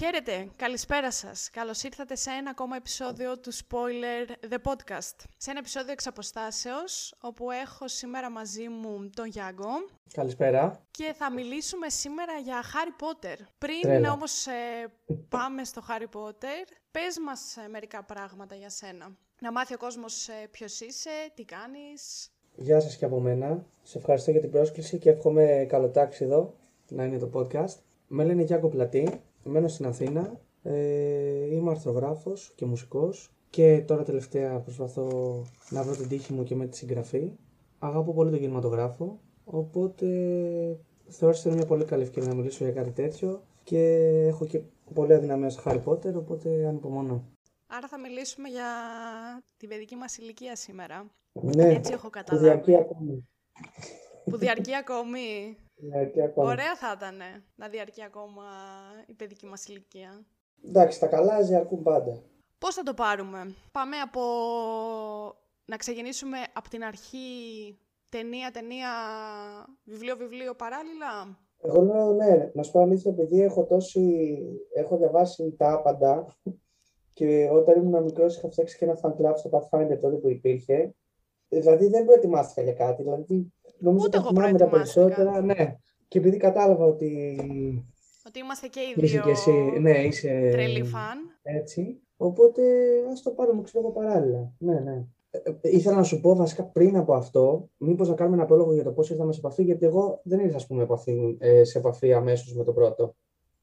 Χαίρετε, 0.00 0.48
καλησπέρα 0.56 1.12
σας. 1.12 1.50
Καλώς 1.50 1.82
ήρθατε 1.82 2.14
σε 2.16 2.30
ένα 2.30 2.50
ακόμα 2.50 2.76
επεισόδιο 2.76 3.38
του 3.38 3.52
Spoiler 3.54 4.52
The 4.52 4.56
Podcast. 4.70 5.16
Σε 5.36 5.50
ένα 5.50 5.58
επεισόδιο 5.58 5.92
εξ 5.92 6.06
αποστάσεως, 6.06 7.14
όπου 7.20 7.50
έχω 7.50 7.88
σήμερα 7.88 8.30
μαζί 8.30 8.68
μου 8.68 9.10
τον 9.16 9.26
Γιάνγκο. 9.26 9.70
Καλησπέρα. 10.12 10.84
Και 10.90 11.14
θα 11.16 11.32
μιλήσουμε 11.32 11.88
σήμερα 11.88 12.32
για 12.44 12.62
Harry 12.62 13.04
Potter. 13.04 13.36
Πριν 13.58 13.80
Τρέλα. 13.80 14.12
όμως 14.12 14.46
ε, 14.46 14.52
πάμε 15.28 15.64
στο 15.64 15.82
Harry 15.88 16.18
Potter, 16.18 16.64
πες 16.90 17.18
μας 17.26 17.56
ε, 17.56 17.68
μερικά 17.68 18.04
πράγματα 18.04 18.54
για 18.54 18.70
σένα. 18.70 19.16
Να 19.40 19.52
μάθει 19.52 19.74
ο 19.74 19.78
κόσμος 19.78 20.28
ε, 20.28 20.46
ποιος 20.50 20.80
είσαι, 20.80 21.10
τι 21.34 21.44
κάνεις. 21.44 22.30
Γεια 22.54 22.80
σας 22.80 22.96
και 22.96 23.04
από 23.04 23.20
μένα. 23.20 23.64
Σε 23.82 23.98
ευχαριστώ 23.98 24.30
για 24.30 24.40
την 24.40 24.50
πρόσκληση 24.50 24.98
και 24.98 25.10
εύχομαι 25.10 25.66
καλό 25.68 25.88
τάξιδο 25.88 26.54
να 26.88 27.04
είναι 27.04 27.18
το 27.18 27.30
podcast. 27.34 27.76
Με 28.08 28.24
λένε 28.24 28.42
Γιάκο 28.42 28.68
Πλατή, 28.68 29.20
μένω 29.48 29.68
στην 29.68 29.86
Αθήνα. 29.86 30.40
Ε, 30.62 31.54
είμαι 31.54 31.70
αρθρογράφος 31.70 32.52
και 32.54 32.64
μουσικός 32.66 33.30
και 33.50 33.82
τώρα 33.86 34.02
τελευταία 34.02 34.58
προσπαθώ 34.60 35.42
να 35.70 35.82
βρω 35.82 35.96
την 35.96 36.08
τύχη 36.08 36.32
μου 36.32 36.44
και 36.44 36.54
με 36.54 36.66
τη 36.66 36.76
συγγραφή. 36.76 37.32
Αγαπώ 37.78 38.12
πολύ 38.12 38.30
τον 38.30 38.38
κινηματογράφο, 38.40 39.20
οπότε 39.44 40.06
θεώρησα 41.08 41.40
ότι 41.40 41.48
είναι 41.48 41.56
μια 41.56 41.66
πολύ 41.66 41.84
καλή 41.84 42.02
ευκαιρία 42.02 42.28
να 42.28 42.34
μιλήσω 42.34 42.64
για 42.64 42.72
κάτι 42.72 42.90
τέτοιο 42.90 43.42
και 43.64 43.80
έχω 44.26 44.46
και 44.46 44.60
πολύ 44.94 45.14
αδυναμία 45.14 45.50
στο 45.50 45.62
Harry 45.64 45.82
Potter, 45.84 46.14
οπότε 46.14 46.66
ανυπομονώ. 46.66 47.24
Άρα 47.66 47.88
θα 47.88 47.98
μιλήσουμε 47.98 48.48
για 48.48 48.64
την 49.56 49.68
παιδική 49.68 49.96
μας 49.96 50.16
ηλικία 50.16 50.56
σήμερα. 50.56 51.06
Ναι, 51.32 51.64
Έτσι 51.74 51.92
έχω 51.92 52.04
που 52.04 52.10
καταλάβει. 52.10 52.44
διαρκεί 52.46 52.76
ακόμη. 52.76 53.28
Που 54.24 54.36
διαρκεί 54.36 54.74
ακόμη. 54.74 55.56
Διαρκεί 55.78 56.22
ακόμη. 56.22 56.48
Ωραία 56.48 56.76
θα 56.76 56.94
ήταν 56.96 57.16
να 57.54 57.68
διαρκεί 57.68 58.02
ακόμα 58.02 58.42
η 59.06 59.12
παιδική 59.12 59.46
μας 59.46 59.66
ηλικία. 59.66 60.26
Εντάξει, 60.66 61.00
τα 61.00 61.06
καλά 61.06 61.42
διαρκούν 61.42 61.82
πάντα. 61.82 62.22
Πώς 62.58 62.74
θα 62.74 62.82
το 62.82 62.94
πάρουμε; 62.94 63.54
Πάμε 63.72 63.96
από... 63.96 64.20
Να 65.64 65.76
ξεκινήσουμε 65.76 66.38
από 66.52 66.68
την 66.68 66.84
αρχή 66.84 67.18
ταινία, 68.08 68.50
ταινία, 68.50 68.90
βιβλίο, 69.84 70.16
βιβλίο 70.16 70.54
παράλληλα; 70.54 71.38
Εγώ 71.62 71.82
λέω 71.82 72.12
ναι, 72.12 72.50
να 72.54 72.62
σου 72.62 72.72
πω 72.72 72.80
αλήθεια, 72.80 73.10
επειδή 73.10 73.42
έχω 73.42 73.64
τόση. 73.64 74.38
έχω 74.74 74.96
διαβάσει 74.96 75.54
τα 75.58 75.72
άπαντα 75.72 76.36
και 77.18 77.48
όταν 77.52 77.82
ήμουν 77.82 78.02
μικρός 78.02 78.36
είχα 78.36 78.50
φτιάξει 78.50 78.78
και 78.78 78.84
ένα 78.84 78.98
fan 79.02 79.10
club 79.10 79.32
στο 79.36 79.50
Pathfinder 79.52 79.98
τότε 80.00 80.16
που 80.16 80.28
υπήρχε. 80.28 80.94
Δηλαδή 81.48 81.88
δεν 81.88 82.04
προετοιμάστηκα 82.04 82.62
για 82.62 82.72
κάτι. 82.72 83.02
Δηλαδή 83.02 83.52
νομίζω 83.78 84.04
Ούτε 84.06 84.16
τα 84.18 84.22
εγώ 84.24 84.28
θυμάμαι 84.34 84.58
τα 84.58 84.66
προετοιμάστηκα. 84.66 85.04
περισσότερα. 85.04 85.40
Ναι. 85.40 85.76
Και 86.08 86.18
επειδή 86.18 86.36
κατάλαβα 86.36 86.84
ότι 86.84 87.36
Ότι 88.26 88.38
είμαστε 88.38 88.66
και 88.66 88.80
οι 88.80 88.94
είσαι 88.96 89.12
δύο 89.16 89.22
και 89.22 89.30
εσύ, 89.30 89.50
ναι, 89.80 89.98
είσαι 90.04 90.48
τρελοί 90.52 90.84
φαν. 90.84 91.18
έτσι. 91.42 92.00
Οπότε 92.16 92.62
ας 93.12 93.22
το 93.22 93.30
πάρουμε 93.30 93.62
ξέρω 93.62 93.84
εγώ 93.84 93.92
παράλληλα. 93.92 94.52
Ναι, 94.58 94.80
ναι. 94.80 95.04
Ε, 95.30 95.38
ε, 95.38 95.52
ήθελα 95.62 95.96
να 95.96 96.02
σου 96.02 96.20
πω 96.20 96.34
βασικά 96.34 96.64
πριν 96.64 96.96
από 96.96 97.14
αυτό, 97.14 97.68
μήπως 97.76 98.08
να 98.08 98.14
κάνουμε 98.14 98.36
ένα 98.36 98.44
απόλογο 98.44 98.74
για 98.74 98.84
το 98.84 98.92
πώς 98.92 99.10
ήρθαμε 99.10 99.32
σε 99.32 99.38
επαφή, 99.38 99.62
γιατί 99.62 99.86
εγώ 99.86 100.20
δεν 100.24 100.40
ήρθα 100.40 100.56
ας 100.56 100.66
πούμε, 100.66 100.82
επαφή, 100.82 101.36
ε, 101.40 101.64
σε 101.64 101.78
επαφή 101.78 102.12
αμέσως 102.12 102.54
με 102.54 102.64
το 102.64 102.72
πρώτο. 102.72 103.14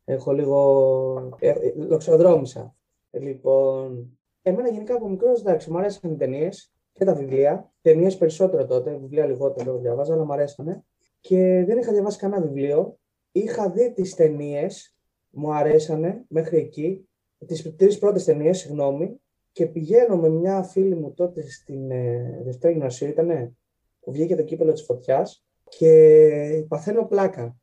Έχω 0.05 0.31
λίγο. 0.33 1.31
Ε, 1.39 1.50
ε, 1.50 1.73
λοξοδρόμησα. 1.75 2.75
Λοιπόν, 3.11 4.17
εμένα 4.41 4.69
γενικά 4.69 4.95
από 4.95 5.09
μικρός 5.09 5.39
εντάξει, 5.39 5.72
μου 5.72 5.77
αρέσαν 5.77 6.11
οι 6.11 6.16
ταινίες 6.16 6.73
και 6.95 7.05
τα 7.05 7.13
βιβλία. 7.15 7.71
Ταινίες 7.81 8.17
περισσότερο 8.17 8.65
τότε, 8.65 8.97
βιβλία 8.97 9.25
λιγότερο 9.25 9.77
διαβάζα, 9.77 10.13
αλλά 10.13 10.25
μου 10.25 10.33
αρέσανε. 10.33 10.83
Και 11.19 11.63
δεν 11.67 11.77
είχα 11.77 11.91
διαβάσει 11.91 12.17
κανένα 12.17 12.41
βιβλίο. 12.41 12.97
Είχα 13.31 13.69
δει 13.69 13.93
τις 13.93 14.15
ταινίες, 14.15 14.95
μου 15.29 15.53
αρέσανε 15.53 16.23
μέχρι 16.27 16.57
εκεί. 16.57 17.09
Τις 17.45 17.75
τρεις 17.75 17.97
πρώτες 18.00 18.23
ταινίες, 18.23 18.57
συγγνώμη, 18.57 19.19
και 19.51 19.66
πηγαίνω 19.66 20.17
με 20.17 20.29
μια 20.29 20.63
φίλη 20.63 20.95
μου 20.95 21.13
τότε 21.13 21.50
στην 21.50 21.91
ε, 21.91 22.41
Δευτέρα 22.44 22.73
Γυμνασίου, 22.73 23.07
ήταν 23.07 23.57
που 24.00 24.11
βγήκε 24.11 24.35
το 24.35 24.44
κύπελο 24.44 24.72
της 24.72 24.84
φωτιάς 24.84 25.45
και 25.69 26.66
παθαίνω 26.67 27.05
πλάκα. 27.05 27.55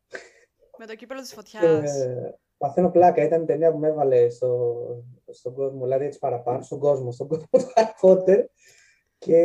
Με 0.79 0.87
το 0.87 0.95
κύπελο 0.95 1.21
της 1.21 1.29
Και, 1.29 1.35
φωτιάς. 1.35 2.01
ε, 2.01 2.39
παθαίνω 2.59 2.91
πλάκα, 2.91 3.23
ήταν 3.23 3.43
η 3.43 3.45
ταινία 3.45 3.73
που 3.73 3.79
με 3.79 3.89
έβαλε 3.89 4.29
στο, 4.29 4.77
στον 5.31 5.55
κόσμο, 5.55 5.83
δηλαδή 5.83 6.05
έτσι 6.05 6.19
παραπάνω, 6.19 6.63
στον 6.63 6.79
κόσμο, 6.79 7.13
στον 7.13 7.29
κόσμο 7.29 7.47
του 7.59 7.73
Harry 7.75 8.09
Potter 8.09 8.45
και 9.25 9.41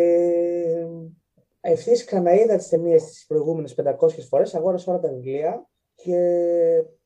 ευθύς 1.62 2.06
ξαναείδα 2.06 2.58
τις 2.58 2.70
ταινίες 2.70 3.04
τις 3.04 3.26
προηγούμενες 3.28 3.76
500 3.76 4.28
φορές, 4.30 4.56
αγόρασα 4.56 4.92
όλα 4.92 5.02
τα 5.02 5.10
βιβλία 5.10 5.68
και 5.96 6.20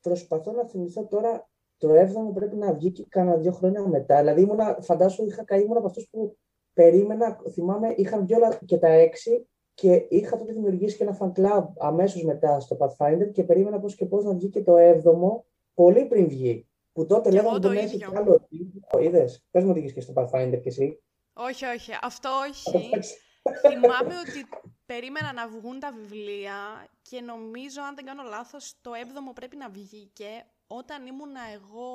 προσπαθώ 0.02 0.52
να 0.52 0.68
θυμηθώ 0.68 1.06
τώρα 1.08 1.50
το 1.78 1.90
7ο 1.90 2.34
πρέπει 2.34 2.56
να 2.56 2.74
βγει 2.74 2.92
και 2.92 3.06
κάνα 3.09 3.36
δύο 3.36 3.52
χρόνια 3.52 3.88
μετά. 3.88 4.20
Δηλαδή, 4.20 4.42
ήμουνα, 4.42 4.78
φαντάσου, 4.82 5.26
είχα 5.26 5.44
καεί 5.44 5.62
ήμουν 5.62 5.78
από 5.78 5.86
αυτούς 5.86 6.08
που 6.12 6.38
περίμενα, 6.74 7.40
θυμάμαι, 7.52 7.94
είχαν 7.98 8.22
βγει 8.22 8.36
όλα 8.36 8.59
και 8.66 8.78
τα 8.78 8.88
έξι 8.88 9.48
και 9.74 10.06
είχα 10.09 10.38
τότε 10.38 10.53
δημιουργήσει 10.53 10.98
και 10.98 11.03
ένα 11.03 11.18
fan 11.20 11.32
club 11.40 11.68
αμέσως 11.78 12.24
μετά 12.24 12.59
στο 12.59 12.78
Pathfinder 12.80 13.32
και 13.32 13.44
περίμενα 13.44 13.80
πώς 13.80 13.96
και 13.96 14.06
πώς 14.06 14.24
να 14.24 14.34
βγει 14.34 14.50
και 14.50 14.64
το 14.64 14.76
7ο 14.78 15.44
πολύ 15.74 16.06
πριν 16.06 16.28
βγει. 16.28 16.68
Που 16.94 17.06
τότε 17.06 17.30
Κι 17.30 17.38
εγώ 17.38 17.46
λέγανε 17.46 17.59
το 17.59 17.68
ότι 17.68 17.78
δεν 17.78 17.86
έχει 17.86 17.96
ίδιο. 17.96 18.09
κι 18.09 18.18
άλλο 18.18 18.40
τίτλο. 18.50 19.00
Είδες; 19.00 19.46
Πες 19.52 19.64
μου 19.64 19.70
ότι 19.70 19.80
είχες 19.80 19.94
και 19.94 20.02
στο 20.02 20.14
Pathfinder 20.16 20.59
κι 20.62 20.68
εσύ. 20.68 21.02
Όχι, 21.34 21.66
όχι. 21.66 21.92
Αυτό 22.02 22.30
όχι. 22.50 22.90
Θυμάμαι 23.62 24.16
ότι 24.28 24.47
περίμενα 24.86 25.34
να 25.34 25.47
βγουν 25.47 25.80
τα 25.80 25.92
βιβλία 25.92 26.88
και 27.02 27.22
νομίζω, 27.22 27.81
αν 27.81 27.96
δεν 27.96 28.06
κάνω 28.06 28.24
λάθος, 28.24 28.75
το 28.81 28.92
7ο 28.94 29.34
πρέπει 29.34 29.56
να 29.56 29.70
βγήκε 29.70 30.46
όταν 30.68 31.06
ήμουνα 31.06 31.41
εγώ 31.53 31.90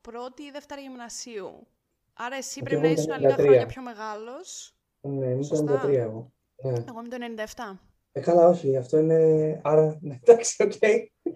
πρώτη 0.00 0.42
ή 0.42 0.50
δεύτερη 0.50 0.80
γυμνασίου. 0.80 1.66
Άρα 2.12 2.36
εσύ 2.36 2.58
Και 2.58 2.64
πρέπει 2.64 2.80
να 2.80 2.86
εγώ 2.88 3.00
ήσουν 3.00 3.10
ήμουν 3.10 3.22
λίγα 3.22 3.36
93. 3.36 3.38
χρόνια 3.38 3.66
πιο 3.66 3.82
μεγάλος. 3.82 4.74
Ναι, 5.00 5.26
ήμουν 5.26 5.48
το 5.48 5.56
Σωστά. 5.56 5.82
93 5.84 5.88
εγώ. 5.92 6.32
Ναι. 6.62 6.68
Εγώ 6.88 7.00
είμαι 7.00 7.08
το 7.08 7.44
97. 7.54 7.78
Ε, 8.12 8.20
καλά, 8.20 8.48
όχι, 8.48 8.76
αυτό 8.76 8.98
είναι. 8.98 9.60
Άρα, 9.64 9.98
ναι, 10.00 10.18
εντάξει, 10.22 10.62
οκ. 10.62 10.72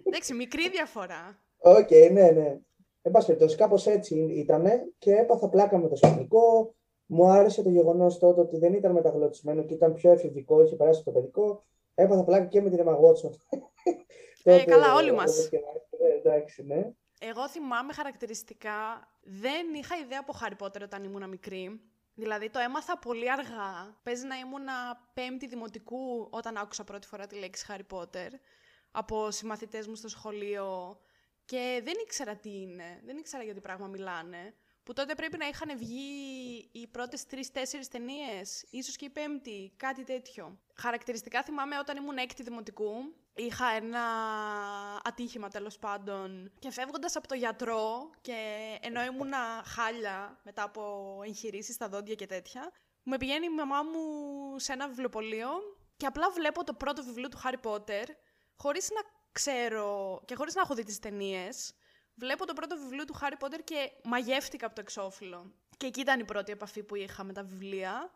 Εντάξει, 0.07 0.35
μικρή 0.35 0.69
διαφορά. 0.71 1.39
Οκ, 1.59 1.91
ναι, 1.91 2.31
ναι. 2.31 2.59
Εν 3.03 3.13
πάση 3.13 3.27
περιπτώσει, 3.27 3.57
κάπως 3.57 3.87
έτσι 3.87 4.15
ήταν 4.17 4.67
και 4.99 5.13
έπαθα 5.15 5.49
πλάκα 5.49 5.79
με 5.79 5.89
το 5.89 5.97
σκηνικό. 5.97 6.75
Μου 7.13 7.31
άρεσε 7.31 7.63
το 7.63 7.71
γεγονός 7.71 8.19
τότε 8.19 8.41
ότι 8.41 8.59
δεν 8.59 8.75
ήταν 8.75 8.93
μεταγλωττισμένο 8.93 9.63
και 9.63 9.75
ήταν 9.75 9.95
πιο 9.95 10.11
εφηβικό, 10.11 10.63
είχε 10.63 10.77
περάσει 10.77 11.05
το 11.05 11.11
παιδικό. 11.11 11.65
Έπαθα 11.95 12.25
πλάκα 12.25 12.45
και 12.45 12.61
με 12.61 12.71
την 12.71 12.85
Emma 12.85 12.93
Watson. 12.93 13.31
Ε, 14.45 14.65
καλά, 14.65 14.95
όλοι 14.95 15.13
μας. 15.13 15.31
όπως 15.31 15.49
και 15.49 15.59
να 15.59 16.07
είναι, 16.07 16.15
εντάξει, 16.15 16.63
ναι. 16.63 16.91
Εγώ 17.21 17.49
θυμάμαι 17.49 17.93
χαρακτηριστικά, 17.93 19.09
δεν 19.21 19.75
είχα 19.75 19.97
ιδέα 19.97 20.19
από 20.21 20.35
Harry 20.41 20.65
Potter 20.65 20.83
όταν 20.83 21.05
ήμουνα 21.05 21.27
μικρή. 21.27 21.81
Δηλαδή 22.15 22.51
το 22.51 22.59
έμαθα 22.59 22.99
πολύ 22.99 23.31
αργά. 23.31 23.99
Παίζει 24.03 24.27
να 24.27 24.37
ήμουνα 24.37 24.73
πέμπτη 25.15 25.47
δημοτικού 25.47 26.29
όταν 26.31 26.57
άκουσα 26.57 26.85
πρώτη 26.85 27.07
φορά 27.07 27.27
τη 27.27 27.39
λέξη 27.39 27.67
Harry 27.69 27.97
Potter 27.97 28.31
από 28.91 29.31
συμμαθητές 29.31 29.87
μου 29.87 29.95
στο 29.95 30.09
σχολείο 30.09 30.99
και 31.45 31.81
δεν 31.85 31.95
ήξερα 32.03 32.37
τι 32.37 32.61
είναι, 32.61 33.01
δεν 33.05 33.17
ήξερα 33.17 33.43
για 33.43 33.55
τι 33.55 33.61
πράγμα 33.61 33.87
μιλάνε. 33.87 34.55
Που 34.83 34.93
τότε 34.93 35.15
πρέπει 35.15 35.37
να 35.37 35.47
είχαν 35.47 35.79
βγει 35.79 36.69
οι 36.73 36.87
πρώτες 36.87 37.27
τρεις-τέσσερις 37.27 37.89
ταινίες, 37.89 38.65
ίσως 38.71 38.97
και 38.97 39.05
η 39.05 39.11
πέμπτη, 39.11 39.73
κάτι 39.77 40.05
τέτοιο. 40.05 40.59
Χαρακτηριστικά 40.75 41.43
θυμάμαι 41.43 41.79
όταν 41.79 41.97
ήμουν 41.97 42.17
έκτη 42.17 42.43
δημοτικού, 42.43 42.93
είχα 43.35 43.67
ένα 43.71 44.03
ατύχημα 45.05 45.49
τέλος 45.49 45.79
πάντων 45.79 46.53
και 46.59 46.71
φεύγοντας 46.71 47.17
από 47.17 47.29
το 47.29 47.35
γιατρό 47.35 48.11
και 48.21 48.37
ενώ 48.81 49.03
ήμουνα 49.03 49.63
χάλια 49.65 50.41
μετά 50.45 50.63
από 50.63 51.21
εγχειρήσεις 51.25 51.75
στα 51.75 51.89
δόντια 51.89 52.15
και 52.15 52.27
τέτοια, 52.27 52.73
με 53.03 53.17
πηγαίνει 53.17 53.47
η 53.47 53.51
μαμά 53.55 53.83
μου 53.83 54.59
σε 54.59 54.73
ένα 54.73 54.89
βιβλιοπωλείο 54.89 55.49
και 55.97 56.07
απλά 56.07 56.31
βλέπω 56.31 56.65
το 56.65 56.75
πρώτο 56.75 57.03
βιβλίο 57.03 57.29
του 57.29 57.41
Harry 57.45 57.71
Potter 57.71 58.05
χωρίς 58.57 58.91
να 58.91 59.01
ξέρω 59.33 60.21
και 60.25 60.35
χωρίς 60.35 60.55
να 60.55 60.61
έχω 60.61 60.75
δει 60.75 60.85
τις 60.85 60.99
ταινίες. 60.99 61.75
Βλέπω 62.21 62.47
το 62.47 62.53
πρώτο 62.53 62.77
βιβλίο 62.77 63.05
του 63.05 63.15
Harry 63.21 63.45
Potter 63.45 63.61
και 63.65 63.91
μαγεύτηκα 64.05 64.67
από 64.67 64.75
το 64.75 64.81
εξώφυλλο. 64.81 65.53
Και 65.77 65.87
εκεί 65.87 66.01
ήταν 66.01 66.21
η 66.21 66.25
πρώτη 66.25 66.53
επαφή 66.53 66.83
που 66.83 66.95
είχα 66.97 67.25
με 67.25 67.33
τα 67.33 67.43
βιβλία. 67.43 68.11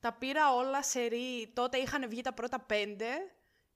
Τα 0.00 0.12
πήρα 0.12 0.54
όλα 0.54 0.82
σε 0.82 1.00
ρί. 1.00 1.52
Τότε 1.52 1.76
είχαν 1.78 2.08
βγει 2.08 2.20
τα 2.20 2.32
πρώτα 2.32 2.60
πέντε 2.60 3.06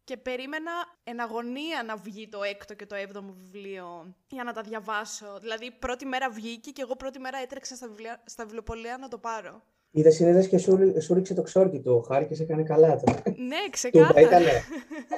και 0.04 0.16
περίμενα 0.16 0.70
εν 1.04 1.20
αγωνία 1.20 1.82
να 1.86 1.96
βγει 1.96 2.28
το 2.28 2.42
έκτο 2.42 2.74
και 2.74 2.86
το 2.86 2.94
έβδομο 2.94 3.32
βιβλίο 3.32 4.14
για 4.28 4.44
να 4.44 4.52
τα 4.52 4.62
διαβάσω. 4.62 5.38
Δηλαδή 5.40 5.70
πρώτη 5.70 6.06
μέρα 6.06 6.30
βγήκε 6.30 6.70
και 6.70 6.82
εγώ 6.82 6.96
πρώτη 6.96 7.18
μέρα 7.18 7.38
έτρεξα 7.38 7.74
στα, 7.76 7.88
βιβλία, 7.88 8.22
στα 8.26 8.42
βιβλιοπωλεία 8.44 8.96
να 8.98 9.08
το 9.08 9.18
πάρω. 9.18 9.62
Είδες, 9.90 10.14
συνέδε 10.14 10.46
και 10.46 10.58
σου, 10.58 10.94
σου 11.00 11.14
ρίξε 11.14 11.34
το 11.34 11.42
ξόρκι 11.42 11.80
του 11.80 11.92
ο 11.92 12.00
Χάρη 12.00 12.26
και 12.26 12.34
σε 12.34 12.42
έκανε 12.42 12.62
καλά. 12.62 12.96
Το. 12.96 13.12
ναι, 13.24 13.56
Τούμπα 13.56 13.70
ξεκάθαρα. 13.70 14.20
ήτανε. 14.20 14.50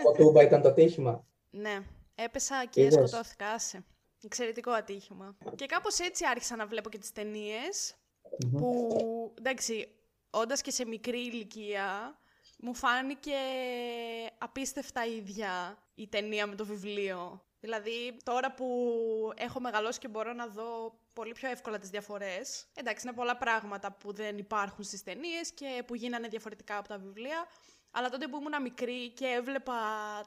Από 0.04 0.12
τούμπα 0.16 0.42
ήταν 0.42 0.62
το 0.62 0.72
τύχημα. 0.72 1.24
Ναι, 1.50 1.78
έπεσα 2.14 2.64
και 2.70 2.80
Είδες. 2.80 2.94
σκοτώθηκα. 2.94 3.48
άσε. 3.48 3.84
Εξαιρετικό 4.22 4.70
ατύχημα. 4.70 5.36
Και 5.54 5.66
κάπως 5.66 5.98
έτσι 5.98 6.26
άρχισα 6.26 6.56
να 6.56 6.66
βλέπω 6.66 6.88
και 6.88 6.98
τις 6.98 7.12
ταινίες 7.12 7.94
που, 8.50 9.34
εντάξει, 9.38 9.88
όντας 10.30 10.60
και 10.60 10.70
σε 10.70 10.86
μικρή 10.86 11.20
ηλικία, 11.20 12.18
μου 12.58 12.74
φάνηκε 12.74 13.36
απίστευτα 14.38 15.06
ίδια 15.06 15.78
η 15.94 16.08
ταινία 16.08 16.46
με 16.46 16.54
το 16.54 16.64
βιβλίο. 16.64 17.44
Δηλαδή, 17.60 18.16
τώρα 18.22 18.52
που 18.52 18.66
έχω 19.36 19.60
μεγαλώσει 19.60 19.98
και 19.98 20.08
μπορώ 20.08 20.32
να 20.32 20.46
δω 20.46 20.98
πολύ 21.12 21.32
πιο 21.32 21.48
εύκολα 21.50 21.78
τις 21.78 21.90
διαφορές, 21.90 22.66
εντάξει, 22.74 23.06
είναι 23.06 23.16
πολλά 23.16 23.36
πράγματα 23.36 23.92
που 23.92 24.12
δεν 24.12 24.38
υπάρχουν 24.38 24.84
στις 24.84 25.02
ταινίες 25.02 25.52
και 25.52 25.82
που 25.86 25.94
γίνανε 25.94 26.28
διαφορετικά 26.28 26.76
από 26.78 26.88
τα 26.88 26.98
βιβλία, 26.98 27.46
αλλά 27.96 28.08
τότε 28.08 28.26
που 28.28 28.36
ήμουν 28.40 28.62
μικρή 28.62 29.00
και 29.18 29.26
έβλεπα 29.38 29.78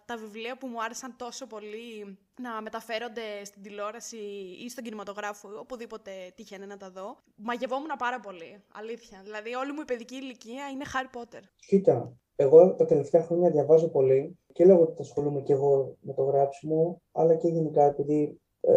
τα 0.06 0.18
βιβλία 0.18 0.58
που 0.58 0.68
μου 0.68 0.84
άρεσαν 0.84 1.16
τόσο 1.18 1.48
πολύ 1.48 2.18
να 2.42 2.62
μεταφέρονται 2.62 3.28
στην 3.44 3.62
τηλεόραση 3.62 4.18
ή 4.66 4.70
στον 4.70 4.84
κινηματογράφο, 4.84 5.50
οπουδήποτε 5.60 6.12
τύχαινε 6.36 6.66
να 6.66 6.78
τα 6.78 6.90
δω, 6.90 7.18
μαγευόμουν 7.36 7.92
πάρα 7.98 8.20
πολύ. 8.20 8.64
Αλήθεια. 8.74 9.22
Δηλαδή, 9.24 9.54
όλη 9.54 9.72
μου 9.72 9.82
η 9.82 9.86
παιδική 9.86 10.16
ηλικία 10.16 10.64
είναι 10.74 10.86
Harry 10.94 11.18
Potter. 11.18 11.44
Κοίτα, 11.68 12.18
εγώ 12.36 12.76
τα 12.76 12.86
τελευταία 12.86 13.24
χρόνια 13.24 13.50
διαβάζω 13.50 13.88
πολύ 13.90 14.40
και 14.54 14.66
λόγω 14.66 14.82
ότι 14.82 15.02
ασχολούμαι 15.02 15.42
και 15.42 15.54
εγώ 15.54 15.98
με 16.00 16.14
το 16.14 16.24
γράψιμο, 16.24 17.02
αλλά 17.12 17.36
και 17.36 17.48
γενικά 17.48 17.84
επειδή 17.84 18.42
ε, 18.62 18.74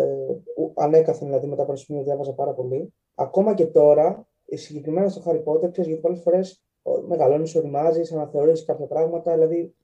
ανέκαθεν 0.74 1.26
δηλαδή 1.26 1.46
μετά 1.46 1.62
από 1.62 1.70
ένα 1.72 1.80
σημείο 1.80 2.02
διάβαζα 2.02 2.32
πάρα 2.32 2.54
πολύ. 2.54 2.94
Ακόμα 3.14 3.54
και 3.54 3.66
τώρα, 3.66 4.28
συγκεκριμένα 4.44 5.08
στο 5.08 5.22
Harry 5.26 5.42
Potter, 5.44 5.70
ξέρεις, 5.70 5.86
γιατί 5.86 6.00
πολλές 6.00 6.20
φορές 6.20 6.65
μεγαλώνεις, 7.06 7.54
οριμάζεις, 7.54 8.12
αναθεωρήσει 8.12 8.64
κάποια 8.64 8.86
πράγματα. 8.86 9.32
Δηλαδή, 9.32 9.74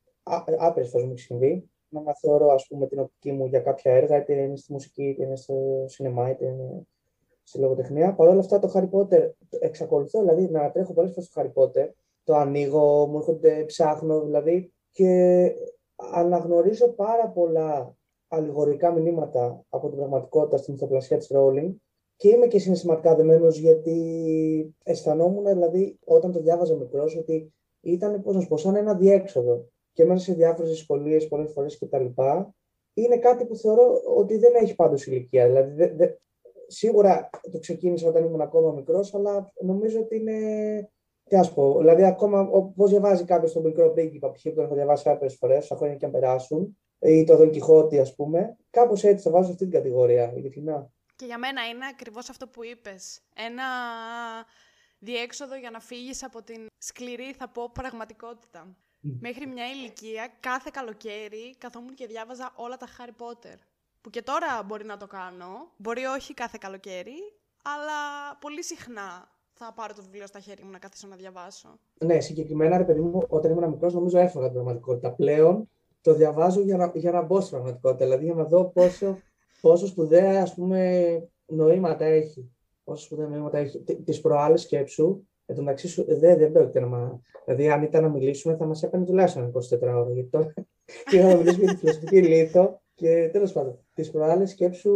άπειρες 0.59 0.89
φορές 0.89 1.07
μου 1.07 1.13
έχει 1.13 1.21
συμβεί 1.21 1.71
να 1.89 2.01
αναθεωρώ 2.01 2.51
ας 2.51 2.67
πούμε, 2.67 2.87
την 2.87 2.99
οπτική 2.99 3.33
μου 3.33 3.47
για 3.47 3.61
κάποια 3.61 3.93
έργα, 3.93 4.17
είτε 4.17 4.33
είναι 4.33 4.57
στη 4.57 4.73
μουσική, 4.73 5.05
είτε 5.05 5.25
είναι 5.25 5.37
στο 5.37 5.85
σινεμά, 5.87 6.31
είτε 6.31 6.47
είναι 6.47 6.87
στη 7.43 7.59
λογοτεχνία. 7.59 8.15
Παρ' 8.15 8.29
όλα 8.29 8.41
αυτά, 8.41 8.59
το 8.59 8.73
Harry 8.75 8.91
Potter 8.91 9.31
εξακολουθώ 9.61 10.21
δηλαδή 10.21 10.51
να 10.51 10.71
τρέχω 10.71 10.93
πολλές 10.93 11.11
φορές 11.11 11.29
στο 11.29 11.43
Harry 11.43 11.63
Potter. 11.63 11.89
Το 12.25 12.35
ανοίγω, 12.35 13.07
μου 13.07 13.19
έρχονται, 13.19 13.65
ψάχνω 13.65 14.21
δηλαδή 14.21 14.73
και 14.91 15.55
αναγνωρίζω 15.97 16.89
πάρα 16.89 17.29
πολλά 17.29 17.97
αλληγορικά 18.29 18.93
μηνύματα 18.93 19.65
από 19.69 19.89
την 19.89 19.99
πραγματικότητα 19.99 20.57
στην 20.57 20.75
ηθοπλασία 20.75 21.17
της 21.17 21.31
Rowling 21.35 21.71
και 22.23 22.29
είμαι 22.29 22.47
και 22.47 22.59
συναισθηματικά 22.59 23.15
δεμένος 23.15 23.59
γιατί 23.59 24.75
αισθανόμουν, 24.85 25.45
δηλαδή, 25.45 25.99
όταν 26.05 26.33
το 26.33 26.41
διάβαζα 26.41 26.77
μικρός, 26.77 27.17
ότι 27.17 27.53
ήταν, 27.81 28.23
πώς 28.23 28.35
να 28.35 28.41
σου 28.41 28.49
πω, 28.49 28.57
σαν 28.57 28.77
ένα 28.77 28.95
διέξοδο. 28.95 29.69
Και 29.93 30.05
μέσα 30.05 30.25
σε 30.25 30.33
διάφορες 30.33 30.71
δυσκολίες, 30.71 31.29
πολλές 31.29 31.53
φορές 31.53 31.79
κτλ. 31.79 32.05
Είναι 32.95 33.19
κάτι 33.19 33.45
που 33.45 33.57
θεωρώ 33.57 34.01
ότι 34.17 34.37
δεν 34.37 34.53
έχει 34.55 34.75
πάντως 34.75 35.07
ηλικία. 35.07 35.47
Δηλαδή, 35.47 35.75
δε, 35.75 35.95
δε, 35.95 36.09
σίγουρα 36.67 37.31
το 37.53 37.59
ξεκίνησα 37.59 38.09
όταν 38.09 38.25
ήμουν 38.25 38.41
ακόμα 38.41 38.73
μικρός, 38.73 39.15
αλλά 39.15 39.53
νομίζω 39.61 40.01
ότι 40.01 40.17
είναι. 40.17 40.39
Τι 41.29 41.37
ας 41.37 41.53
πω, 41.53 41.79
δηλαδή, 41.79 42.05
ακόμα 42.05 42.49
πώς 42.77 42.91
διαβάζει 42.91 43.25
κάποιος 43.25 43.53
τον 43.53 43.63
μικρό 43.63 43.91
πρίγκιπα, 43.91 44.31
π.χ. 44.31 44.43
που 44.43 44.55
τον 44.55 44.65
έχω 44.65 44.75
διαβάσει 44.75 45.09
άπειρες 45.09 45.35
φορές, 45.35 45.59
όσα 45.59 45.77
χρόνια 45.77 45.97
και 45.97 46.05
αν 46.05 46.11
περάσουν, 46.11 46.79
ή 46.99 47.25
το 47.25 47.37
Δον 47.37 47.51
ας 48.01 48.15
πούμε, 48.15 48.57
κάπως 48.71 49.05
έτσι 49.05 49.25
θα 49.25 49.31
βάζω 49.31 49.51
αυτή 49.51 49.65
την 49.65 49.73
κατηγορία, 49.73 50.33
ειλικρινά. 50.37 50.91
Και 51.17 51.25
για 51.25 51.39
μένα 51.39 51.69
είναι 51.69 51.87
ακριβώς 51.87 52.29
αυτό 52.29 52.49
που 52.49 52.65
είπες. 52.65 53.21
Ένα 53.35 53.65
διέξοδο 54.99 55.57
για 55.57 55.71
να 55.71 55.81
φύγεις 55.81 56.25
από 56.25 56.43
την 56.43 56.67
σκληρή, 56.79 57.33
θα 57.33 57.49
πω, 57.49 57.71
πραγματικότητα. 57.73 58.77
Μέχρι 59.21 59.47
μια 59.47 59.67
ηλικία, 59.71 60.33
κάθε 60.41 60.71
καλοκαίρι, 60.73 61.57
καθόμουν 61.59 61.95
και 61.95 62.07
διάβαζα 62.07 62.53
όλα 62.55 62.77
τα 62.77 62.87
Harry 62.87 63.25
Potter. 63.25 63.57
Που 64.01 64.11
και 64.11 64.23
τώρα 64.23 64.63
μπορεί 64.67 64.85
να 64.85 64.97
το 64.97 65.07
κάνω. 65.07 65.71
Μπορεί 65.77 66.05
όχι 66.05 66.35
κάθε 66.35 66.59
καλοκαίρι, 66.61 67.17
αλλά 67.63 67.99
πολύ 68.41 68.63
συχνά 68.65 69.29
θα 69.53 69.73
πάρω 69.73 69.95
το 69.95 70.03
βιβλίο 70.03 70.27
στα 70.27 70.39
χέρια 70.41 70.65
μου 70.65 70.71
να 70.71 70.79
καθίσω 70.79 71.07
να 71.09 71.17
διαβάσω. 71.17 71.79
Ναι, 71.99 72.21
συγκεκριμένα, 72.21 72.77
ρε 72.77 72.85
παιδί 72.85 73.01
μου, 73.01 73.27
όταν 73.29 73.51
ήμουν 73.51 73.69
μικρός, 73.69 73.95
νομίζω 73.95 74.19
έφαγα 74.19 74.45
την 74.45 74.55
πραγματικότητα. 74.55 75.11
Πλέον 75.11 75.69
το 76.01 76.15
διαβάζω 76.15 76.61
για 76.61 76.77
να, 76.77 76.93
για 76.95 77.13
να 77.13 77.23
μπω 77.23 77.41
στην 77.41 77.51
πραγματικότητα. 77.51 78.05
Δηλαδή, 78.05 78.25
για 78.25 78.35
να 78.35 78.45
δω 78.45 78.65
πόσο 78.65 79.19
πόσο 79.63 79.87
σπουδαία 79.87 80.43
ας 80.43 80.55
πούμε, 80.55 81.03
νοήματα 81.47 82.05
έχει. 82.05 82.51
Πόσο 82.85 83.05
σπουδαία 83.05 83.27
νοήματα 83.27 83.59
έχει. 83.59 83.81
Τι 83.81 84.21
προάλλες 84.21 84.61
σκέψου, 84.61 85.27
εν 85.47 85.57
τω 85.57 85.63
μεταξύ 85.63 85.89
σου 85.89 86.05
δεν, 86.09 86.39
δεν 86.39 86.53
πρόκειται 86.53 86.81
να 86.81 86.87
μα. 86.87 87.21
Δηλαδή, 87.45 87.71
αν 87.71 87.83
ήταν 87.83 88.03
να 88.03 88.09
μιλήσουμε, 88.09 88.57
θα 88.57 88.67
μας 88.67 88.83
έπαιρνε 88.83 89.07
τουλάχιστον 89.07 89.53
24 89.53 89.81
ώρα. 89.81 90.11
Γιατί 90.13 90.29
τώρα 90.31 90.53
είχα 91.13 91.29
να 91.29 91.37
μιλήσουμε 91.37 91.65
για 91.65 91.73
τη 91.73 91.79
φιλοσοφική 91.79 92.23
λίθο. 92.23 92.81
Και 92.95 93.29
τέλος 93.33 93.53
πάντων, 93.53 93.79
τις 93.95 94.11
προάλλες 94.11 94.51
σκέψου 94.51 94.93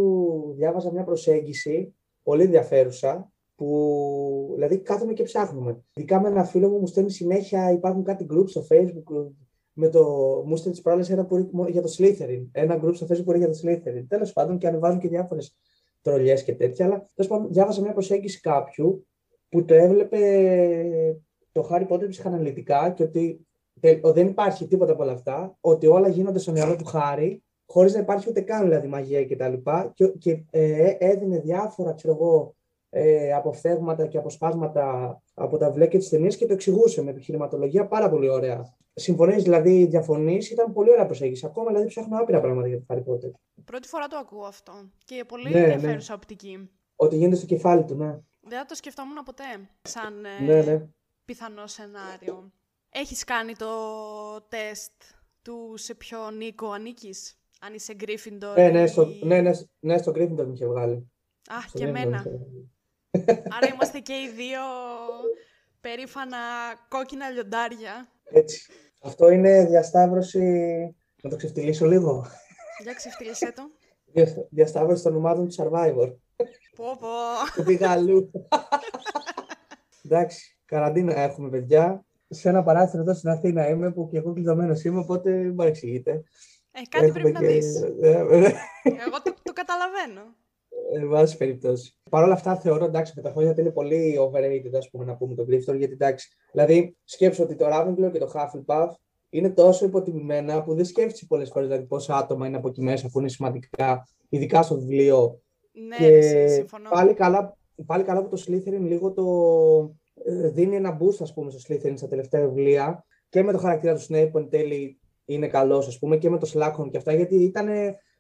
διάβαζα 0.57 0.93
μια 0.93 1.05
προσέγγιση 1.05 1.95
πολύ 2.23 2.43
ενδιαφέρουσα 2.43 3.33
που 3.55 4.51
δηλαδή 4.55 4.79
κάθομαι 4.79 5.13
και 5.13 5.23
ψάχνουμε. 5.23 5.85
Ειδικά 5.95 6.21
με 6.21 6.29
ένα 6.29 6.45
φίλο 6.45 6.69
μου 6.69 6.79
μου 6.79 6.87
στέλνει 6.87 7.11
συνέχεια, 7.11 7.73
υπάρχουν 7.73 8.05
κάτι 8.05 8.27
group 8.31 8.45
στο 8.47 8.67
facebook 8.71 9.27
με 9.79 9.89
το 9.89 10.03
μου 10.47 10.57
στέλνει 10.57 10.77
τι 10.77 10.83
προάλλε 10.83 11.05
ένα 11.09 11.25
που 11.27 11.67
για 11.69 11.83
το 11.83 11.95
Slytherin. 11.99 12.47
Ένα 12.53 12.81
group 12.83 12.95
στο 12.95 13.07
Facebook 13.07 13.25
που 13.25 13.33
είναι 13.33 13.45
για 13.45 13.49
το 13.49 13.59
Slytherin. 13.63 14.05
Τέλος 14.09 14.33
πάντων 14.33 14.59
και 14.59 14.67
ανεβάζουν 14.67 14.99
και 14.99 15.09
διάφορες 15.09 15.57
τρολιές 16.03 16.43
και 16.43 16.55
τέτοια. 16.55 16.85
Αλλά 16.85 17.07
τέλος 17.15 17.31
πάντων 17.31 17.53
διάβασα 17.53 17.81
μια 17.81 17.93
προσέγγιση 17.93 18.41
κάποιου 18.41 19.07
που 19.49 19.65
το 19.65 19.75
έβλεπε 19.75 20.21
το 21.53 21.69
Harry 21.71 21.89
Potter 21.89 22.09
ψυχαναλυτικά 22.09 22.91
και 22.91 23.03
ότι 23.03 23.47
δεν 24.03 24.27
υπάρχει 24.27 24.67
τίποτα 24.67 24.93
από 24.93 25.03
όλα 25.03 25.13
αυτά, 25.13 25.57
ότι 25.61 25.87
όλα 25.87 26.09
γίνονται 26.09 26.39
στο 26.39 26.53
μυαλό 26.53 26.77
του 26.77 26.85
Χάρη, 26.85 27.43
χωρίς 27.67 27.95
να 27.95 28.01
υπάρχει 28.01 28.29
ούτε 28.29 28.41
καν 28.41 28.63
δηλαδή 28.63 28.89
μαγεία 28.89 29.27
κτλ. 29.27 29.53
Και, 29.95 30.07
και, 30.07 30.09
και 30.19 30.45
ε, 30.51 30.97
έδινε 30.99 31.39
διάφορα, 31.39 31.93
ξέρω 31.93 32.15
εγώ, 32.15 32.55
ε, 32.99 33.33
αποφθέγματα 33.33 34.07
και 34.07 34.19
αποσπάσματα 34.19 35.17
από 35.35 35.57
τα 35.57 35.67
βιβλία 35.67 35.87
και 35.87 35.99
τι 35.99 36.09
ταινίε 36.09 36.29
και 36.29 36.47
το 36.47 36.53
εξηγούσε 36.53 37.03
με 37.03 37.11
επιχειρηματολογία 37.11 37.87
πάρα 37.87 38.11
πολύ 38.11 38.29
ωραία. 38.29 38.75
Συμφωνείς, 38.95 39.43
δηλαδή, 39.43 39.87
διαφωνείς, 39.87 40.51
ήταν 40.51 40.73
πολύ 40.73 40.91
ωραία 40.91 41.07
προσέγγιση. 41.07 41.47
Ακόμα 41.47 41.67
δηλαδή 41.67 41.87
ψάχνω 41.87 42.19
άπειρα 42.21 42.41
πράγματα 42.41 42.69
για 42.69 42.79
το 42.79 42.85
Harry 42.89 42.99
Potter. 42.99 43.31
Πρώτη 43.65 43.89
φορά 43.89 44.07
το 44.07 44.17
ακούω 44.17 44.45
αυτό. 44.45 44.73
Και 45.05 45.25
πολύ 45.29 45.51
ναι, 45.51 45.61
ενδιαφέρουσα 45.61 46.13
ναι. 46.13 46.19
οπτική. 46.19 46.71
Ότι 46.97 47.17
γίνεται 47.17 47.37
στο 47.37 47.47
κεφάλι 47.47 47.85
του, 47.85 47.95
ναι. 47.95 48.19
Δεν 48.41 48.59
θα 48.59 48.65
το 48.65 48.75
σκεφτόμουν 48.75 49.23
ποτέ 49.25 49.45
σαν 49.83 50.25
ε, 50.25 50.45
ναι, 50.45 50.63
ναι. 50.63 50.87
πιθανό 51.25 51.67
σενάριο. 51.67 52.53
Έχεις 52.91 53.25
κάνει 53.25 53.53
το 53.57 53.67
τεστ 54.49 54.93
του 55.43 55.73
σε 55.77 55.95
ποιο 55.95 56.31
Νίκο 56.31 56.71
ανήκεις, 56.71 57.39
αν 57.61 57.75
είσαι 57.75 57.97
Gryffindor 58.01 58.55
ναι, 58.57 58.69
ναι, 58.69 58.87
στο, 58.87 59.07
ναι, 59.23 59.41
ναι, 59.41 59.51
ναι, 59.81 59.99
στο 59.99 60.13
Gryffindor 60.15 60.45
μου 60.45 60.53
είχε 60.53 60.67
βγάλει. 60.67 61.11
Αχ, 61.49 61.71
και 61.73 61.85
εμένα. 61.85 62.25
Άρα 63.57 63.69
είμαστε 63.75 63.99
και 63.99 64.13
οι 64.13 64.29
δύο 64.37 64.61
περήφανα 65.81 66.39
κόκκινα 66.89 67.31
λιοντάρια. 67.31 68.09
Έτσι. 68.25 68.71
Αυτό 69.03 69.31
είναι 69.31 69.65
διασταύρωση... 69.65 70.41
Να 71.23 71.31
το 71.31 71.37
ξεφτυλίσω 71.37 71.87
λίγο. 71.87 72.27
Για 72.83 72.95
ξεφτυλίσέ 72.95 73.53
το. 73.53 73.63
Διασταύρωση 74.51 75.03
των 75.03 75.17
ομάδων 75.17 75.49
του 75.49 75.55
Survivor. 75.55 76.15
Πω 76.77 76.97
πω. 77.01 77.09
Του 77.55 77.63
πηγαλού. 77.65 78.31
Εντάξει, 80.05 80.59
καραντίνα 80.65 81.19
έχουμε 81.19 81.49
παιδιά. 81.49 82.05
Σε 82.29 82.49
ένα 82.49 82.63
παράθυρο 82.63 83.03
εδώ 83.03 83.15
στην 83.15 83.29
Αθήνα 83.29 83.69
είμαι 83.69 83.93
που 83.93 84.09
και 84.09 84.17
εγώ 84.17 84.33
κλειδωμένος 84.33 84.85
είμαι, 84.85 84.99
οπότε 84.99 85.31
μην 85.31 85.57
παρεξηγείτε. 85.57 86.23
Ε, 86.73 86.81
κάτι 86.89 87.13
πρέπει 87.13 87.33
να 87.33 87.41
δεις. 87.41 87.83
Ε, 87.83 88.09
ε, 88.11 88.45
ε. 88.45 88.55
Εγώ 88.83 89.23
το, 89.23 89.35
το 89.43 89.53
καταλαβαίνω. 89.53 90.35
Εν 90.93 91.09
πάση 91.09 91.37
περιπτώσει. 91.37 91.95
Παρ' 92.11 92.25
όλα 92.25 92.33
αυτά, 92.33 92.57
θεωρώ 92.57 92.85
εντάξει 92.85 93.13
με 93.17 93.23
τα 93.23 93.31
χρόνια 93.31 93.51
ότι 93.51 93.61
είναι 93.61 93.71
πολύ 93.71 94.17
overrated 94.21 94.77
ας 94.77 94.91
πούμε, 94.91 95.05
να 95.05 95.17
πούμε 95.17 95.35
τον 95.35 95.47
Gryffindor. 95.49 95.77
Γιατί 95.77 95.93
εντάξει, 95.93 96.29
δηλαδή 96.53 96.97
σκέψω 97.05 97.43
ότι 97.43 97.57
το 97.57 97.67
Ravenclaw 97.73 98.11
και 98.13 98.19
το 98.19 98.31
Hufflepuff 98.35 98.89
είναι 99.31 99.51
τόσο 99.51 99.85
υποτιμημένα 99.85 100.63
που 100.63 100.75
δεν 100.75 100.85
σκέφτεσαι 100.85 101.27
πολλές 101.27 101.51
φορές 101.51 101.69
δηλαδή, 101.69 101.87
πόσα 101.87 102.17
άτομα 102.17 102.47
είναι 102.47 102.57
από 102.57 102.69
εκεί 102.69 102.83
μέσα 102.83 103.09
που 103.13 103.19
είναι 103.19 103.29
σημαντικά, 103.29 104.09
ειδικά 104.29 104.63
στο 104.63 104.79
βιβλίο. 104.79 105.41
Ναι, 105.73 105.97
και 105.97 106.47
συμφωνώ. 106.47 106.91
Πάλι 106.91 107.15
καλά, 107.15 107.57
πάλι 107.87 108.03
καλά 108.03 108.23
που 108.23 108.37
το 108.37 108.45
Slytherin 108.47 108.81
λίγο 108.81 109.13
το 109.13 109.25
ε, 110.25 110.49
δίνει 110.49 110.77
ένα 110.77 110.99
boost 111.01 111.17
ας 111.21 111.35
πούμε, 111.35 111.51
στο 111.51 111.61
Slytherin 111.69 111.97
στα 111.97 112.09
τελευταία 112.09 112.49
βιβλία 112.49 113.05
και 113.29 113.43
με 113.43 113.53
το 113.53 113.59
χαρακτήρα 113.59 113.95
του 113.95 114.03
Snape 114.09 114.29
που 114.33 114.39
εν 114.39 114.49
τέλει 114.49 115.01
είναι 115.25 115.49
καλός, 115.49 115.87
ας 115.87 115.99
πούμε, 115.99 116.17
και 116.17 116.31
με 116.31 116.39
το 116.39 116.51
Slughorn 116.55 116.91
και 116.91 116.97
αυτά, 116.97 117.13
γιατί 117.13 117.35
ήταν 117.35 117.69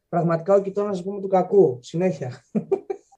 πραγματικά 0.09 0.55
ο 0.55 0.63
κοιτώνας 0.63 1.03
του 1.03 1.29
κακού, 1.29 1.79
συνέχεια. 1.83 2.45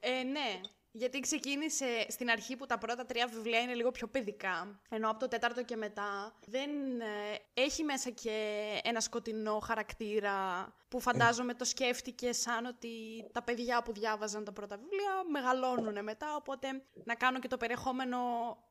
Ε, 0.01 0.23
ναι, 0.23 0.61
γιατί 0.91 1.21
ξεκίνησε 1.21 1.87
στην 2.09 2.31
αρχή 2.31 2.57
που 2.57 2.67
τα 2.67 2.79
πρώτα 2.79 3.05
τρία 3.05 3.27
βιβλία 3.27 3.61
είναι 3.61 3.75
λίγο 3.75 3.91
πιο 3.91 4.07
παιδικά, 4.07 4.81
ενώ 4.91 5.11
από 5.11 5.19
το 5.19 5.29
τέταρτο 5.29 5.65
και 5.65 5.77
μετά 5.77 6.33
δεν 6.47 6.71
ε, 7.01 7.61
έχει 7.61 7.83
μέσα 7.83 8.11
και 8.11 8.67
ένα 8.83 9.01
σκοτεινό 9.01 9.59
χαρακτήρα 9.59 10.69
που 10.89 11.01
φαντάζομαι 11.01 11.55
το 11.55 11.65
σκέφτηκε 11.65 12.33
σαν 12.33 12.67
ότι 12.67 12.89
τα 13.33 13.43
παιδιά 13.43 13.83
που 13.83 13.93
διάβαζαν 13.93 14.45
τα 14.45 14.53
πρώτα 14.53 14.77
βιβλία 14.77 15.13
μεγαλώνουν 15.31 16.05
μετά, 16.05 16.37
οπότε 16.37 16.69
να 17.05 17.15
κάνω 17.15 17.39
και 17.39 17.49
το 17.49 17.57
περιεχόμενο 17.57 18.19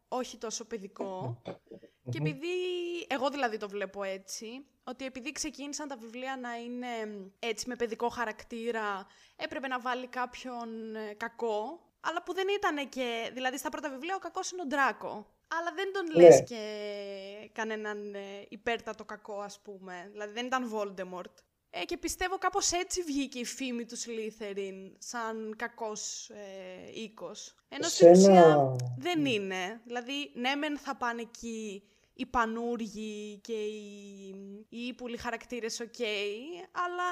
όχι 0.08 0.38
τόσο 0.38 0.66
παιδικό. 0.66 1.42
Και 2.10 2.18
επειδή, 2.18 2.48
εγώ 3.08 3.30
δηλαδή 3.30 3.58
το 3.58 3.70
βλέπω 3.70 4.04
έτσι, 4.04 4.48
ότι 4.88 5.06
επειδή 5.06 5.32
ξεκίνησαν 5.32 5.88
τα 5.88 5.98
βιβλία 5.98 6.38
να 6.42 6.56
είναι 6.56 7.22
έτσι 7.40 7.68
με 7.68 7.76
παιδικό 7.76 8.10
χαρακτήρα, 8.10 9.08
έπρεπε 9.36 9.68
να 9.68 9.80
βάλει 9.80 10.08
κάποιον 10.08 10.96
ε, 10.96 11.14
κακό, 11.14 11.80
αλλά 12.00 12.24
που 12.24 12.34
δεν 12.34 12.48
ήταν 12.58 12.90
και. 12.90 13.30
Δηλαδή, 13.34 13.58
στα 13.58 13.70
πρώτα 13.70 13.90
βιβλία 13.90 14.16
ο 14.16 14.20
κακός 14.20 14.52
είναι 14.52 14.62
ο 14.62 14.66
Ντράκο. 14.66 15.28
Αλλά 15.48 15.72
δεν 15.76 15.94
τον 15.94 16.22
λες 16.22 16.44
και 16.44 16.62
κανέναν 17.54 18.16
ε, 18.16 18.20
υπέρτατο 18.50 19.06
κακό, 19.06 19.40
ας 19.40 19.60
πούμε. 19.60 20.10
Δηλαδή 20.12 20.34
δεν 20.34 20.46
ήταν 20.46 20.72
Voldemort. 20.74 21.34
Ε, 21.70 21.86
και 21.86 21.98
πιστεύω 21.98 22.38
κάπως 22.38 22.72
έτσι 22.72 23.02
βγήκε 23.02 23.40
η 23.40 23.46
φήμη 23.46 23.86
του 23.86 23.98
Slytherin 23.98 24.92
σαν 24.98 25.54
κακός 25.58 26.30
ε, 26.30 27.02
οίκος. 27.02 27.56
Ενώ 27.70 27.88
στην 27.88 28.12
ουσία 28.12 28.76
δεν 28.98 29.26
είναι. 29.26 29.82
Δηλαδή, 29.86 30.32
ναι 30.34 30.56
μεν 30.56 30.78
θα 30.78 30.96
πάνε 30.96 31.22
εκεί 31.22 31.84
οι 32.18 32.26
πανούργοι 32.26 33.40
και 33.42 33.54
οι, 33.54 34.36
οι 34.70 34.88
ύπουλοι 34.88 35.18
χαρακτήρες 35.18 35.80
οκ, 35.80 36.00
αλλά 36.72 37.10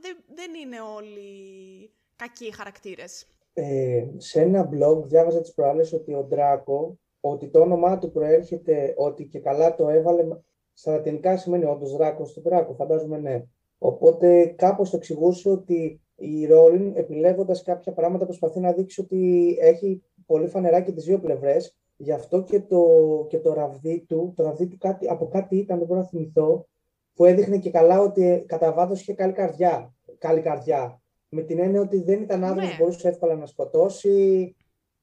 δεν, 0.00 0.16
δεν 0.34 0.50
είναι 0.54 0.80
όλοι 0.96 1.90
κακοί 2.16 2.54
χαρακτήρες. 2.54 3.26
Ε, 3.52 4.06
σε 4.16 4.40
ένα 4.40 4.68
blog 4.72 5.02
διάβαζα 5.02 5.40
τις 5.40 5.54
προάλλες 5.54 5.92
ότι 5.92 6.14
ο 6.14 6.24
Ντράκο, 6.24 6.98
ότι 7.20 7.48
το 7.48 7.60
όνομά 7.60 7.98
του 7.98 8.10
προέρχεται, 8.10 8.94
ότι 8.96 9.24
και 9.24 9.38
καλά 9.38 9.74
το 9.74 9.88
έβαλε, 9.88 10.26
στα 10.72 10.92
λατινικά 10.92 11.36
σημαίνει 11.36 11.64
όντως 11.64 11.96
Δράκος 11.96 12.32
του 12.32 12.40
Δράκο, 12.40 12.74
φαντάζομαι 12.74 13.18
ναι. 13.18 13.44
Οπότε 13.78 14.46
κάπως 14.46 14.90
το 14.90 14.96
εξηγούσε 14.96 15.50
ότι 15.50 16.00
η 16.16 16.46
Ρόλιν 16.46 16.96
επιλέγοντας 16.96 17.62
κάποια 17.62 17.92
πράγματα 17.92 18.24
προσπαθεί 18.24 18.60
να 18.60 18.72
δείξει 18.72 19.00
ότι 19.00 19.56
έχει 19.60 20.02
πολύ 20.26 20.48
φανερά 20.48 20.80
και 20.80 20.92
τις 20.92 21.04
δύο 21.04 21.20
πλευρές. 21.20 21.76
Γι' 21.96 22.12
αυτό 22.12 22.42
και 22.42 22.60
το, 22.60 22.86
και 23.28 23.38
το 23.38 23.52
ραβδί 23.52 24.04
του, 24.08 24.32
το 24.36 24.42
ραβδί 24.42 24.66
του 24.66 24.78
κάτι, 24.78 25.08
από 25.08 25.28
κάτι 25.28 25.56
ήταν, 25.56 25.78
δεν 25.78 25.86
μπορώ 25.86 26.00
να 26.00 26.06
θυμηθώ, 26.06 26.66
που 27.14 27.24
έδειχνε 27.24 27.58
και 27.58 27.70
καλά 27.70 28.00
ότι 28.00 28.44
κατά 28.46 28.72
βάθος 28.72 29.00
είχε 29.00 29.12
καλή 29.12 29.32
καρδιά. 29.32 29.94
Καλή 30.18 30.40
καρδιά. 30.40 31.02
Με 31.28 31.42
την 31.42 31.58
έννοια 31.58 31.80
ότι 31.80 32.02
δεν 32.02 32.22
ήταν 32.22 32.44
άνθρωπο 32.44 32.66
ναι. 32.66 32.72
που 32.72 32.76
μπορούσε 32.78 33.08
εύκολα 33.08 33.34
να 33.34 33.46
σκοτώσει. 33.46 34.54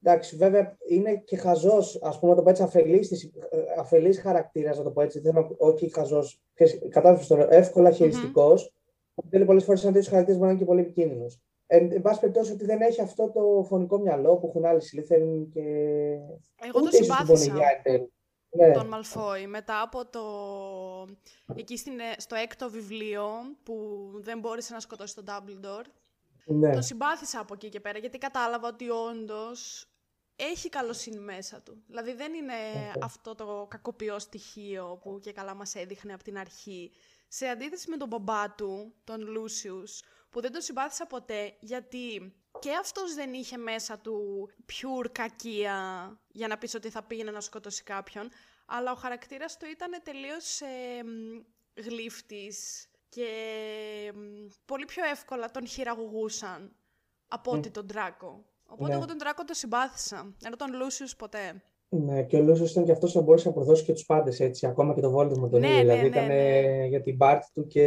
Εντάξει, 0.03 0.35
βέβαια 0.35 0.77
είναι 0.87 1.15
και 1.15 1.37
χαζός, 1.37 1.99
ας 2.01 2.19
πούμε, 2.19 2.35
το 2.35 2.41
πω 2.41 2.49
έτσι, 2.49 2.63
αφελής 3.77 4.19
χαρακτήρας, 4.19 4.77
να 4.77 4.83
το 4.83 4.91
πω 4.91 5.01
έτσι. 5.01 5.19
Δεν, 5.19 5.55
όχι 5.57 5.89
χαζός, 5.89 6.41
κατάλαβες 6.89 7.27
τώρα, 7.27 7.53
εύκολα 7.53 7.91
χειριστικός. 7.91 8.73
Mm-hmm. 8.73 9.23
Θέλει 9.29 9.45
πολλές 9.45 9.63
φορές 9.63 9.81
ένας 9.81 9.93
τέτοιος 9.93 10.11
χαρακτήρας 10.11 10.39
μπορεί 10.39 10.51
να 10.51 10.57
είναι 10.57 10.65
και 10.65 10.71
πολύ 10.71 10.81
επικίνδυνος. 10.81 11.41
Εν, 11.73 11.91
εν 11.91 12.01
πάση 12.01 12.19
περιπτώσει, 12.19 12.51
ότι 12.51 12.65
δεν 12.65 12.81
έχει 12.81 13.01
αυτό 13.01 13.29
το 13.29 13.65
φωνικό 13.67 13.97
μυαλό 13.99 14.37
που 14.37 14.47
έχουν 14.47 14.65
άλλοι 14.65 14.81
Slytherin 14.91 15.47
και. 15.53 15.61
Εγώ 16.63 16.81
το 16.81 16.89
συμπάθησα. 16.91 17.53
Ναι. 18.49 18.71
Τον 18.71 18.87
Μαλφόη, 18.87 19.47
μετά 19.47 19.81
από 19.81 20.05
το... 20.05 20.23
Εκεί 21.55 21.77
στην, 21.77 21.93
στο 22.17 22.35
έκτο 22.35 22.69
βιβλίο 22.69 23.27
που 23.63 24.07
δεν 24.15 24.39
μπόρεσε 24.39 24.73
να 24.73 24.79
σκοτώσει 24.79 25.15
τον 25.15 25.25
Dumbledore. 25.27 25.85
Ναι. 26.45 26.73
Το 26.73 26.81
συμπάθησα 26.81 27.39
από 27.39 27.53
εκεί 27.53 27.69
και 27.69 27.79
πέρα, 27.79 27.97
γιατί 27.97 28.17
κατάλαβα 28.17 28.67
ότι 28.67 28.89
όντως 28.89 29.85
έχει 30.35 30.69
καλοσύνη 30.69 31.19
μέσα 31.19 31.61
του. 31.61 31.83
Δηλαδή 31.87 32.13
δεν 32.13 32.33
είναι 32.33 32.53
αυτό 33.01 33.35
το 33.35 33.67
κακοποιό 33.69 34.19
στοιχείο 34.19 34.99
που 35.03 35.19
και 35.19 35.31
καλά 35.31 35.53
μας 35.55 35.75
έδειχνε 35.75 36.13
από 36.13 36.23
την 36.23 36.37
αρχή. 36.37 36.91
Σε 37.27 37.45
αντίθεση 37.45 37.89
με 37.89 37.97
τον 37.97 38.07
μπαμπά 38.07 38.55
του, 38.55 38.93
τον 39.03 39.27
Λούσιους, 39.27 40.03
που 40.31 40.41
δεν 40.41 40.51
τον 40.51 40.61
συμπάθησα 40.61 41.05
ποτέ, 41.05 41.53
γιατί 41.59 42.33
και 42.59 42.69
αυτός 42.79 43.13
δεν 43.13 43.33
είχε 43.33 43.57
μέσα 43.57 43.99
του 43.99 44.49
pure 44.67 45.09
κακία 45.11 45.77
για 46.31 46.47
να 46.47 46.57
πεις 46.57 46.75
ότι 46.75 46.89
θα 46.89 47.03
πήγαινε 47.03 47.31
να 47.31 47.41
σκοτώσει 47.41 47.83
κάποιον, 47.83 48.29
αλλά 48.65 48.91
ο 48.91 48.95
χαρακτήρας 48.95 49.57
του 49.57 49.65
ήταν 49.71 49.91
τελείως 50.03 50.61
ε, 50.61 50.67
γλύφτης 51.81 52.87
και 53.09 53.27
πολύ 54.65 54.85
πιο 54.85 55.03
εύκολα 55.11 55.51
τον 55.51 55.67
χειραγωγούσαν 55.67 56.75
από 57.27 57.51
ότι 57.51 57.69
τον 57.69 57.87
Τράκο. 57.87 58.45
Οπότε 58.65 58.89
ναι. 58.89 58.95
εγώ 58.95 59.05
τον 59.05 59.17
Τράκο 59.17 59.43
τον 59.43 59.55
συμπάθησα, 59.55 60.35
ενώ 60.45 60.55
τον 60.55 60.73
Λούσιους 60.73 61.15
ποτέ. 61.15 61.63
Ναι, 61.89 62.23
και 62.23 62.37
ο 62.37 62.41
Λούσιο 62.41 62.65
ήταν 62.65 62.85
και 62.85 62.91
αυτός 62.91 63.11
που 63.11 63.21
μπορούσε 63.21 63.47
να 63.47 63.53
προδώσει 63.53 63.83
και 63.83 63.93
τους 63.93 64.05
πάντες 64.05 64.39
έτσι, 64.39 64.67
ακόμα 64.67 64.93
και 64.93 65.01
το 65.01 65.17
Voldemort 65.17 65.49
τον 65.49 65.59
ναι, 65.59 65.67
ίδιο. 65.67 65.77
Ναι, 65.77 65.81
δηλαδή 65.81 66.01
ναι, 66.01 66.07
ήταν 66.07 66.27
ναι. 66.27 66.85
για 66.85 67.01
την 67.01 67.17
πάρτι 67.17 67.47
του 67.53 67.67
και. 67.67 67.81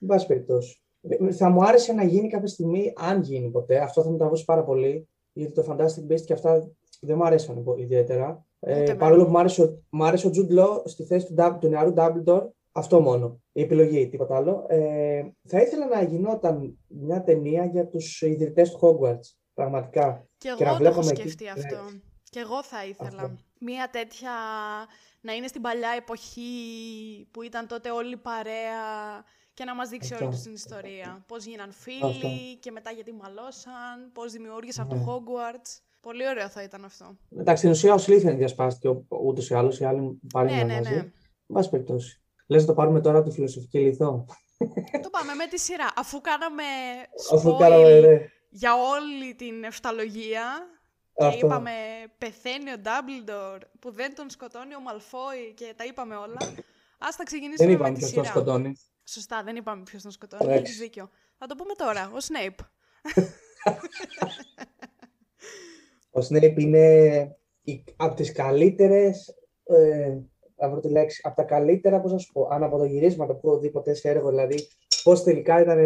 Εν 0.00 0.06
πάση 0.06 0.26
περιπτώσει. 0.26 0.82
Θα 1.32 1.50
μου 1.50 1.64
άρεσε 1.64 1.92
να 1.92 2.04
γίνει 2.04 2.28
κάποια 2.28 2.48
στιγμή, 2.48 2.92
αν 2.96 3.20
γίνει 3.20 3.50
ποτέ. 3.50 3.78
Αυτό 3.78 4.02
θα 4.02 4.10
μου 4.10 4.16
τραβούσε 4.16 4.44
πάρα 4.44 4.64
πολύ. 4.64 5.08
Γιατί 5.32 5.52
το 5.52 5.64
Fantastic 5.68 6.12
Beast 6.12 6.20
και 6.20 6.32
αυτά 6.32 6.72
δεν 7.00 7.16
μου 7.16 7.24
αρέσαν 7.24 7.64
ιδιαίτερα. 7.76 8.44
Ε, 8.60 8.94
παρόλο 8.94 9.24
που 9.24 9.30
μου 9.30 9.38
άρεσε, 9.38 9.82
μου 9.90 10.04
άρεσε 10.04 10.26
ο 10.26 10.30
Jude 10.34 10.58
Law 10.58 10.82
στη 10.84 11.04
θέση 11.04 11.26
του, 11.26 11.58
του 11.60 11.68
νεαρού 11.68 11.92
Dumbledore. 11.96 12.46
Αυτό 12.72 13.00
μόνο. 13.00 13.40
Η 13.52 13.62
επιλογή, 13.62 14.08
τίποτα 14.08 14.36
άλλο. 14.36 14.64
Ε, 14.68 15.22
θα 15.48 15.60
ήθελα 15.60 15.86
να 15.86 16.02
γινόταν 16.02 16.78
μια 16.88 17.22
ταινία 17.22 17.64
για 17.64 17.86
τους 17.86 18.22
ιδρυτές 18.22 18.70
του 18.70 18.78
Hogwarts. 18.82 19.36
Πραγματικά. 19.54 20.26
Και 20.38 20.48
εγώ 20.48 20.56
και 20.56 20.64
να 20.64 20.76
το 20.76 20.84
έχω 20.84 21.02
σκεφτεί 21.02 21.44
εκεί. 21.44 21.48
αυτό. 21.48 21.76
Και 22.30 22.40
εγώ 22.40 22.62
θα 22.62 22.86
ήθελα. 22.86 23.22
Αυτό. 23.22 23.36
Μια 23.60 23.88
τέτοια 23.92 24.30
να 25.20 25.32
είναι 25.32 25.46
στην 25.46 25.60
παλιά 25.60 25.90
εποχή 25.96 26.42
που 27.30 27.42
ήταν 27.42 27.66
τότε 27.66 27.90
όλη 27.90 28.16
παρέα 28.16 28.78
και 29.54 29.64
να 29.64 29.74
μας 29.74 29.88
δείξει 29.88 30.14
όλη 30.14 30.40
την 30.42 30.52
ιστορία. 30.52 31.24
Πώς 31.26 31.44
γίναν 31.44 31.72
φίλοι 31.72 32.56
και 32.60 32.70
μετά 32.70 32.90
γιατί 32.90 33.12
μαλώσαν, 33.12 34.10
πώς 34.12 34.32
δημιούργησαν 34.32 34.86
ναι. 34.86 34.94
το 34.94 35.04
Hogwarts. 35.06 35.80
Πολύ 36.00 36.28
ωραίο 36.28 36.48
θα 36.48 36.62
ήταν 36.62 36.84
αυτό. 36.84 37.16
Εντάξει, 37.30 37.56
στην 37.56 37.70
ουσία 37.70 37.94
ο 37.94 37.98
Σλίθεν 37.98 38.36
διασπάστηκε 38.36 38.88
ούτως 39.08 39.50
ή 39.50 39.54
άλλως, 39.54 39.80
οι 39.80 39.84
άλλοι 39.84 40.20
πάλι 40.32 40.54
ναι, 40.54 40.62
ναι, 40.62 40.74
μαζί. 40.74 40.94
Ναι. 40.94 41.12
Βάση 41.46 41.70
περιπτώσει. 41.70 42.22
Λες 42.46 42.60
να 42.60 42.66
το 42.66 42.74
πάρουμε 42.74 43.00
τώρα 43.00 43.18
από 43.18 43.28
τη 43.28 43.34
φιλοσοφική 43.34 43.78
λιθό. 43.78 44.26
το 45.02 45.10
πάμε 45.10 45.34
με 45.34 45.46
τη 45.46 45.58
σειρά. 45.58 45.92
Αφού 45.96 46.20
κάναμε 46.20 46.62
Αφού 47.32 47.56
κάναμε, 47.56 48.00
ναι. 48.00 48.18
για 48.50 48.72
όλη 48.74 49.34
την 49.34 49.64
εφταλογία 49.64 50.44
και 51.14 51.38
είπαμε 51.46 51.72
πεθαίνει 52.18 52.72
ο 52.72 52.78
Ντάμπλντορ 52.78 53.58
που 53.78 53.92
δεν 53.92 54.14
τον 54.14 54.30
σκοτώνει 54.30 54.74
ο 54.74 54.80
Μαλφόη 54.80 55.54
και 55.56 55.74
τα 55.76 55.84
είπαμε 55.84 56.16
όλα. 56.16 56.36
Ας 56.98 57.16
τα 57.16 57.24
ξεκινήσουμε 57.24 57.76
με 57.76 57.76
τη 57.76 57.78
σειρά. 57.78 57.88
Δεν 57.88 57.94
είπαμε 57.94 57.98
ποιος 57.98 58.12
τον 58.12 58.24
σκοτώνει. 58.24 58.72
Σωστά, 59.04 59.42
δεν 59.42 59.56
είπαμε 59.56 59.82
ποιος 59.82 60.02
τον 60.02 60.10
σκοτώνει. 60.10 60.52
Έχεις 60.52 60.78
δίκιο. 60.78 61.10
Θα 61.38 61.46
το 61.46 61.54
πούμε 61.54 61.74
τώρα. 61.74 62.10
Ο 62.14 62.20
Σνέιπ. 62.20 62.58
ο 66.10 66.20
Σνέιπ 66.20 66.58
είναι 66.58 67.36
από 67.96 68.14
τις 68.14 68.32
καλύτερες, 68.32 69.34
ε, 69.64 70.18
τη 70.80 70.88
λέξη, 70.88 71.20
από 71.24 71.36
τα 71.36 71.42
καλύτερα, 71.42 72.00
πώς 72.00 72.12
να 72.12 72.18
σου 72.18 72.32
πω, 72.32 72.48
αναποδογυρίσματα 72.50 73.34
που 73.34 73.48
έχω 73.48 73.58
δει 73.58 73.70
ποτέ 73.70 73.94
σε 73.94 74.08
έργο, 74.08 74.28
δηλαδή 74.28 74.68
πώς 75.02 75.22
τελικά 75.22 75.60
ήταν, 75.60 75.78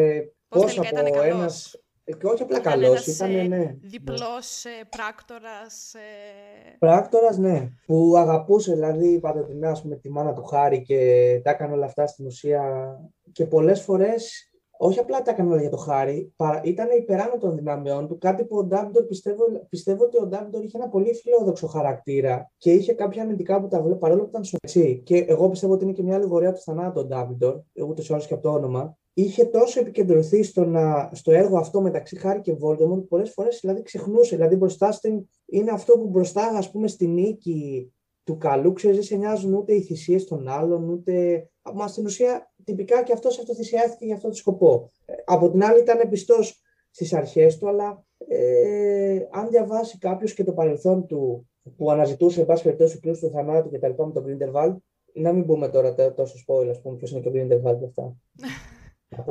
πώς, 0.48 0.62
πώς 0.62 0.78
από 0.78 0.88
ήταν 0.88 1.06
ένας, 1.06 1.85
και 2.06 2.26
όχι 2.26 2.42
απλά 2.42 2.60
καλός, 2.60 3.06
ήταν 3.06 3.30
ναι. 3.30 3.42
ναι. 3.42 3.76
Διπλός 3.82 4.64
ε, 4.64 4.84
πράκτορας. 4.90 5.94
Ε... 5.94 6.76
Πράκτορας, 6.78 7.38
ναι. 7.38 7.68
Που 7.86 8.14
αγαπούσε 8.16 8.72
δηλαδή 8.72 9.20
παντοτινά 9.20 9.80
με 9.82 9.96
τη 9.96 10.10
μάνα 10.10 10.32
του 10.32 10.44
Χάρη 10.44 10.82
και 10.82 10.96
τα 11.44 11.50
έκανε 11.50 11.72
όλα 11.72 11.86
αυτά 11.86 12.06
στην 12.06 12.26
ουσία. 12.26 12.94
Και 13.32 13.46
πολλές 13.46 13.82
φορές 13.82 14.50
όχι 14.78 14.98
απλά 14.98 15.22
τα 15.22 15.30
έκανε 15.30 15.50
όλα 15.50 15.60
για 15.60 15.70
το 15.70 15.76
Χάρη, 15.76 16.34
ήταν 16.62 16.88
υπεράνω 16.98 17.38
των 17.38 17.56
δυνάμεών 17.56 18.08
του. 18.08 18.18
Κάτι 18.18 18.44
που 18.44 18.56
ο 18.56 18.64
Ντάμπιντορ 18.64 19.02
πιστεύω, 19.02 19.44
πιστεύω 19.68 20.04
ότι 20.04 20.16
ο 20.22 20.26
Ντάμπιντορ 20.26 20.64
είχε 20.64 20.76
ένα 20.76 20.88
πολύ 20.88 21.14
φιλόδοξο 21.14 21.66
χαρακτήρα 21.66 22.50
και 22.58 22.72
είχε 22.72 22.92
κάποια 22.92 23.22
αμυντικά 23.22 23.60
που 23.60 23.68
τα 23.68 23.82
βλέπει 23.82 23.98
παρόλο 23.98 24.22
που 24.22 24.28
ήταν 24.28 24.44
σωστή. 24.44 25.02
Και 25.04 25.16
εγώ 25.16 25.48
πιστεύω 25.48 25.72
ότι 25.72 25.84
είναι 25.84 25.92
και 25.92 26.02
μια 26.02 26.14
αλληγορία 26.14 26.52
του 26.52 26.60
θανάτου 26.60 27.00
ο 27.00 27.04
Ντάμπιντορ, 27.04 27.60
ούτω 27.88 28.02
ή 28.02 28.06
άλλω 28.08 28.22
και 28.26 28.34
από 28.34 28.42
το 28.42 28.52
όνομα 28.52 28.96
είχε 29.18 29.44
τόσο 29.44 29.80
επικεντρωθεί 29.80 30.42
στο, 30.42 30.64
να, 30.64 31.10
στο 31.12 31.32
έργο 31.32 31.58
αυτό 31.58 31.80
μεταξύ 31.80 32.16
Χάρη 32.16 32.40
και 32.40 32.52
Βόλτεμορ 32.52 32.98
που 32.98 33.06
πολλές 33.06 33.30
φορές 33.30 33.58
δηλαδή 33.60 33.82
ξεχνούσε. 33.82 34.36
Δηλαδή 34.36 34.56
μπροστά 34.56 34.92
στην, 34.92 35.28
είναι 35.46 35.70
αυτό 35.70 35.92
που 35.92 36.08
μπροστά 36.08 36.46
ας 36.46 36.70
πούμε 36.70 36.88
στη 36.88 37.06
νίκη 37.06 37.92
του 38.24 38.36
καλού, 38.36 38.72
ξέρεις, 38.72 38.96
δεν 38.96 39.06
σε 39.06 39.16
νοιάζουν 39.16 39.54
ούτε 39.54 39.74
οι 39.74 39.82
θυσίες 39.82 40.24
των 40.24 40.48
άλλων, 40.48 40.88
ούτε... 40.88 41.46
Μα 41.74 41.88
στην 41.88 42.04
ουσία 42.04 42.52
τυπικά 42.64 43.02
και 43.02 43.12
αυτός 43.12 43.38
αυτοθυσιάστηκε 43.38 44.04
για 44.04 44.14
αυτό 44.14 44.28
το 44.28 44.34
σκοπό. 44.34 44.90
Ε, 45.04 45.14
από 45.24 45.50
την 45.50 45.64
άλλη 45.64 45.80
ήταν 45.80 46.08
πιστός 46.08 46.62
στις 46.90 47.12
αρχές 47.12 47.58
του, 47.58 47.68
αλλά 47.68 48.04
ε, 48.28 49.18
αν 49.30 49.48
διαβάσει 49.48 49.98
κάποιος 49.98 50.34
και 50.34 50.44
το 50.44 50.52
παρελθόν 50.52 51.06
του 51.06 51.48
που 51.76 51.90
αναζητούσε, 51.90 52.40
εν 52.40 52.46
πάση 52.46 52.62
περιπτώσει, 52.62 53.00
πλούς 53.00 53.18
του 53.18 53.30
θανάτου 53.30 53.70
και 53.70 53.78
τα 53.78 53.88
λοιπά 53.88 54.06
με 54.06 54.12
τον 54.12 54.24
Grindelwald, 54.26 54.76
να 55.12 55.32
μην 55.32 55.46
πούμε 55.46 55.68
τώρα 55.68 55.94
τόσο 56.14 56.34
spoiler, 56.46 56.68
ας 56.70 56.80
πούμε, 56.80 56.96
ποιος 56.96 57.10
είναι 57.10 57.20
και 57.20 57.28
ο 57.28 57.32
Grindelwald 57.34 57.78
και 57.78 57.84
αυτά. 57.84 58.16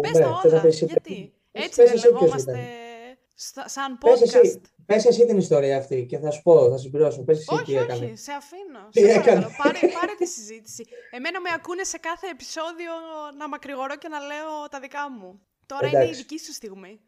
Πες 0.02 0.12
τα 0.12 0.42
όλα, 0.46 0.68
γιατί. 0.68 1.34
Έτσι 1.52 1.84
δεν 1.84 1.96
λεγόμαστε 1.96 2.60
σαν 3.66 3.98
podcast. 4.02 4.62
Πες 4.86 5.06
εσύ, 5.06 5.26
την 5.26 5.38
ιστορία 5.38 5.78
αυτή 5.78 6.06
και 6.06 6.18
θα 6.18 6.32
σου 6.32 6.42
πω, 6.42 6.70
θα 6.70 6.78
συμπληρώσω. 6.78 7.24
Πες 7.24 7.38
εσύ 7.38 7.54
όχι, 7.54 7.64
τι 7.64 7.76
έκανες. 7.76 8.00
Όχι, 8.00 8.18
σε 8.18 8.32
αφήνω. 8.32 8.90
Τι 8.92 9.00
σε 9.00 9.12
έκανες. 9.20 9.56
Πάρε, 9.64 9.80
πάρε 10.00 10.14
τη 10.18 10.26
συζήτηση. 10.28 10.86
Εμένα 11.12 11.42
με 11.42 11.50
ακούνε 11.56 11.84
σε 11.84 11.98
κάθε 11.98 12.28
επεισόδιο 12.28 12.92
να 13.38 13.48
μακρηγορώ 13.48 13.96
και 13.98 14.08
να 14.08 14.20
λέω 14.20 14.52
τα 14.70 14.80
δικά 14.80 15.12
μου. 15.20 15.40
Τώρα 15.66 15.88
Εντάξει. 15.88 16.08
είναι 16.08 16.16
η 16.16 16.18
δική 16.18 16.40
σου 16.40 16.54
στιγμή. 16.54 17.00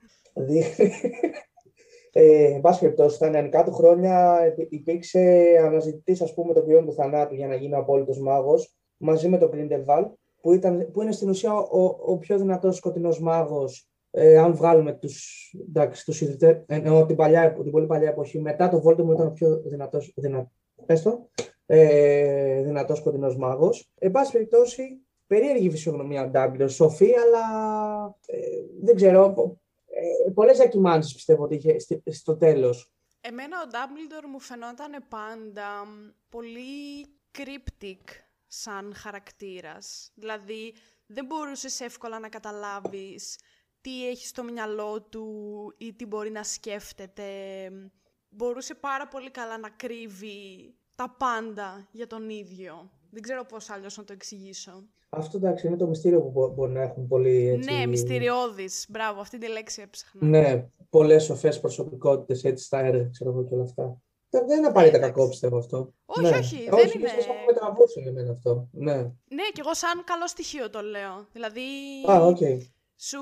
ε, 2.11 2.53
εν 2.53 2.61
πάση 2.61 2.79
περιπτώσει, 2.79 3.15
στα 3.15 3.29
νεανικά 3.29 3.63
του 3.63 3.73
χρόνια 3.73 4.39
υπήρξε 4.69 5.19
αναζητητής, 5.65 6.21
ας 6.21 6.33
πούμε, 6.33 6.53
το 6.53 6.61
ποιόν 6.61 6.85
του 6.85 6.93
θανάτου 6.93 7.35
για 7.35 7.47
να 7.47 7.55
γίνει 7.55 7.73
ο 7.73 7.77
απόλυτος 7.77 8.19
μάγος 8.19 8.75
μαζί 8.97 9.27
με 9.29 9.37
τον 9.37 9.49
Grindelwald 9.53 10.09
που, 10.41 10.53
ήταν, 10.53 10.91
που 10.91 11.01
είναι 11.01 11.11
στην 11.11 11.29
ουσία 11.29 11.53
ο, 11.53 11.97
ο 12.05 12.17
πιο 12.17 12.37
δυνατός 12.37 12.75
σκοτεινός 12.75 13.19
μάγος 13.19 13.89
ε, 14.11 14.37
αν 14.37 14.55
βγάλουμε 14.55 14.93
τους, 14.93 15.53
εντάξει, 15.67 16.05
τους 16.05 16.21
ιδρυτές, 16.21 16.63
ενώ 16.67 17.05
την, 17.05 17.15
παλιά, 17.15 17.53
την 17.53 17.71
πολύ 17.71 17.85
παλιά 17.85 18.09
εποχή, 18.09 18.39
μετά 18.39 18.69
το 18.69 18.81
Voldemort 18.85 19.13
ήταν 19.13 19.27
ο 19.27 19.31
πιο 19.31 19.61
δυνατός, 19.65 20.13
δυνα, 20.15 20.51
πες 20.85 21.01
το, 21.01 21.29
ε, 21.65 22.61
δυνατός 22.63 22.97
σκοτεινός 22.97 23.37
μάγος. 23.37 23.91
Εν 23.99 24.11
πάση 24.11 24.31
περιπτώσει, 24.31 25.01
περίεργη 25.27 25.69
φυσιογνωμία 25.69 26.23
ο 26.23 26.27
Ντάμπλερ, 26.27 26.69
σοφή, 26.69 27.13
αλλά 27.17 27.45
ε, 28.25 28.37
δεν 28.81 28.95
ξέρω. 28.95 29.33
Ε, 30.25 30.31
Πολλές 30.31 30.57
διακυμάνσεις 30.57 31.13
πιστεύω 31.13 31.43
ότι 31.43 31.55
είχε 31.55 31.75
στο 32.11 32.37
τέλος. 32.37 32.91
Εμένα 33.21 33.57
ο 33.65 33.67
Ντάμπλντορ 33.67 34.27
μου 34.31 34.39
φαινόταν 34.39 35.05
πάντα 35.09 35.67
πολύ 36.29 37.05
cryptic 37.37 38.26
σαν 38.47 38.93
χαρακτήρας. 38.95 40.11
Δηλαδή, 40.15 40.73
δεν 41.05 41.25
μπορούσες 41.25 41.79
εύκολα 41.79 42.19
να 42.19 42.29
καταλάβεις 42.29 43.39
τι 43.81 44.07
έχει 44.09 44.27
στο 44.27 44.43
μυαλό 44.43 45.01
του 45.01 45.25
ή 45.77 45.93
τι 45.93 46.05
μπορεί 46.05 46.31
να 46.31 46.43
σκέφτεται. 46.43 47.23
Μπορούσε 48.29 48.75
πάρα 48.75 49.07
πολύ 49.07 49.31
καλά 49.31 49.57
να 49.57 49.69
κρύβει 49.69 50.75
τα 50.95 51.15
πάντα 51.17 51.87
για 51.91 52.07
τον 52.07 52.29
ίδιο. 52.29 52.91
Δεν 53.09 53.21
ξέρω 53.21 53.45
πώς 53.45 53.69
άλλως 53.69 53.97
να 53.97 54.03
το 54.03 54.13
εξηγήσω. 54.13 54.87
Αυτό 55.09 55.37
εντάξει 55.37 55.67
είναι 55.67 55.77
το 55.77 55.87
μυστήριο 55.87 56.21
που 56.21 56.53
μπορεί 56.55 56.71
να 56.71 56.81
έχουν 56.81 57.07
πολύ 57.07 57.47
έτσι... 57.47 57.73
Ναι, 57.73 57.85
μυστηριώδης. 57.85 58.85
Μπράβο, 58.89 59.19
αυτή 59.19 59.37
τη 59.37 59.47
λέξη 59.47 59.81
έψαχνα. 59.81 60.27
Ναι, 60.27 60.67
πολλές 60.89 61.23
σοφές 61.23 61.59
προσωπικότητες 61.59 62.43
έτσι 62.43 62.65
στα 62.65 62.79
έργα, 62.79 63.09
ξέρω 63.09 63.29
εγώ 63.29 63.43
και 63.43 63.53
όλα 63.53 63.63
αυτά. 63.63 64.01
Δεν 64.29 64.57
είναι 64.57 64.67
απαραίτητα 64.67 64.99
κακό, 64.99 65.29
πιστεύω 65.29 65.57
αυτό. 65.57 65.93
Όχι, 66.05 66.21
ναι. 66.21 66.37
όχι, 66.37 66.55
δεν 66.55 66.91
είναι. 66.95 67.09
Όχι, 67.17 67.29
με 67.47 67.53
τραβούσε 67.53 67.99
για 67.99 68.11
μένα 68.11 68.31
αυτό. 68.31 68.69
Ναι. 68.71 68.95
ναι, 69.27 69.43
και 69.53 69.59
εγώ 69.59 69.73
σαν 69.73 70.03
καλό 70.03 70.27
στοιχείο 70.27 70.69
το 70.69 70.81
λέω. 70.81 71.27
Δηλαδή, 71.31 71.61
Α, 72.09 72.33
okay. 72.33 72.57
σου 72.95 73.19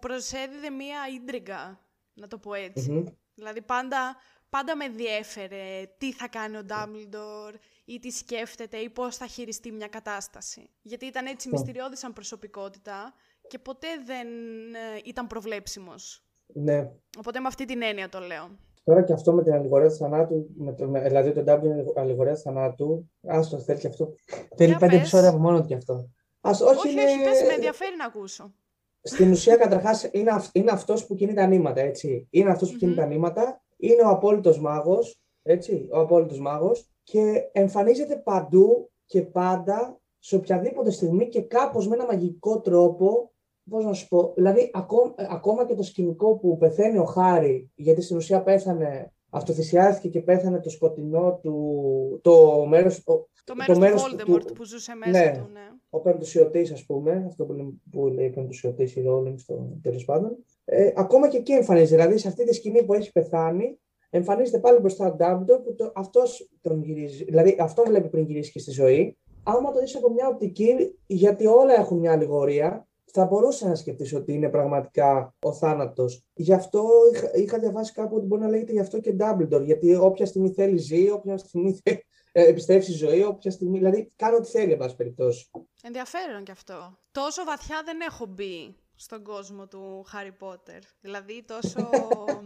προσέδιδε 0.00 0.70
μία 0.70 0.98
ίντριγκα, 1.14 1.80
να 2.14 2.28
το 2.28 2.38
πω 2.38 2.54
ετσι 2.54 3.16
Δηλαδή, 3.34 3.62
πάντα, 3.62 4.16
πάντα 4.48 4.76
με 4.76 4.88
διέφερε 4.88 5.94
τι 5.98 6.12
θα 6.12 6.28
κάνει 6.28 6.56
ο 6.56 6.64
Ντάμπλντορ 6.64 7.54
ή 7.84 7.98
τι 7.98 8.10
σκέφτεται 8.10 8.76
ή 8.76 8.90
πώς 8.90 9.16
θα 9.16 9.26
χειριστεί 9.26 9.72
μια 9.72 9.88
κατάσταση. 9.88 10.70
Γιατί 10.82 11.06
ήταν 11.06 11.26
έτσι 11.26 11.48
yeah. 11.48 11.52
μυστηριώδης 11.52 11.98
σαν 11.98 12.12
προσωπικότητα 12.12 13.14
και 13.48 13.58
ποτέ 13.58 13.88
δεν 14.04 14.26
ε, 14.74 15.00
ήταν 15.04 15.26
προβλέψιμος. 15.26 16.24
Ναι. 16.46 16.90
Οπότε 17.18 17.40
με 17.40 17.46
αυτή 17.46 17.64
την 17.64 17.82
έννοια 17.82 18.08
το 18.08 18.20
λέω. 18.20 18.58
Τώρα 18.84 19.02
και 19.02 19.12
αυτό 19.12 19.32
με 19.32 19.42
την 19.42 19.52
αλληγορία 19.52 19.88
του 19.88 19.94
θανάτου, 19.94 20.46
με 20.56 20.72
το, 20.72 20.88
με, 20.88 21.00
δηλαδή 21.00 21.32
το 21.32 21.44
W 21.46 21.60
αλληγορία 21.94 22.34
του 22.34 22.40
θανάτου, 22.40 23.10
άστο 23.26 23.58
θέλει 23.58 23.78
και 23.78 23.86
αυτό. 23.86 24.14
Θέλει 24.56 24.76
πέντε 24.78 24.96
επεισόδια 24.96 25.28
από 25.28 25.38
μόνο 25.38 25.60
του 25.60 25.66
και 25.66 25.74
αυτό. 25.74 26.08
Ας, 26.40 26.60
όχι, 26.60 26.76
όχι, 26.76 26.90
είναι... 26.90 27.02
όχι, 27.02 27.18
πες, 27.24 27.42
με 27.46 27.54
ενδιαφέρει 27.54 27.96
να 27.96 28.04
ακούσω. 28.04 28.54
Στην 29.02 29.30
ουσία, 29.30 29.56
καταρχάς, 29.56 30.08
είναι, 30.12 30.30
αυ, 30.30 30.48
είναι 30.52 30.70
αυτός 30.70 31.06
που 31.06 31.14
κινεί 31.14 31.34
τα 31.34 31.46
νήματα, 31.46 31.80
έτσι. 31.80 32.26
Είναι 32.30 32.50
αυτός 32.50 32.70
που 32.72 32.76
κινεί 32.76 32.94
τα 32.94 33.06
νήματα, 33.06 33.62
είναι 33.76 34.02
ο 34.02 34.08
απόλυτος 34.08 34.60
μάγος, 34.60 35.20
έτσι, 35.42 35.88
ο 35.92 35.98
απόλυτος 35.98 36.40
μάγος, 36.40 36.90
και 37.02 37.48
εμφανίζεται 37.52 38.16
παντού 38.16 38.90
και 39.06 39.22
πάντα, 39.22 40.00
σε 40.18 40.36
οποιαδήποτε 40.36 40.90
στιγμή 40.90 41.28
και 41.28 41.42
κάπως 41.42 41.88
με 41.88 41.94
ένα 41.94 42.06
μαγικό 42.06 42.60
τρόπο 42.60 43.31
Πώς 43.70 43.84
να 43.84 43.92
σου 43.92 44.08
πω, 44.08 44.32
δηλαδή 44.36 44.70
ακόμα, 44.74 45.14
ακόμα 45.16 45.66
και 45.66 45.74
το 45.74 45.82
σκηνικό 45.82 46.36
που 46.36 46.56
πεθαίνει 46.56 46.98
ο 46.98 47.04
Χάρη, 47.04 47.70
γιατί 47.74 48.02
στην 48.02 48.16
ουσία 48.16 48.42
πέθανε, 48.42 49.12
αυτοθυσιάστηκε 49.30 50.08
και 50.08 50.20
πέθανε 50.20 50.60
το 50.60 50.70
σκοτεινό 50.70 51.38
του, 51.42 52.20
το 52.22 52.66
μέρος, 52.68 53.04
το 53.44 53.54
μέρος, 53.54 53.74
το 53.74 53.78
μέρος 53.78 54.02
του 54.02 54.16
Voldemort 54.16 54.46
του, 54.46 54.52
που 54.52 54.64
ζούσε 54.64 54.94
μέσα 54.94 55.10
ναι, 55.10 55.32
του, 55.32 55.48
ναι. 55.52 55.60
Ο 55.90 56.00
πεμπτουσιωτής, 56.00 56.72
ας 56.72 56.84
πούμε, 56.86 57.24
αυτό 57.26 57.44
που, 57.44 57.52
λέει, 57.52 57.80
που 57.90 58.06
λέει 58.06 58.30
πεμπτουσιωτής 58.30 58.96
η 58.96 59.04
Rowling 59.08 59.34
στο 59.36 59.78
τέλος 59.82 60.04
πάντων. 60.04 60.36
Ε, 60.64 60.92
ακόμα 60.96 61.28
και 61.28 61.36
εκεί 61.36 61.52
εμφανίζεται, 61.52 61.96
δηλαδή 61.96 62.18
σε 62.18 62.28
αυτή 62.28 62.44
τη 62.44 62.54
σκηνή 62.54 62.84
που 62.84 62.94
έχει 62.94 63.12
πεθάνει, 63.12 63.78
εμφανίζεται 64.10 64.58
πάλι 64.58 64.78
μπροστά 64.78 65.06
ο 65.06 65.16
Dumbledore 65.18 65.62
που 65.64 65.74
το, 65.74 65.92
αυτός 65.94 66.50
τον 66.60 66.82
γυρίζει, 66.82 67.24
δηλαδή 67.24 67.56
αυτό 67.60 67.82
βλέπει 67.86 68.08
πριν 68.08 68.24
γυρίσει 68.24 68.52
και 68.52 68.58
στη 68.58 68.70
ζωή. 68.70 69.16
Άμα 69.42 69.70
το 69.70 69.80
δεις 69.80 69.96
από 69.96 70.12
μια 70.12 70.28
οπτική, 70.28 70.98
γιατί 71.06 71.46
όλα 71.46 71.74
έχουν 71.74 71.98
μια 71.98 72.12
αλληγορία, 72.12 72.86
θα 73.12 73.24
μπορούσε 73.24 73.68
να 73.68 73.74
σκεφτεί 73.74 74.14
ότι 74.14 74.32
είναι 74.32 74.48
πραγματικά 74.48 75.34
ο 75.40 75.52
θάνατος. 75.52 76.24
Γι' 76.34 76.52
αυτό 76.52 76.88
είχα, 77.12 77.30
είχα 77.34 77.58
διαβάσει 77.58 77.92
κάπου 77.92 78.16
ότι 78.16 78.26
μπορεί 78.26 78.42
να 78.42 78.48
λέγεται 78.48 78.72
γι' 78.72 78.80
αυτό 78.80 79.00
και 79.00 79.16
Dumbledore. 79.18 79.64
Γιατί 79.64 79.94
όποια 79.94 80.26
στιγμή 80.26 80.50
θέλει 80.50 80.76
ζει, 80.76 81.10
όποια 81.10 81.38
στιγμή 81.38 81.72
θέλει, 81.84 82.04
ε, 82.32 82.42
επιστρέψει 82.46 82.92
ζωή, 82.92 83.22
όποια 83.22 83.50
στιγμή. 83.50 83.78
Δηλαδή, 83.78 84.12
κάνω 84.16 84.36
ό,τι 84.36 84.48
θέλει, 84.48 84.72
εν 84.72 84.78
πάση 84.78 84.96
περιπτώσει. 84.96 85.50
Ενδιαφέρον 85.82 86.44
κι 86.44 86.50
αυτό. 86.50 86.98
Τόσο 87.10 87.44
βαθιά 87.44 87.82
δεν 87.84 88.00
έχω 88.00 88.26
μπει 88.26 88.76
στον 88.94 89.22
κόσμο 89.22 89.66
του 89.66 90.04
Χάρι 90.06 90.32
Πότερ. 90.32 90.78
Δηλαδή, 91.00 91.44
τόσο, 91.46 91.90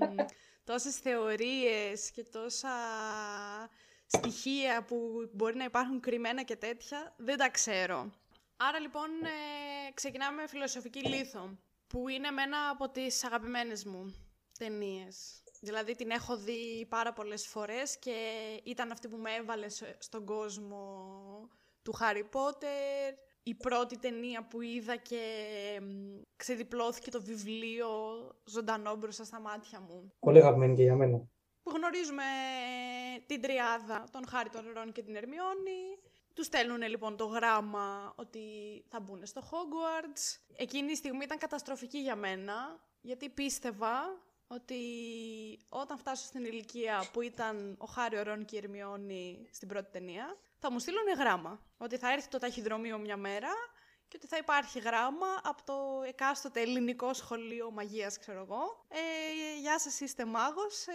τόσες 0.68 0.96
θεωρίες 0.96 2.10
και 2.10 2.24
τόσα 2.32 2.68
στοιχεία 4.06 4.84
που 4.84 4.96
μπορεί 5.32 5.56
να 5.56 5.64
υπάρχουν 5.64 6.00
κρυμμένα 6.00 6.42
και 6.42 6.56
τέτοια, 6.56 7.14
δεν 7.16 7.36
τα 7.36 7.50
ξέρω. 7.50 8.10
Άρα 8.56 8.80
λοιπόν 8.80 9.10
ε, 9.24 9.92
ξεκινάμε 9.94 10.40
με 10.40 10.48
φιλοσοφική 10.48 11.08
λίθο, 11.08 11.58
που 11.86 12.08
είναι 12.08 12.28
ένα 12.28 12.68
από 12.72 12.88
τις 12.88 13.24
αγαπημένες 13.24 13.84
μου 13.84 14.14
ταινίες. 14.58 15.42
Δηλαδή 15.60 15.94
την 15.94 16.10
έχω 16.10 16.36
δει 16.36 16.86
πάρα 16.88 17.12
πολλές 17.12 17.46
φορές 17.46 17.98
και 17.98 18.14
ήταν 18.64 18.90
αυτή 18.90 19.08
που 19.08 19.16
με 19.16 19.30
έβαλε 19.34 19.66
στον 19.98 20.24
κόσμο 20.24 20.80
του 21.82 21.92
Χάρι 21.92 22.24
Πότερ. 22.24 23.14
Η 23.42 23.54
πρώτη 23.54 23.98
ταινία 23.98 24.46
που 24.46 24.60
είδα 24.60 24.96
και 24.96 25.22
ξεδιπλώθηκε 26.36 27.10
το 27.10 27.22
βιβλίο 27.22 27.88
ζωντανό 28.44 28.94
μπροστά 28.94 29.24
στα 29.24 29.40
μάτια 29.40 29.80
μου. 29.80 30.12
Πολύ 30.20 30.38
αγαπημένη 30.38 30.74
και 30.74 30.82
για 30.82 30.94
μένα. 30.94 31.18
Που 31.62 31.70
γνωρίζουμε 31.70 32.22
την 33.26 33.40
τριάδα, 33.40 34.04
τον 34.10 34.26
Χάρη, 34.28 34.48
τον 34.48 34.64
Ρόν 34.74 34.92
και 34.92 35.02
την 35.02 35.16
Ερμιόνη. 35.16 35.98
Τους 36.36 36.46
στέλνουν 36.46 36.82
λοιπόν 36.82 37.16
το 37.16 37.24
γράμμα 37.24 38.12
ότι 38.16 38.40
θα 38.88 39.00
μπουν 39.00 39.26
στο 39.26 39.42
Hogwarts. 39.50 40.38
Εκείνη 40.56 40.92
η 40.92 40.94
στιγμή 40.94 41.24
ήταν 41.24 41.38
καταστροφική 41.38 41.98
για 41.98 42.16
μένα, 42.16 42.80
γιατί 43.00 43.28
πίστευα 43.28 44.22
ότι 44.46 44.80
όταν 45.68 45.98
φτάσω 45.98 46.24
στην 46.24 46.44
ηλικία 46.44 47.08
που 47.12 47.20
ήταν 47.20 47.76
ο 47.78 47.86
Χάριο 47.86 48.22
Ρον 48.22 48.44
και 48.44 48.56
η 48.56 48.58
Ερμιόνη 48.58 49.48
στην 49.52 49.68
πρώτη 49.68 49.90
ταινία, 49.90 50.36
θα 50.58 50.70
μου 50.70 50.78
στείλουν 50.78 51.04
γράμμα. 51.18 51.60
Ότι 51.76 51.96
θα 51.96 52.12
έρθει 52.12 52.28
το 52.28 52.38
ταχυδρομείο 52.38 52.98
μια 52.98 53.16
μέρα 53.16 53.50
και 54.08 54.16
ότι 54.16 54.26
θα 54.26 54.36
υπάρχει 54.36 54.78
γράμμα 54.78 55.40
από 55.42 55.62
το 55.64 56.02
εκάστοτε 56.06 56.60
ελληνικό 56.60 57.14
σχολείο 57.14 57.70
μαγείας, 57.70 58.18
ξέρω 58.18 58.40
εγώ. 58.40 58.84
Ε, 58.88 59.60
γεια 59.60 59.78
σας, 59.78 60.00
είστε 60.00 60.24
μάγος, 60.24 60.86
ε, 60.86 60.92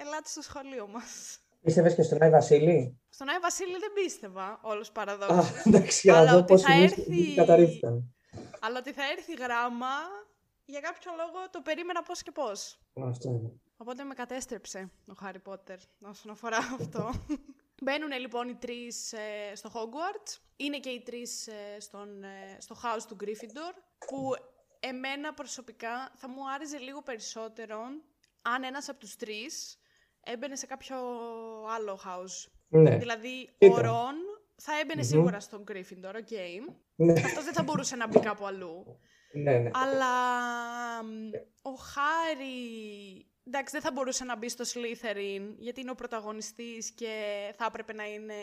ελάτε 0.00 0.28
στο 0.28 0.42
σχολείο 0.42 0.86
μας. 0.86 1.38
Πίστευες 1.62 1.94
και 1.94 2.02
στον 2.02 2.22
Άι 2.22 2.30
Βασίλη; 2.30 3.00
Στον 3.08 3.28
Άι 3.28 3.38
Βασίλη 3.38 3.78
δεν 3.78 3.92
πίστευα, 3.94 4.60
όλου 4.62 4.84
παραδόξου. 4.92 5.34
Α, 5.34 5.44
εντάξει, 5.64 6.10
αλλά 6.10 6.36
ότι 6.36 6.58
θα 6.58 6.72
έρθει... 6.72 7.34
καταρρίφθηκαν. 7.34 8.14
Αλλά 8.60 8.78
ότι 8.78 8.92
θα 8.92 9.02
έρθει 9.16 9.34
γράμμα, 9.34 9.94
για 10.64 10.80
κάποιο 10.80 11.12
λόγο 11.16 11.50
το 11.50 11.60
περίμενα 11.60 12.02
πώς 12.02 12.22
και 12.22 12.30
πώς. 12.30 12.80
Αυτό 13.08 13.28
είναι. 13.28 13.52
Οπότε 13.76 14.04
με 14.04 14.14
κατέστρεψε 14.14 14.90
ο 15.06 15.14
Χάρι 15.14 15.38
Πότερ 15.38 15.78
όσον 16.00 16.32
αφορά 16.32 16.56
αυτό. 16.80 17.10
Μπαίνουν 17.82 18.12
λοιπόν 18.18 18.48
οι 18.48 18.54
τρεις 18.54 19.12
ε, 19.12 19.54
στο 19.54 19.70
Hogwarts. 19.74 20.36
Είναι 20.56 20.78
και 20.78 20.88
οι 20.88 21.02
τρεις 21.02 21.46
ε, 21.46 21.52
ε, 21.76 22.60
στο 22.60 22.76
house 22.82 23.02
του 23.08 23.16
Gryffindor. 23.20 23.74
Που 24.06 24.30
εμένα 24.80 25.34
προσωπικά 25.34 26.12
θα 26.14 26.28
μου 26.28 26.50
άρεσε 26.54 26.78
λίγο 26.78 27.02
περισσότερο 27.02 27.78
αν 28.42 28.62
ένας 28.62 28.88
από 28.88 28.98
τους 28.98 29.16
τρεις 29.16 29.78
έμπαινε 30.24 30.56
σε 30.56 30.66
κάποιο 30.66 30.96
άλλο 31.76 32.00
house. 32.04 32.50
Ναι. 32.68 32.96
Δηλαδή, 32.96 33.50
ο 33.58 33.80
Ρον 33.80 34.14
θα 34.56 34.78
εμπαινε 34.80 35.02
σίγουρα 35.02 35.40
στον 35.40 35.64
Gryffindor, 35.70 36.14
ok. 36.16 36.26
Okay. 36.30 36.74
Ναι. 36.94 37.12
Αυτό 37.12 37.42
δεν 37.42 37.52
θα 37.52 37.62
μπορούσε 37.62 37.96
να 37.96 38.06
μπει 38.06 38.20
κάπου 38.20 38.46
αλλού. 38.46 39.00
Ναι, 39.32 39.58
ναι. 39.58 39.70
Αλλά 39.72 40.14
ο 41.62 41.70
Χάρη, 41.70 42.56
εντάξει, 43.46 43.72
δεν 43.72 43.80
θα 43.80 43.92
μπορούσε 43.92 44.24
να 44.24 44.36
μπει 44.36 44.48
στο 44.48 44.64
Slytherin, 44.64 45.54
γιατί 45.58 45.80
είναι 45.80 45.90
ο 45.90 45.94
πρωταγωνιστής 45.94 46.92
και 46.92 47.14
θα 47.56 47.64
έπρεπε 47.64 47.92
να 47.92 48.04
είναι 48.04 48.34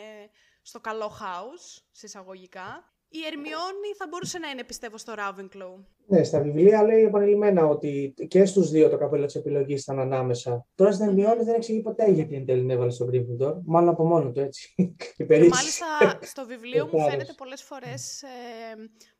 στο 0.62 0.80
καλό 0.80 1.06
house, 1.20 1.82
σε 1.90 2.06
εισαγωγικά. 2.06 2.94
Η 3.12 3.18
Ερμιόνη 3.26 3.90
θα 3.98 4.06
μπορούσε 4.08 4.38
να 4.38 4.48
είναι, 4.48 4.64
πιστεύω, 4.64 4.98
στο 4.98 5.14
Ravenclaw. 5.16 5.84
Ναι, 6.06 6.22
στα 6.22 6.40
βιβλία 6.40 6.82
λέει 6.82 7.02
επανειλημμένα 7.02 7.66
ότι 7.66 8.14
και 8.28 8.44
στους 8.44 8.70
δύο 8.70 8.88
το 8.88 8.98
καπέλο 8.98 9.24
της 9.24 9.34
επιλογής 9.34 9.82
ήταν 9.82 9.98
ανάμεσα. 9.98 10.66
Τώρα 10.74 10.92
στην 10.92 11.06
Ερμιόνη 11.08 11.44
δεν 11.44 11.54
εξηγεί 11.54 11.80
ποτέ 11.80 12.10
γιατί 12.10 12.34
εν 12.34 12.46
τέλει 12.46 12.72
έβαλε 12.72 12.90
στον 12.90 13.10
Gryffindor. 13.12 13.54
Μάλλον 13.64 13.88
από 13.88 14.04
μόνο 14.04 14.30
του 14.30 14.40
έτσι. 14.40 14.74
και, 15.16 15.24
και 15.24 15.38
μάλιστα 15.38 15.86
στο 16.20 16.46
βιβλίο 16.46 16.88
μου 16.92 17.10
φαίνεται 17.10 17.32
πολλές 17.36 17.62
φορές 17.62 18.22
ε, 18.22 18.28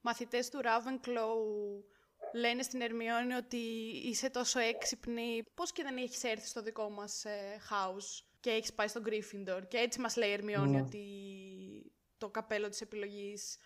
μαθητές 0.00 0.48
του 0.48 0.60
Ravenclaw 0.62 1.36
λένε 2.34 2.62
στην 2.62 2.80
Ερμιόνη 2.80 3.34
ότι 3.34 3.62
είσαι 4.04 4.30
τόσο 4.30 4.58
έξυπνη. 4.58 5.42
Πώς 5.54 5.72
και 5.72 5.82
δεν 5.82 5.96
έχεις 5.96 6.24
έρθει 6.24 6.46
στο 6.46 6.62
δικό 6.62 6.90
μας 6.90 7.24
ε, 7.24 7.30
house 7.70 8.24
και 8.40 8.50
έχεις 8.50 8.72
πάει 8.72 8.88
στον 8.88 9.02
Gryffindor. 9.06 9.60
Και 9.68 9.76
έτσι 9.76 10.00
μας 10.00 10.16
λέει 10.16 10.28
η 10.28 10.32
Ερμιόνη 10.32 10.70
ναι. 10.70 10.80
ότι 10.80 11.04
το 12.18 12.28
καπέλο 12.28 12.68
της 12.68 12.80
επιλογής 12.80 13.58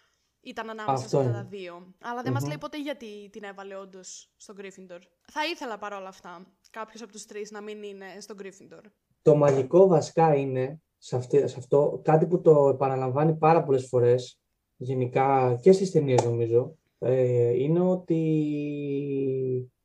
ήταν 0.45 0.71
ανάμεσα 0.71 1.09
σε 1.09 1.17
αυτά 1.17 1.33
τα 1.33 1.45
δύο. 1.51 1.95
Αλλά 2.03 2.23
δεν 2.23 2.33
mm 2.33 2.41
μα 2.41 2.47
λέει 2.47 2.59
ποτέ 2.59 2.81
γιατί 2.81 3.29
την 3.31 3.43
έβαλε 3.43 3.77
όντως 3.77 4.33
στον 4.37 4.57
Gryffindor. 4.59 5.01
Θα 5.33 5.47
ήθελα 5.53 5.79
παρόλα 5.79 6.09
αυτά 6.09 6.47
κάποιος 6.71 7.03
από 7.03 7.13
τους 7.13 7.27
τρεις 7.27 7.51
να 7.51 7.61
μην 7.61 7.83
είναι 7.83 8.07
στον 8.19 8.37
Gryffindor. 8.43 8.83
Το 9.23 9.37
μαγικό 9.37 9.87
βασικά 9.87 10.35
είναι 10.35 10.81
σε, 10.99 11.17
αυτή, 11.17 11.49
σε 11.49 11.57
αυτό, 11.59 12.01
κάτι 12.05 12.27
που 12.27 12.41
το 12.41 12.69
επαναλαμβάνει 12.69 13.35
πάρα 13.35 13.63
πολλές 13.63 13.87
φορές, 13.87 14.41
γενικά 14.77 15.59
και 15.61 15.73
στις 15.73 15.91
ταινίες 15.91 16.25
νομίζω, 16.25 16.79
ε, 16.99 17.63
είναι 17.63 17.81
ότι, 17.81 18.23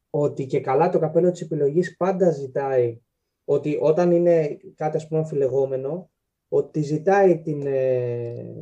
ότι 0.10 0.46
και 0.46 0.60
καλά 0.60 0.90
το 0.90 1.00
καπέλο 1.00 1.32
της 1.32 1.42
επιλογής 1.42 1.96
πάντα 1.98 2.32
ζητάει 2.32 3.00
ότι 3.44 3.78
όταν 3.82 4.12
είναι 4.12 4.58
κάτι 4.76 4.98
ας 4.98 5.08
πούμε 5.08 5.20
αμφιλεγόμενο, 5.20 6.12
ότι 6.48 6.82
ζητάει 6.82 7.42
την, 7.42 7.62
ε, 7.66 8.54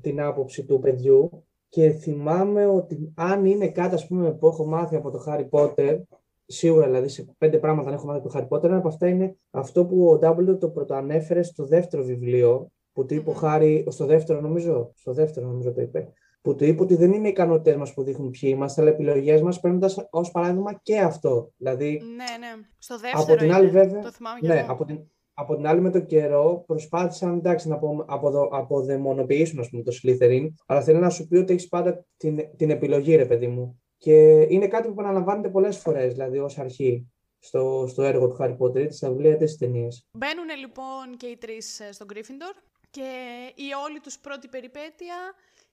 την 0.00 0.20
άποψη 0.20 0.64
του 0.64 0.78
παιδιού 0.78 1.44
και 1.68 1.90
θυμάμαι 1.90 2.66
ότι 2.66 3.12
αν 3.14 3.44
είναι 3.44 3.68
κάτι 3.68 3.94
ας 3.94 4.06
πούμε, 4.06 4.32
που 4.32 4.46
έχω 4.46 4.66
μάθει 4.66 4.96
από 4.96 5.10
το 5.10 5.18
Χάρι 5.18 5.44
Πότερ, 5.44 5.98
σίγουρα 6.46 6.86
δηλαδή 6.86 7.08
σε 7.08 7.34
πέντε 7.38 7.58
πράγματα 7.58 7.88
αν 7.88 7.94
έχω 7.94 8.06
μάθει 8.06 8.18
από 8.18 8.28
το 8.28 8.34
Χάρι 8.34 8.46
Πότερ, 8.46 8.70
ένα 8.70 8.78
από 8.78 8.88
αυτά 8.88 9.08
είναι 9.08 9.36
αυτό 9.50 9.86
που 9.86 10.06
ο 10.06 10.18
W 10.22 10.58
το 10.60 10.68
πρωτοανέφερε 10.68 11.42
στο 11.42 11.64
δεύτερο 11.66 12.02
βιβλίο, 12.02 12.70
που 12.92 13.06
του 13.06 13.14
είπε 13.14 13.30
ο 13.30 13.32
Χάρι, 13.32 13.86
στο 13.88 14.06
δεύτερο 14.06 14.40
νομίζω, 14.40 14.92
στο 14.94 15.12
δεύτερο 15.12 15.46
νομίζω 15.46 15.72
το 15.72 15.80
είπε, 15.80 16.12
που 16.42 16.54
του 16.54 16.64
είπε 16.64 16.82
ότι 16.82 16.96
δεν 16.96 17.12
είναι 17.12 17.26
οι 17.26 17.30
ικανότητες 17.30 17.76
μας 17.76 17.94
που 17.94 18.02
δείχνουν 18.02 18.30
ποιοι 18.30 18.50
είμαστε, 18.54 18.80
αλλά 18.80 18.90
οι 18.90 18.94
επιλογές 18.94 19.42
μας 19.42 19.60
παίρνοντας 19.60 20.06
ως 20.10 20.30
παράδειγμα 20.30 20.80
και 20.82 20.98
αυτό. 20.98 21.52
Δηλαδή, 21.56 22.02
ναι, 22.04 22.46
ναι. 22.46 22.62
Στο 22.78 22.98
δεύτερο. 22.98 23.22
Από 23.22 23.36
την 23.36 23.52
άλλη, 23.52 23.68
είναι. 23.68 23.80
βέβαια. 23.80 24.02
Το 24.02 24.10
θυμάμαι 24.10 24.38
ναι, 24.42 24.66
από 24.68 24.84
την, 24.84 25.00
από 25.34 25.56
την 25.56 25.66
άλλη, 25.66 25.80
με 25.80 25.90
τον 25.90 26.06
καιρό 26.06 26.64
προσπάθησαν 26.66 27.36
εντάξει, 27.36 27.68
να 27.68 27.78
αποδο, 28.06 28.48
αποδαιμονοποιήσουν 28.52 29.58
ας 29.58 29.68
πούμε, 29.68 29.82
το 29.82 29.92
Slytherin, 30.02 30.48
αλλά 30.66 30.82
θέλω 30.82 30.98
να 30.98 31.10
σου 31.10 31.28
πει 31.28 31.36
ότι 31.36 31.52
έχεις 31.52 31.68
πάντα 31.68 32.04
την, 32.16 32.38
την 32.56 32.70
επιλογή, 32.70 33.16
ρε 33.16 33.26
παιδί 33.26 33.46
μου. 33.46 33.82
Και 33.98 34.46
είναι 34.48 34.68
κάτι 34.68 34.86
που 34.86 34.92
επαναλαμβάνεται 34.92 35.48
πολλές 35.48 35.78
φορές, 35.78 36.12
δηλαδή 36.12 36.38
ως 36.38 36.58
αρχή 36.58 37.06
στο, 37.38 37.84
στο 37.88 38.02
έργο 38.02 38.28
του 38.28 38.36
Harry 38.40 38.56
Potter, 38.58 38.80
είτε 38.80 38.92
στα 38.92 39.08
βιβλία 39.08 39.34
είτε 39.34 39.46
στις 39.46 39.58
ταινίες. 39.58 40.06
Μπαίνουν 40.12 40.48
λοιπόν 40.60 41.16
και 41.16 41.26
οι 41.26 41.36
τρεις 41.36 41.80
ε, 41.80 41.92
στον 41.92 42.06
Gryffindor 42.12 42.62
και 42.90 43.08
η 43.54 43.68
όλη 43.88 44.00
τους 44.00 44.18
πρώτη 44.18 44.48
περιπέτεια 44.48 45.16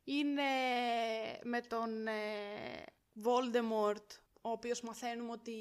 είναι 0.03 0.49
με 1.43 1.59
τον 1.67 2.07
ε, 2.07 2.21
Voldemort, 3.23 4.07
ο 4.41 4.49
οποίος 4.49 4.81
μαθαίνουμε 4.81 5.31
ότι 5.31 5.51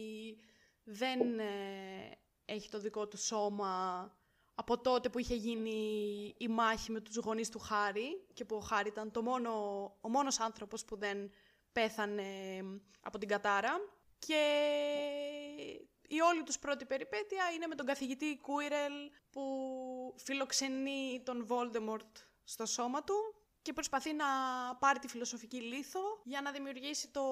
δεν 0.85 1.21
ε, 1.39 2.19
έχει 2.49 2.69
το 2.69 2.79
δικό 2.79 3.09
του 3.09 3.17
σώμα 3.17 4.13
από 4.55 4.79
τότε 4.79 5.09
που 5.09 5.19
είχε 5.19 5.35
γίνει 5.35 6.35
η 6.39 6.49
μάχη 6.49 6.93
με 6.93 7.01
τους 7.01 7.17
γονείς 7.17 7.49
του 7.49 7.59
Χάρη 7.59 8.27
και 8.33 8.45
που 8.45 8.57
ο 8.57 8.61
Χάρη 8.61 8.89
ήταν 8.89 9.11
το 9.11 9.23
μόνο, 9.23 9.51
ο 10.01 10.09
μόνος 10.09 10.41
άνθρωπος 10.41 10.85
που 10.85 10.97
δεν 10.97 11.31
πέθανε 11.73 12.25
από 13.01 13.19
την 13.19 13.29
κατάρα. 13.29 13.81
Και 14.19 14.43
η 16.09 16.21
όλη 16.21 16.43
τους 16.43 16.59
πρώτη 16.59 16.85
περιπέτεια 16.85 17.51
είναι 17.55 17.67
με 17.67 17.75
τον 17.75 17.87
καθηγητή 17.87 18.39
Κούιρελ 18.43 19.11
που 19.31 19.43
φιλοξενεί 20.17 21.23
τον 21.25 21.47
Voldemort 21.51 22.13
στο 22.45 22.67
σώμα 22.67 23.05
του 23.05 23.38
και 23.69 23.79
προσπαθεί 23.81 24.13
να 24.23 24.29
πάρει 24.83 24.99
τη 24.99 25.09
φιλοσοφική 25.09 25.61
λίθο 25.71 26.05
για 26.25 26.41
να 26.45 26.51
δημιουργήσει 26.57 27.07
το, 27.17 27.27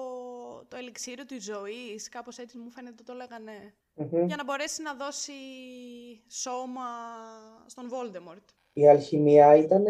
το 0.67 0.75
ελιξίριο 0.81 1.25
της 1.25 1.41
ζωής, 1.51 2.09
κάπως 2.09 2.37
έτσι 2.37 2.57
μου 2.57 2.69
φαίνεται 2.75 3.03
το 3.09 3.13
λέγανε, 3.21 3.55
για 4.29 4.37
να 4.39 4.43
μπορέσει 4.43 4.81
να 4.81 4.93
δώσει 5.03 5.37
σώμα 6.43 6.87
στον 7.65 7.85
Voldemort. 7.93 8.47
Η 8.73 8.87
αλχημία 8.87 9.55
ήταν 9.55 9.85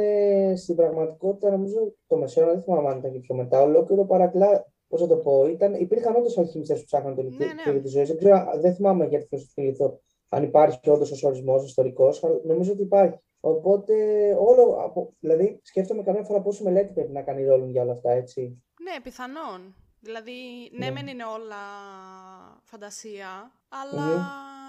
στην 0.58 0.76
πραγματικότητα, 0.76 1.52
νομίζω, 1.52 1.80
το 2.08 2.16
μεσαίωνα, 2.18 2.52
δεν 2.52 2.62
θυμάμαι 2.62 2.90
αν 2.90 2.98
ήταν 2.98 3.12
και 3.12 3.20
πιο 3.20 3.36
μετά, 3.36 3.62
ολόκληρο 3.62 4.06
παρακλά, 4.06 4.50
πώς 4.88 5.02
θα 5.02 5.08
το 5.08 5.18
πω, 5.18 5.48
ήταν, 5.48 5.74
υπήρχαν 5.74 6.16
όντως 6.16 6.38
αλχημιστές 6.38 6.80
που 6.80 6.86
ψάχναν 6.86 7.16
το 7.16 7.22
ναι, 7.22 7.72
ναι. 7.72 7.80
τη 7.80 7.88
ζωή. 7.88 8.04
Δεν, 8.04 8.18
ξέρω, 8.18 8.52
δεν 8.64 8.76
θυμάμαι 8.76 9.06
για 9.06 9.20
τη 9.20 9.26
φιλοσοφική 9.26 9.62
λίθο 9.62 10.00
αν 10.30 10.44
υπάρχει 10.44 10.90
όντως 10.90 11.24
ο 11.24 11.28
ορισμός 11.28 11.64
ιστορικός, 11.64 12.24
αλλά 12.24 12.40
νομίζω 12.44 12.72
ότι 12.72 12.82
υπάρχει. 12.82 13.20
Οπότε, 13.40 13.94
όλο, 14.40 14.78
από, 14.84 15.14
δηλαδή, 15.20 15.60
σκέφτομαι 15.64 16.04
καμιά 16.04 16.24
φορά 16.24 16.42
πόσο 16.42 16.64
μελέτη 16.64 16.94
πρέπει 16.94 17.12
να 17.12 17.22
κάνει 17.22 17.46
ρόλο 17.46 17.66
για 17.66 17.82
όλα 17.82 17.92
αυτά, 17.92 18.12
έτσι. 18.12 18.64
Ναι, 18.82 19.02
πιθανόν. 19.02 19.76
Δηλαδή, 20.08 20.70
ναι, 20.72 20.86
ναι 20.86 20.92
μεν 20.92 21.08
είναι 21.08 21.26
όλα 21.26 21.64
φαντασία, 22.64 23.52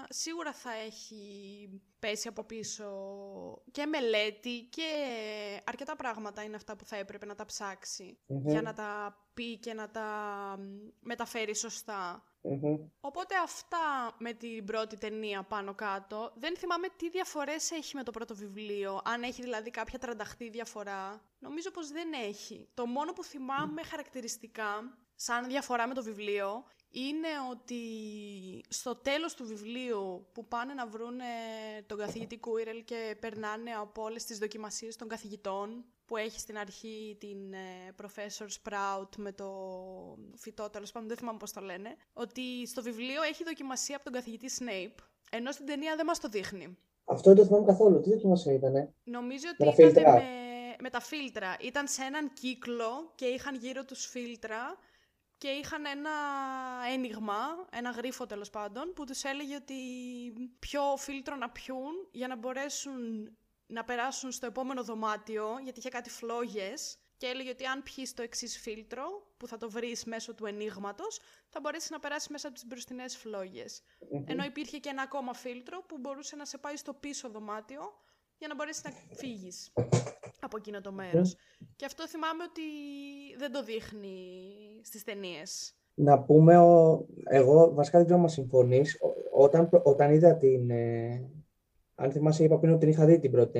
σίγουρα 0.09 0.53
θα 0.53 0.71
έχει 0.73 1.21
πέσει 1.99 2.27
από 2.27 2.43
πίσω 2.43 2.91
και 3.71 3.85
μελέτη 3.85 4.67
και 4.69 4.91
αρκετά 5.63 5.95
πράγματα 5.95 6.43
είναι 6.43 6.55
αυτά 6.55 6.75
που 6.75 6.85
θα 6.85 6.95
έπρεπε 6.95 7.25
να 7.25 7.35
τα 7.35 7.45
ψαξει 7.45 8.17
για 8.27 8.61
να 8.61 8.73
τα 8.73 9.17
πει 9.33 9.57
και 9.57 9.73
να 9.73 9.89
τα 9.89 10.07
μεταφέρει 10.99 11.53
Οπότε 12.99 13.35
αυτά 13.43 14.15
με 14.17 14.33
την 14.33 14.65
πρώτη 14.65 14.97
ταινία 14.97 15.43
πάνω 15.43 15.75
κάτω. 15.75 16.31
Δεν 16.35 16.57
θυμάμαι 16.57 16.87
τι 16.95 17.09
διαφορές 17.09 17.71
έχει 17.71 17.95
με 17.95 18.03
το 18.03 18.11
πρώτο 18.11 18.35
βιβλίο. 18.35 19.01
Αν 19.03 19.23
έχει 19.23 19.41
δηλαδή 19.41 19.69
κάποια 19.69 19.99
τρανταχτή 19.99 20.49
διαφορά. 20.49 21.21
Νομίζω 21.39 21.71
πως 21.71 21.91
δεν 21.91 22.13
έχει. 22.13 22.69
Το 22.73 22.85
μόνο 22.85 23.13
που 23.13 23.23
θυμάμαι 23.23 23.83
χαρακτηριστικά, 23.83 24.97
σαν 25.21 25.47
διαφορά 25.47 25.87
με 25.87 25.93
το 25.93 26.03
βιβλίο, 26.03 26.63
είναι 26.91 27.27
ότι 27.51 27.81
στο 28.69 28.95
τέλος 28.95 29.33
του 29.33 29.45
βιβλίου 29.45 30.27
που 30.33 30.47
πάνε 30.47 30.73
να 30.73 30.87
βρούνε 30.87 31.23
τον 31.85 31.97
καθηγητή 31.97 32.37
Κούιρελ 32.37 32.83
και 32.83 33.15
περνάνε 33.19 33.71
από 33.71 34.03
όλες 34.03 34.23
τις 34.23 34.37
δοκιμασίες 34.37 34.95
των 34.95 35.07
καθηγητών 35.07 35.85
που 36.05 36.17
έχει 36.17 36.39
στην 36.39 36.57
αρχή 36.57 37.17
την 37.19 37.53
ε, 37.53 37.95
Professor 38.01 38.47
Sprout 38.61 39.09
με 39.17 39.31
το 39.31 39.49
φυτό, 40.35 40.69
τέλος 40.69 40.91
πάντων 40.91 41.07
δεν 41.07 41.17
θυμάμαι 41.17 41.37
πώς 41.37 41.51
το 41.51 41.61
λένε, 41.61 41.95
ότι 42.13 42.67
στο 42.67 42.81
βιβλίο 42.81 43.21
έχει 43.21 43.43
δοκιμασία 43.43 43.95
από 43.95 44.05
τον 44.05 44.13
καθηγητή 44.13 44.49
Snape, 44.59 45.03
ενώ 45.31 45.51
στην 45.51 45.65
ταινία 45.65 45.95
δεν 45.95 46.05
μας 46.05 46.19
το 46.19 46.27
δείχνει. 46.27 46.77
Αυτό 47.05 47.29
δεν 47.29 47.37
το 47.37 47.45
θυμάμαι 47.45 47.65
καθόλου. 47.65 48.01
Τι 48.01 48.09
δοκιμασία 48.09 48.53
ήταν, 48.53 48.93
Νομίζω 49.03 49.45
ότι 49.59 49.83
ήταν 49.83 50.03
με, 50.03 50.23
με 50.79 50.89
τα 50.89 50.99
φίλτρα. 50.99 51.55
Ήταν 51.61 51.87
σε 51.87 52.03
έναν 52.03 52.33
κύκλο 52.33 53.11
και 53.15 53.25
είχαν 53.25 53.55
γύρω 53.55 53.85
τους 53.85 54.05
φίλτρα 54.05 54.77
και 55.39 55.47
είχαν 55.47 55.85
ένα 55.85 56.11
ένιγμα, 56.93 57.67
ένα 57.71 57.89
γρίφο 57.89 58.25
τέλος 58.25 58.49
πάντων, 58.49 58.93
που 58.93 59.05
τους 59.05 59.23
έλεγε 59.23 59.55
ότι 59.55 59.75
ποιο 60.59 60.81
φίλτρο 60.97 61.35
να 61.35 61.49
πιούν 61.49 62.07
για 62.11 62.27
να 62.27 62.35
μπορέσουν 62.35 63.29
να 63.67 63.83
περάσουν 63.83 64.31
στο 64.31 64.45
επόμενο 64.45 64.83
δωμάτιο, 64.83 65.57
γιατί 65.63 65.79
είχε 65.79 65.89
κάτι 65.89 66.09
φλόγες. 66.09 66.97
Και 67.17 67.25
έλεγε 67.25 67.49
ότι 67.49 67.65
αν 67.65 67.83
πιείς 67.83 68.13
το 68.13 68.21
εξής 68.21 68.59
φίλτρο, 68.59 69.33
που 69.37 69.47
θα 69.47 69.57
το 69.57 69.69
βρεις 69.69 70.05
μέσω 70.05 70.33
του 70.33 70.45
ενίγματος, 70.45 71.19
θα 71.49 71.59
μπορέσεις 71.59 71.89
να 71.89 71.99
περάσεις 71.99 72.27
μέσα 72.27 72.47
από 72.47 72.55
τις 72.55 72.65
μπροστινές 72.65 73.15
Ενώ 74.25 74.43
υπήρχε 74.43 74.77
και 74.77 74.89
ένα 74.89 75.01
ακόμα 75.01 75.33
φίλτρο 75.33 75.81
που 75.81 75.97
μπορούσε 75.97 76.35
να 76.35 76.45
σε 76.45 76.57
πάει 76.57 76.75
στο 76.75 76.93
πίσω 76.93 77.29
δωμάτιο 77.29 77.93
για 78.39 78.47
να 78.47 78.55
μπορέσεις 78.55 78.83
να 78.83 78.91
φύγεις 79.15 79.73
από 80.45 80.57
εκείνο 80.57 80.81
το 80.81 80.91
μέρος. 80.91 81.35
Και 81.75 81.85
αυτό 81.85 82.07
θυμάμαι 82.07 82.43
ότι 82.43 82.61
δεν 83.37 83.51
το 83.51 83.63
δείχνει 83.63 84.17
στις 84.81 85.03
ταινίες. 85.03 85.73
Να 85.93 86.19
πούμε, 86.19 86.53
εγώ 87.29 87.73
βασικά 87.73 87.97
δεν 87.97 88.07
ξέρω 88.07 88.21
αν 88.21 88.29
συμφωνείς, 88.29 88.97
όταν, 89.31 89.69
όταν 89.83 90.13
είδα 90.13 90.37
την, 90.37 90.69
ε, 90.69 91.29
αν 91.95 92.11
θυμάσαι, 92.11 92.43
είπα 92.43 92.59
πριν 92.59 92.71
ότι 92.71 92.79
την 92.79 92.89
είχα 92.89 93.05
δει 93.05 93.19
την 93.19 93.31
πρώτη 93.31 93.59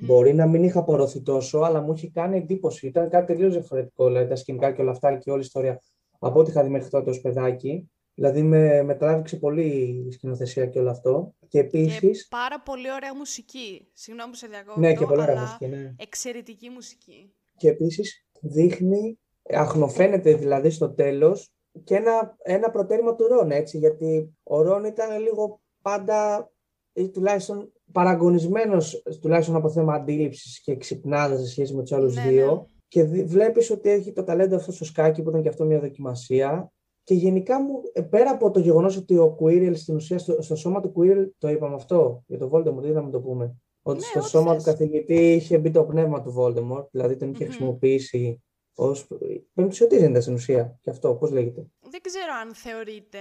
Μπορεί 0.00 0.34
να 0.34 0.46
μην 0.46 0.64
είχα 0.64 0.78
απορροθεί 0.78 1.22
τόσο, 1.22 1.58
αλλά 1.58 1.80
μου 1.80 1.92
είχε 1.92 2.10
κάνει 2.10 2.36
εντύπωση. 2.36 2.86
Ήταν 2.86 3.08
κάτι 3.08 3.32
τελείως 3.32 3.52
διαφορετικό, 3.52 4.06
δηλαδή 4.06 4.28
τα 4.28 4.36
σκηνικά 4.36 4.72
και 4.72 4.80
όλα 4.80 4.90
αυτά 4.90 5.16
και 5.16 5.30
όλη 5.30 5.40
η 5.40 5.44
ιστορία 5.44 5.82
από 6.18 6.40
ό,τι 6.40 6.50
είχα 6.50 6.62
δει 6.62 6.68
μέχρι 6.68 6.88
τότε 6.88 7.10
ως 7.10 7.20
παιδάκι. 7.20 7.90
Δηλαδή 8.20 8.42
με, 8.42 8.82
με 8.82 8.94
τράβηξε 8.94 9.36
πολύ 9.36 9.66
η 10.08 10.10
σκηνοθεσία 10.12 10.66
και 10.66 10.78
όλο 10.78 10.90
αυτό. 10.90 11.34
Και 11.48 11.58
επίση. 11.58 12.26
πάρα 12.28 12.60
πολύ 12.60 12.92
ωραία 12.92 13.14
μουσική. 13.14 13.88
Συγγνώμη 13.92 14.30
που 14.30 14.36
σε 14.36 14.46
διακόπτω. 14.46 14.80
Ναι, 14.80 14.94
και 14.94 15.04
πολύ 15.04 15.20
ωραία 15.20 15.40
μουσική. 15.40 15.66
Ναι. 15.66 15.94
Εξαιρετική 15.98 16.68
μουσική. 16.68 17.32
Και 17.56 17.68
επίσης 17.68 18.26
δείχνει, 18.40 19.18
αχνοφαίνεται 19.50 20.34
δηλαδή 20.34 20.70
στο 20.70 20.90
τέλος 20.90 21.52
και 21.84 21.94
ένα, 21.94 22.36
ένα 22.42 22.70
προτέρημα 22.70 23.14
του 23.14 23.26
Ρόν, 23.26 23.50
έτσι. 23.50 23.78
Γιατί 23.78 24.38
ο 24.42 24.62
Ρόν 24.62 24.84
ήταν 24.84 25.20
λίγο 25.20 25.60
πάντα 25.82 26.50
ή 26.92 27.10
τουλάχιστον 27.10 27.72
παραγωνισμένος 27.92 29.02
τουλάχιστον 29.20 29.56
από 29.56 29.70
θέμα 29.70 29.94
αντίληψης 29.94 30.60
και 30.60 30.76
ξυπνάδας 30.76 31.40
σε 31.40 31.46
σχέση 31.46 31.74
με 31.74 31.82
τους 31.82 31.92
άλλους 31.92 32.14
ναι, 32.14 32.22
δύο. 32.22 32.54
Ναι. 32.54 32.62
Και 32.88 33.04
βλέπεις 33.24 33.70
ότι 33.70 33.90
έχει 33.90 34.12
το 34.12 34.24
ταλέντο 34.24 34.56
αυτό 34.56 34.72
στο 34.72 34.84
σκάκι 34.84 35.22
που 35.22 35.28
ήταν 35.28 35.42
και 35.42 35.48
αυτό 35.48 35.64
μια 35.64 35.80
δοκιμασία. 35.80 36.72
Και 37.10 37.16
γενικά 37.16 37.62
μου, 37.62 37.82
ε, 37.92 38.02
πέρα 38.02 38.30
από 38.30 38.50
το 38.50 38.60
γεγονός 38.60 38.96
ότι 38.96 39.16
ο 39.16 39.30
Κουίρελ 39.30 39.76
στην 39.76 39.94
ουσία 39.94 40.18
στο, 40.18 40.42
στο 40.42 40.56
σώμα 40.56 40.80
του 40.80 40.88
Κουίρελ, 40.88 41.30
το 41.38 41.48
είπαμε 41.48 41.74
αυτό 41.74 42.24
για 42.26 42.38
το 42.38 42.50
Voldemort, 42.52 42.82
δεν 42.82 42.92
να 42.92 43.10
το 43.10 43.20
πούμε. 43.20 43.56
Ότι 43.82 43.98
ναι, 43.98 44.04
στο 44.04 44.20
σώμα 44.20 44.56
του 44.56 44.62
καθηγητή 44.62 45.32
είχε 45.32 45.58
μπει 45.58 45.70
το 45.70 45.84
πνεύμα 45.84 46.22
του 46.22 46.34
Voldemort, 46.38 46.90
δηλαδή 46.90 47.16
τον 47.16 47.30
είχε 47.30 47.44
mm-hmm. 47.44 47.48
χρησιμοποιήσει 47.48 48.42
ως. 48.74 49.06
Πεμπτουσιωτή 49.54 49.98
δεν 49.98 50.10
ήταν 50.10 50.22
στην 50.22 50.34
ουσία. 50.34 50.78
Και 50.80 50.90
αυτό, 50.90 51.14
πώς 51.14 51.30
λέγεται. 51.30 51.66
Δεν 51.80 52.00
ξέρω 52.00 52.32
αν 52.42 52.54
θεωρείται 52.54 53.18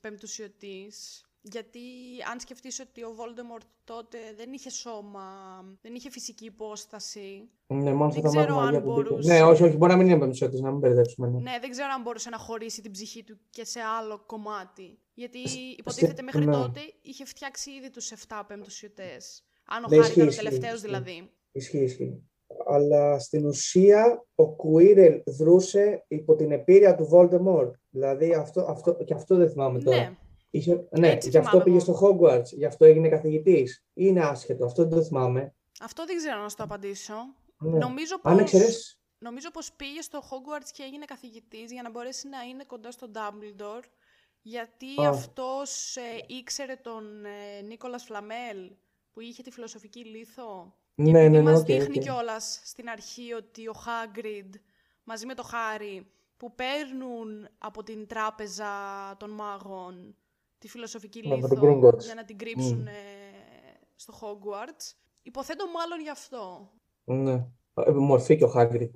πεμπτουσιωτής. 0.00 1.25
Γιατί 1.50 1.80
αν 2.32 2.40
σκεφτείς 2.40 2.80
ότι 2.80 3.02
ο 3.02 3.14
Voldemort 3.18 3.66
τότε 3.84 4.18
δεν 4.36 4.52
είχε 4.52 4.70
σώμα, 4.70 5.24
δεν 5.82 5.94
είχε 5.94 6.10
φυσική 6.10 6.44
υπόσταση. 6.44 7.48
Ναι, 7.66 7.92
μόνο 7.92 8.12
δεν 8.12 8.22
ξέρω 8.22 8.58
αν 8.58 8.82
μπορούσε... 8.82 9.32
Ναι, 9.32 9.42
όχι, 9.42 9.62
όχι, 9.62 9.76
μπορεί 9.76 9.92
να 9.92 9.98
μην 9.98 10.06
είναι 10.06 10.18
πεμπτουσιώτης, 10.18 10.60
να 10.60 10.70
μην 10.70 10.78
μπερδέψουμε. 10.78 11.28
Ναι. 11.28 11.38
ναι, 11.38 11.58
δεν 11.60 11.70
ξέρω 11.70 11.88
αν 11.94 12.02
μπορούσε 12.02 12.30
να 12.30 12.38
χωρίσει 12.38 12.82
την 12.82 12.90
ψυχή 12.90 13.24
του 13.24 13.38
και 13.50 13.64
σε 13.64 13.80
άλλο 13.80 14.22
κομμάτι. 14.26 14.98
Γιατί 15.14 15.38
υποτίθεται 15.76 16.22
μέχρι 16.22 16.44
ναι. 16.44 16.52
τότε 16.52 16.80
είχε 17.02 17.24
φτιάξει 17.24 17.70
ήδη 17.70 17.90
τους 17.90 18.12
7 18.28 18.42
πεμπτουσιωτές. 18.46 19.44
Αν 19.66 19.84
ο 19.84 19.86
Ναι, 19.88 19.96
Χάρη 19.96 20.08
ισχύει, 20.08 20.14
ήταν 20.14 20.26
ο 20.26 20.30
ισχύει, 20.30 20.44
τελευταίος 20.44 20.74
ισχύει. 20.74 20.86
δηλαδή. 20.86 21.30
Ισχύει, 21.52 21.82
ισχύει. 21.82 22.22
Αλλά 22.66 23.18
στην 23.18 23.46
ουσία 23.46 24.26
ο 24.34 24.48
Κουίρελ 24.48 25.22
δρούσε 25.26 26.04
υπό 26.08 26.34
την 26.34 26.52
επίρρεια 26.52 26.94
του 26.94 27.08
Voldemort. 27.12 27.70
Δηλαδή 27.90 28.32
αυτό, 28.32 28.60
αυτό, 28.68 28.94
και 29.04 29.14
αυτό 29.14 29.36
δεν 29.36 29.50
θυμάμαι 29.50 29.78
τώρα. 29.78 29.96
Ναι, 29.96 30.16
Είχε, 30.50 30.86
ναι, 30.98 31.08
Έτσι 31.08 31.28
γι' 31.28 31.36
αυτό 31.36 31.50
θυμάμαι 31.50 31.64
πήγε 31.70 31.76
εγώ. 31.82 31.94
στο 31.94 32.00
Hogwarts, 32.18 32.44
γι' 32.56 32.64
αυτό 32.64 32.84
έγινε 32.84 33.08
καθηγητής. 33.08 33.84
Είναι 33.94 34.20
άσχετο, 34.24 34.64
αυτό 34.64 34.82
δεν 34.82 34.98
το 34.98 35.04
θυμάμαι. 35.04 35.54
αυτό 35.80 36.04
δεν 36.06 36.16
ξέρω 36.16 36.40
να 36.42 36.48
σου 36.48 36.56
το 36.56 36.62
απαντήσω. 36.62 37.14
Ναι. 37.58 37.78
Νομίζω 37.78 38.14
Αν 38.22 38.32
πως, 38.32 38.42
εξαιρέσει. 38.42 38.98
νομίζω 39.18 39.50
πως 39.50 39.72
πήγε 39.72 40.00
στο 40.00 40.18
Hogwarts 40.30 40.68
και 40.72 40.82
έγινε 40.82 41.04
καθηγητής 41.04 41.72
για 41.72 41.82
να 41.82 41.90
μπορέσει 41.90 42.28
να 42.28 42.40
είναι 42.42 42.64
κοντά 42.64 42.90
στον 42.90 43.10
Dumbledore, 43.14 43.84
γιατί 44.42 44.86
Α. 45.04 45.08
αυτός 45.08 45.96
ε, 45.96 46.24
ήξερε 46.26 46.74
τον 46.82 47.24
ε, 47.24 47.60
Νίκολας 47.62 48.04
Φλαμέλ, 48.04 48.70
που 49.12 49.20
είχε 49.20 49.42
τη 49.42 49.50
φιλοσοφική 49.50 50.04
λίθο. 50.04 50.74
Και 50.94 51.02
Ναι, 51.02 51.10
επειδή 51.10 51.28
ναι, 51.30 51.42
ναι, 51.42 51.50
μας 51.50 51.60
οκ, 51.60 51.66
δείχνει 51.66 51.96
οκ. 51.98 52.02
κιόλας 52.02 52.60
στην 52.64 52.88
αρχή 52.88 53.32
ότι 53.32 53.68
ο 53.68 53.74
Hagrid 53.86 54.50
μαζί 55.04 55.26
με 55.26 55.34
το 55.34 55.42
Χάρι 55.42 56.10
που 56.36 56.54
παίρνουν 56.54 57.48
από 57.58 57.82
την 57.82 58.06
τράπεζα 58.06 58.66
των 59.18 59.30
μάγων 59.30 60.16
τη 60.66 60.72
φιλοσοφική 60.72 61.20
Ναι, 61.28 61.34
από 61.34 61.46
λίθο 61.46 61.54
τον 61.60 61.80
Gringotts. 61.80 61.98
για 62.04 62.14
να 62.14 62.24
την 62.24 62.38
κρύψουν 62.38 62.86
ε, 62.86 62.92
στο 63.96 64.14
Hogwarts. 64.20 64.94
Υποθέτω 65.22 65.64
μάλλον 65.70 66.00
γι' 66.00 66.10
αυτό. 66.10 66.70
Ναι. 67.04 67.46
Ε, 67.74 67.90
Μορφή 67.90 68.36
και 68.36 68.44
ο 68.44 68.52
Hagrid. 68.56 68.90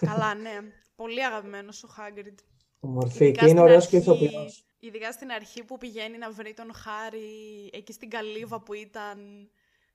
Καλά, 0.00 0.34
ναι. 0.34 0.58
Πολύ 0.96 1.24
αγαπημένος 1.24 1.84
ο 1.84 1.88
Hagrid. 1.98 2.34
Μορφή. 2.80 3.24
Ειδικά 3.24 3.38
Και 3.38 3.44
είναι 3.44 3.48
στην 3.48 3.58
ωραίος 3.58 3.86
και 3.88 3.96
αρχή- 3.96 4.08
ηθοποιός. 4.08 4.64
Ειδικά 4.78 5.12
στην 5.12 5.30
αρχή 5.30 5.64
που 5.64 5.78
πηγαίνει 5.78 6.18
να 6.18 6.30
βρει 6.30 6.54
τον 6.54 6.74
Χάρη 6.74 7.70
εκεί 7.72 7.92
στην 7.92 8.10
καλύβα 8.10 8.60
που 8.62 8.72
ήταν 8.74 9.50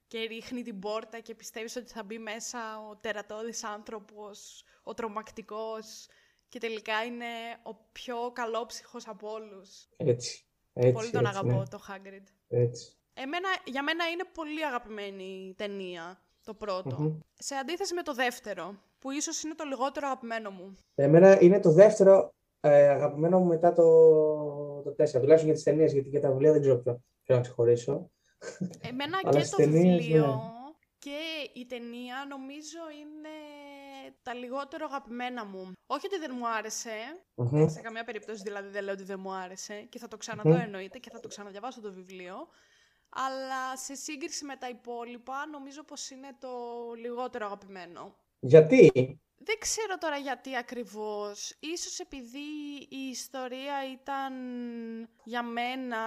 και 0.08 0.20
ρίχνει 0.20 0.62
την 0.62 0.80
πόρτα 0.80 1.20
και 1.20 1.36
πιστεύεις 1.36 1.76
ότι 1.76 1.92
θα 1.92 2.04
μπει 2.04 2.18
μέσα 2.18 2.60
ο 2.90 2.96
τερατώδης 2.98 3.64
άνθρωπος, 3.64 4.64
ο 4.84 4.94
τρομακτικός 4.94 6.08
και 6.50 6.60
τελικά 6.60 7.04
είναι 7.04 7.26
ο 7.64 7.74
πιο 7.92 8.32
καλόψυχος 8.34 9.08
από 9.08 9.32
όλους. 9.32 9.88
Έτσι. 9.98 10.46
Έτσι, 10.78 10.92
πολύ 10.92 11.10
τον 11.10 11.26
έτσι, 11.26 11.38
αγαπώ 11.38 11.60
ναι. 11.60 11.68
το 11.68 11.80
Hagrid. 11.88 12.28
Έτσι. 12.48 12.98
Εμένα, 13.14 13.50
για 13.66 13.84
μένα 13.84 14.08
είναι 14.08 14.24
πολύ 14.34 14.66
αγαπημένη 14.66 15.24
η 15.24 15.54
ταινία, 15.54 16.20
το 16.44 16.54
πρώτο. 16.54 16.96
Μμμ. 17.00 17.20
Σε 17.34 17.56
αντίθεση 17.56 17.94
με 17.94 18.02
το 18.02 18.14
δεύτερο, 18.14 18.76
που 19.00 19.12
ίσως 19.12 19.44
είναι 19.44 19.56
το 19.56 19.64
λιγότερο 19.64 20.08
αγαπημένο 20.08 20.50
μου. 20.50 20.76
Εμένα 20.96 21.42
είναι 21.42 21.60
το 21.60 21.72
δεύτερο 21.72 22.34
ε, 22.60 22.88
αγαπημένο 22.90 23.40
μου 23.40 23.46
μετά 23.46 23.74
το, 23.74 23.84
το 24.82 24.90
4. 24.90 24.94
Τουλάχιστον 24.96 25.46
για 25.46 25.54
τις 25.54 25.64
ταινίες, 25.64 25.94
γιατί 25.94 26.10
για 26.10 26.22
τα 26.22 26.30
βιβλία 26.30 26.52
δεν 26.52 26.62
ξέρω 26.62 26.78
ποιο, 26.78 27.04
ποιο 27.24 27.36
να 27.36 27.42
ξεχωρίσω. 27.42 28.10
Εμένα 28.90 29.20
Αλλά 29.24 29.32
και 29.32 29.40
στις 29.40 29.50
το 29.50 29.58
ταινίες, 29.58 29.98
βιβλίο 29.98 30.26
ναι. 30.26 30.74
και 30.98 31.20
η 31.60 31.66
ταινία 31.66 32.26
νομίζω 32.30 32.80
είναι 33.02 33.36
τα 34.26 34.34
λιγότερο 34.34 34.86
αγαπημένα 34.86 35.46
μου. 35.46 35.72
Όχι 35.88 36.06
ότι 36.06 36.18
δεν 36.18 36.32
μου 36.38 36.48
άρεσε, 36.48 36.96
Μμμ. 37.36 37.68
σε 37.68 37.82
καμία 37.82 38.04
περίπτωση 38.04 38.42
δηλαδή 38.44 38.70
δεν 38.70 38.84
λέω 38.84 38.94
ότι 38.94 39.04
δεν 39.04 39.20
μου 39.20 39.34
άρεσε 39.34 39.82
και 39.82 40.00
θα 40.00 40.08
το 40.08 40.18
ξαναδώ 40.18 40.50
Μμμ. 40.50 40.60
εννοείται 40.60 40.98
και 41.00 41.10
θα 41.10 41.20
το 41.20 41.28
ξαναδιαβάσω 41.28 41.82
το 41.82 41.94
βιβλίο. 41.94 42.36
Αλλά 43.10 43.78
σε 43.78 43.96
σύγκριση 43.96 44.46
με 44.46 44.56
τα 44.56 44.70
υπόλοιπα 44.70 45.46
νομίζω 45.46 45.84
πως 45.84 46.10
είναι 46.10 46.36
το 46.40 46.50
λιγότερο 46.98 47.46
αγαπημένο. 47.46 48.16
Γιατί; 48.40 48.92
Δεν 49.46 49.58
ξέρω 49.60 49.98
τώρα 50.00 50.18
γιατί 50.18 50.56
ακριβώς. 50.56 51.56
Ίσως 51.60 52.00
επειδή 52.00 52.48
η 52.90 53.08
ιστορία 53.10 53.92
ήταν 53.92 54.34
για 55.24 55.44
μένα 55.44 55.98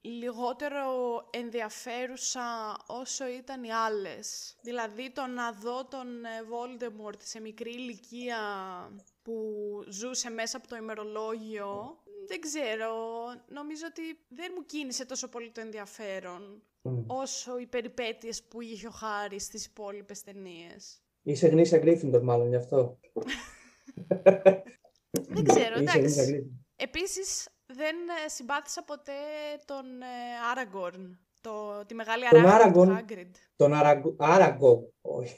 λιγότερο 0.00 0.88
ενδιαφέρουσα 1.30 2.76
όσο 2.86 3.26
ήταν 3.26 3.64
οι 3.64 3.72
άλλες. 3.72 4.56
Δηλαδή 4.60 5.10
το 5.10 5.26
να 5.26 5.52
δω 5.52 5.84
τον 5.84 6.24
ε, 6.24 6.28
Voldemort 6.50 7.22
σε 7.22 7.40
μικρή 7.40 7.70
ηλικία 7.70 8.38
που 9.22 9.34
ζούσε 9.88 10.30
μέσα 10.30 10.56
από 10.56 10.68
το 10.68 10.76
ημερολόγιο, 10.76 12.02
δεν 12.26 12.40
ξέρω. 12.40 12.94
Νομίζω 13.48 13.86
ότι 13.88 14.18
δεν 14.28 14.52
μου 14.56 14.64
κίνησε 14.64 15.04
τόσο 15.04 15.28
πολύ 15.28 15.50
το 15.50 15.60
ενδιαφέρον 15.60 16.62
Μμ. 16.82 17.04
όσο 17.06 17.58
οι 17.58 17.66
περιπέτειες 17.66 18.42
που 18.42 18.60
είχε 18.60 18.86
ο 18.86 18.90
Χάρης 18.90 19.44
στις 19.44 19.66
υπόλοιπες 19.66 20.22
ταινίες. 20.22 21.02
Είσαι 21.22 21.46
γνήσια 21.48 21.78
Γκρίφιντορ 21.78 22.22
μάλλον 22.22 22.48
γι' 22.48 22.56
αυτό. 22.56 22.98
Δεν 25.12 25.44
ξέρω, 25.44 25.74
Είσαι 25.74 25.74
γνήσια 25.74 26.00
εντάξει. 26.00 26.24
Γκρίφιντορ. 26.24 26.50
Επίσης, 26.76 27.48
δεν 27.66 27.96
ε, 28.24 28.28
συμπάθησα 28.28 28.82
ποτέ 28.84 29.12
τον 29.64 29.84
Άραγκορν, 30.50 31.18
το, 31.40 31.84
τη 31.86 31.94
μεγάλη 31.94 32.28
Τον 32.28 32.46
αράχνα 32.46 32.72
του 32.72 32.80
Aragorn? 32.80 33.12
Hagrid. 33.12 33.30
Τον 33.56 33.74
Αραγκο... 33.74 34.14
Άραγκο. 34.18 34.92
Όχι. 35.00 35.36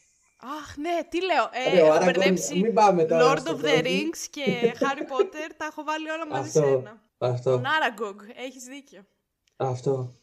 Αχ, 0.61 0.77
ναι, 0.77 0.99
τι 1.09 1.25
λέω. 1.25 1.49
Ε, 1.53 1.75
Ρε, 1.75 1.83
ο 1.83 1.87
έχω 1.87 1.97
Aragorn, 1.97 2.05
μπερδέψει 2.05 2.59
μην 2.61 2.75
πάμε 2.75 3.05
τώρα 3.05 3.33
Lord 3.33 3.39
στο 3.39 3.53
of 3.53 3.57
the 3.57 3.61
πρώτο. 3.61 3.81
Rings 3.85 4.27
και 4.31 4.45
Harry 4.81 5.03
Potter, 5.13 5.51
τα 5.57 5.65
έχω 5.65 5.83
βάλει 5.85 6.11
όλα 6.11 6.27
μαζί 6.27 6.51
σε 6.51 6.59
Αυτό. 6.59 6.71
ένα. 6.79 7.03
Αυτό. 7.19 7.51
Τον 7.51 7.65
Άραγκογκ, 7.67 8.19
έχεις 8.37 8.65
δίκιο. 8.65 9.07
Αυτό. 9.57 10.15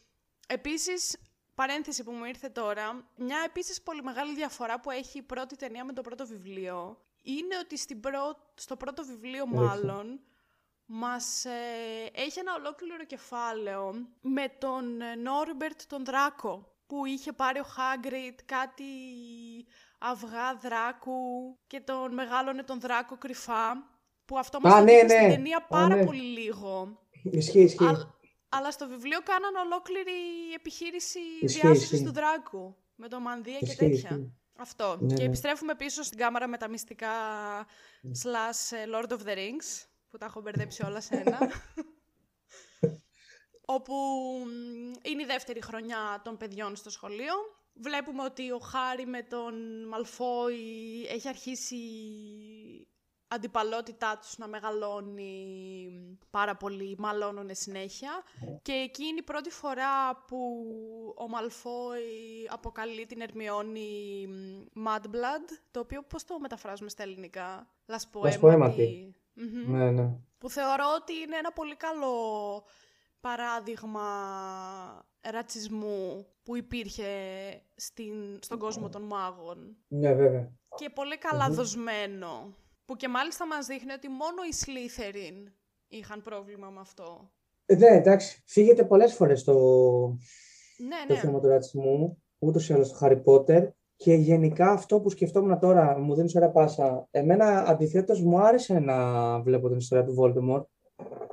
Επίσης, 0.46 1.16
παρένθεση 1.54 2.04
που 2.04 2.12
μου 2.12 2.24
ήρθε 2.24 2.48
τώρα, 2.48 3.04
μια 3.16 3.36
επίσης 3.46 3.82
πολύ 3.82 4.02
μεγάλη 4.02 4.34
διαφορά 4.34 4.80
που 4.80 4.90
έχει 4.90 5.18
η 5.18 5.22
πρώτη 5.22 5.56
ταινία 5.56 5.84
με 5.84 5.92
το 5.92 6.00
πρώτο 6.00 6.26
βιβλίο, 6.26 6.98
είναι 7.22 7.56
ότι 7.62 7.78
στην 7.78 8.00
πρω- 8.00 8.52
στο 8.54 8.76
πρώτο 8.76 9.04
βιβλίο 9.04 9.44
Ρίξε. 9.44 9.60
μάλλον, 9.64 10.20
μας 10.86 11.44
ε, 11.44 11.50
έχει 12.14 12.38
ένα 12.38 12.54
ολόκληρο 12.54 13.04
κεφάλαιο 13.04 13.94
με 14.20 14.48
τον 14.58 15.00
ε, 15.00 15.14
Νόρμπερτ 15.14 15.80
τον 15.86 16.04
Δράκο, 16.04 16.66
που 16.86 17.04
είχε 17.06 17.32
πάρει 17.32 17.58
ο 17.58 17.62
Χάγκριτ 17.64 18.38
κάτι 18.44 18.84
αυγά 19.98 20.54
δράκου 20.62 21.20
και 21.66 21.80
τον 21.80 22.14
μεγάλωνε 22.14 22.62
τον 22.62 22.80
δράκο 22.80 23.16
κρυφά, 23.18 23.90
που 24.24 24.38
αυτό 24.38 24.60
μας 24.60 24.72
Α, 24.72 24.78
το 24.78 24.84
ναι, 24.84 24.92
δείχνει 24.92 25.08
στην 25.10 25.26
ναι. 25.26 25.34
ταινία 25.34 25.56
Α, 25.56 25.62
πάρα 25.62 25.94
ναι. 25.94 26.04
πολύ 26.04 26.22
λίγο. 26.22 26.98
Ισχύει, 27.22 27.60
ισχύει. 27.60 27.84
Α- 27.84 28.14
αλλά 28.54 28.70
στο 28.70 28.88
βιβλίο 28.88 29.20
κάναν 29.20 29.54
ολόκληρη 29.54 30.12
επιχείρηση 30.54 31.18
Ισχύει, 31.40 31.60
διάσωσης 31.60 31.90
ισχύει. 31.90 32.04
του 32.04 32.12
Δράκου. 32.12 32.76
Με 32.94 33.08
το 33.08 33.20
Μανδύα 33.20 33.58
και 33.58 33.64
Ισχύει, 33.64 33.76
τέτοια. 33.78 34.08
ισχύει. 34.10 34.32
Αυτό. 34.56 34.98
Ναι, 35.00 35.14
και 35.14 35.20
ναι. 35.20 35.26
επιστρέφουμε 35.28 35.74
πίσω 35.74 36.02
στην 36.02 36.18
κάμαρα 36.18 36.46
με 36.46 36.56
τα 36.56 36.68
μυστικά 36.68 37.10
slash 38.22 38.76
ε, 38.76 38.84
Lord 38.94 39.08
of 39.12 39.18
the 39.26 39.36
Rings, 39.36 39.86
που 40.10 40.18
τα 40.18 40.26
έχω 40.26 40.40
μπερδέψει 40.40 40.84
όλα 40.84 41.00
σε 41.00 41.14
ένα. 41.26 41.38
όπου 43.76 43.94
μ, 44.46 44.92
είναι 45.10 45.22
η 45.22 45.26
δεύτερη 45.26 45.62
χρονιά 45.62 46.20
των 46.24 46.36
παιδιών 46.36 46.76
στο 46.76 46.90
σχολείο. 46.90 47.34
Βλέπουμε 47.74 48.22
ότι 48.22 48.50
ο 48.50 48.58
Χάρη 48.58 49.06
με 49.06 49.22
τον 49.22 49.54
Μαλφόη 49.88 51.06
έχει 51.08 51.28
αρχίσει 51.28 51.76
η 51.76 52.88
αντιπαλότητά 53.34 54.18
τους 54.20 54.38
να 54.38 54.46
μεγαλώνει 54.48 55.28
πάρα 56.30 56.56
πολύ, 56.56 56.96
μαλώνουνε 56.98 57.54
συνέχεια. 57.54 58.22
Και 58.62 58.72
εκεί 58.72 59.04
είναι 59.04 59.18
η 59.18 59.22
πρώτη 59.22 59.50
φορά 59.50 60.24
που 60.26 60.38
ο 61.16 61.28
Μαλφόη 61.28 62.48
αποκαλεί 62.50 63.06
την 63.06 63.20
Ερμιόνη 63.20 64.26
μ, 64.74 64.82
Mad 64.86 65.04
Blood, 65.04 65.48
το 65.70 65.80
οποίο 65.80 66.02
πώς 66.02 66.24
το 66.24 66.38
μεταφράζουμε 66.38 66.88
στα 66.88 67.02
ελληνικά, 67.02 67.68
λασποαίματη. 67.86 68.32
Λασποαίματη. 68.32 69.14
Μμμ. 69.34 69.76
Ναι, 69.76 69.90
ναι. 69.90 70.10
Που 70.38 70.50
θεωρώ 70.50 70.84
ότι 71.00 71.12
είναι 71.12 71.36
ένα 71.36 71.52
πολύ 71.52 71.76
καλό 71.76 72.16
παράδειγμα 73.20 74.02
ρατσισμού 75.20 76.26
που 76.42 76.56
υπήρχε 76.56 77.12
στην, 77.76 78.38
στον 78.40 78.58
κόσμο 78.58 78.88
των 78.88 79.02
μάγων. 79.02 79.76
Ναι, 79.88 80.14
βέβαια. 80.14 80.52
Και 80.74 80.90
πολύ 80.90 81.18
καλά 81.18 81.50
δοσμένο. 81.50 82.56
Που 82.84 82.96
και 82.96 83.08
μάλιστα 83.08 83.46
μας 83.46 83.66
δείχνει 83.66 83.92
ότι 83.92 84.08
μόνο 84.08 84.40
οι 84.50 84.54
Slytherin 84.64 85.52
είχαν 85.88 86.22
πρόβλημα 86.22 86.68
με 86.70 86.80
αυτό. 86.80 87.30
Ε, 87.66 87.74
Ναι, 87.74 87.86
εντάξει. 87.86 88.42
Φύγεται 88.46 88.84
πολλές 88.84 89.14
φορές 89.14 89.44
το, 89.44 89.52
Ναι, 90.76 91.06
το 91.08 91.14
ναι. 91.14 91.20
θέμα 91.20 91.40
του 91.40 91.48
ρατσισμού, 91.48 92.22
ούτως 92.38 92.68
ή 92.68 92.72
άλλως 92.72 92.88
στο 92.88 92.98
Harry 93.00 93.22
Potter. 93.24 93.68
Και 93.96 94.14
γενικά 94.14 94.70
αυτό 94.70 95.00
που 95.00 95.10
σκεφτόμουν 95.10 95.58
τώρα, 95.58 95.98
μου 95.98 96.14
δίνεις 96.14 96.34
ωραία 96.34 96.50
πάσα. 96.50 97.06
Εμένα 97.10 97.64
αντιθέτως 97.66 98.22
μου 98.22 98.40
άρεσε 98.40 98.78
να 98.78 99.40
βλέπω 99.40 99.68
την 99.68 99.76
ιστορία 99.76 100.04
του 100.04 100.16
Voldemort, 100.18 100.64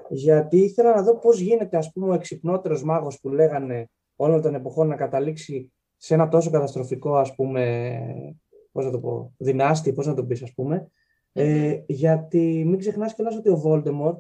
γιατί 0.10 0.58
ήθελα 0.58 0.96
να 0.96 1.04
δω 1.04 1.18
πώς 1.18 1.40
γίνεται, 1.40 1.78
ας 1.78 1.92
πούμε, 1.92 2.10
ο 2.10 2.14
εξυπνότερος 2.14 2.84
μάγος 2.84 3.20
που 3.20 3.30
λέγανε 3.30 3.90
όλων 4.16 4.42
των 4.42 4.56
εποχών 4.56 4.88
να 4.88 4.96
καταλήξει 4.96 5.74
σε 5.98 6.14
ένα 6.14 6.28
τόσο 6.28 6.50
καταστροφικό, 6.50 7.16
ας 7.16 7.36
πούμε, 7.36 7.90
πώς 8.72 8.86
να 8.86 8.92
το 8.92 9.00
πω, 9.00 9.34
δυνάστη, 9.38 9.94
πώς 9.94 10.08
να 10.08 10.14
το 10.14 10.26
πεις, 10.26 10.44
ας 10.44 10.54
πούμε. 10.54 10.92
Ε, 11.34 11.84
γιατί 11.88 12.64
μην 12.66 12.80
ξεχνάς 12.80 13.14
κιόλας 13.14 13.36
ότι 13.36 13.50
ο 13.50 13.62
Voldemort 13.66 14.18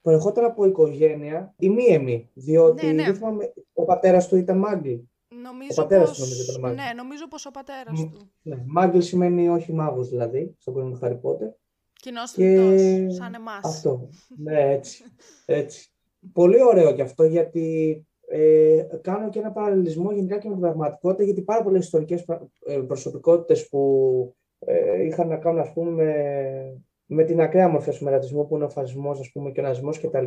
προερχόταν 0.00 0.44
από 0.44 0.64
οικογένεια 0.64 1.54
ημίαιμη, 1.58 2.30
διότι 2.34 2.86
Ναι, 2.86 2.92
ναι. 2.92 3.04
δεν 3.04 3.14
θυμάμαι, 3.14 3.52
ο 3.72 3.84
πατέρας 3.84 4.28
του 4.28 4.36
ήταν 4.36 4.58
μάγκλι. 4.58 5.10
Νομίζω 5.42 5.74
πατέρας 5.74 6.08
πως... 6.08 6.18
του 6.18 6.24
νομίζω 6.24 6.42
ήταν 6.42 6.60
μάγος. 6.60 6.76
Ναι, 6.76 6.92
νομίζω 6.96 7.28
πως 7.28 7.46
ο 7.46 7.50
πατέρας 7.50 8.00
Μ. 8.00 8.10
του. 8.10 8.30
Ναι, 8.42 8.62
μάγκλι 8.66 9.02
σημαίνει 9.02 9.48
όχι 9.48 9.72
μάγος 9.72 10.08
δηλαδή, 10.08 10.54
στον 10.58 10.74
κόσμο 10.74 10.90
του 10.90 10.98
Harry 11.02 11.20
Potter. 11.20 11.50
Κοινός 11.92 12.32
Και 12.32 12.56
θνητός, 12.56 13.14
σαν 13.14 13.34
εμάς. 13.34 13.60
Αυτό. 13.62 14.08
Ναι, 14.36 14.72
έτσι. 14.72 15.04
έτσι. 15.44 15.90
Πολύ 16.32 16.62
ωραίο 16.62 16.94
κι 16.94 17.02
αυτό 17.02 17.24
γιατί 17.24 18.06
ε, 18.28 18.86
κάνω 19.00 19.28
και 19.28 19.38
ένα 19.38 19.52
παραλληλισμό 19.52 20.12
γενικά 20.12 20.38
και 20.38 20.46
με 20.48 20.52
την 20.52 20.62
πραγματικότητα, 20.62 21.22
γιατί 21.22 21.42
πάρα 21.42 21.62
πολλές 21.62 21.84
ιστορικές 21.84 22.24
ε, 22.66 22.76
προσωπικότητες 22.76 23.68
που 23.68 24.36
ε, 24.58 25.04
είχαν 25.04 25.28
να 25.28 25.36
κάνουν, 25.36 25.60
ας 25.60 25.72
πούμε, 25.72 25.90
με, 25.90 26.82
με 27.06 27.24
την 27.24 27.40
ακραία 27.40 27.68
μορφή 27.68 27.98
του 27.98 28.04
ρατσισμό, 28.04 28.44
που 28.44 28.54
είναι 28.54 28.64
ο 28.64 28.68
φασισμός, 28.68 29.20
ας 29.20 29.30
πούμε, 29.32 29.50
και 29.50 29.60
ο 29.60 29.62
ναζισμός 29.62 30.00
κτλ. 30.00 30.26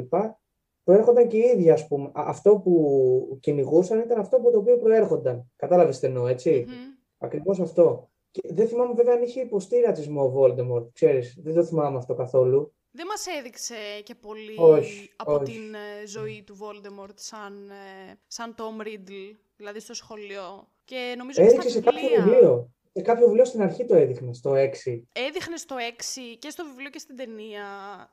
Προέρχονταν 0.84 1.28
και 1.28 1.38
οι 1.38 1.52
ίδιοι, 1.56 1.72
ας 1.72 1.88
πούμε. 1.88 2.12
Αυτό 2.14 2.58
που 2.58 3.38
κυνηγούσαν 3.42 4.00
ήταν 4.00 4.20
αυτό 4.20 4.38
από 4.38 4.52
το 4.52 4.58
οποίο 4.58 4.78
προέρχονταν. 4.78 5.52
Κατάλαβες 5.56 6.00
τι 6.00 6.08
εννοώ, 6.08 6.28
έτσι; 6.28 6.66
Mm-hmm. 6.68 6.98
Ακριβώς 7.18 7.60
αυτό. 7.60 8.10
Και 8.32 8.42
δεν 8.54 8.68
θυμάμαι 8.68 8.94
βέβαια 8.94 9.14
αν 9.14 9.22
είχε 9.22 9.42
υποστεί 9.42 9.80
ρατσισμό 9.80 10.24
ο 10.24 10.34
Voldemort, 10.38 10.94
ξέρεις. 10.94 11.40
Δεν 11.44 11.54
το 11.54 11.64
θυμάμαι 11.64 11.98
αυτό 11.98 12.14
καθόλου. 12.14 12.74
Δεν 12.92 13.06
μας 13.06 13.26
έδειξε 13.40 13.76
και 14.04 14.16
πολύ 14.16 14.56
όχι, 14.58 15.12
από 15.16 15.34
όχι. 15.34 15.44
την 15.44 15.74
ε, 15.74 16.08
ζωή 16.08 16.44
του 16.46 16.58
Voldemort 16.62 17.14
σαν, 17.16 17.70
ε, 17.70 18.14
σαν 18.28 18.56
Tom 18.58 18.86
Riddle, 18.86 19.36
δηλαδή 19.58 19.80
στο 19.80 19.94
σχολείο. 19.94 20.68
Και 20.86 21.16
νομίζω 21.18 21.42
Έδειξε 21.42 21.62
και 21.68 21.74
σε 21.74 21.82
στα 21.82 21.92
κάποιο 21.92 22.08
βιβλία. 22.08 22.24
βιβλίο. 22.26 22.72
Σε 22.94 23.02
κάποιο 23.02 23.26
βιβλίο 23.26 23.46
στην 23.46 23.62
αρχή 23.62 23.86
το 23.86 23.96
έδειχνες, 23.96 24.38
στο 24.38 24.52
6. 24.56 25.04
Έδειχνε 25.14 25.58
στο 25.58 25.76
6 25.80 26.38
και 26.40 26.50
στο 26.50 26.66
βιβλίο 26.66 26.90
και 26.90 27.00
στην 27.00 27.16
ταινία 27.16 27.64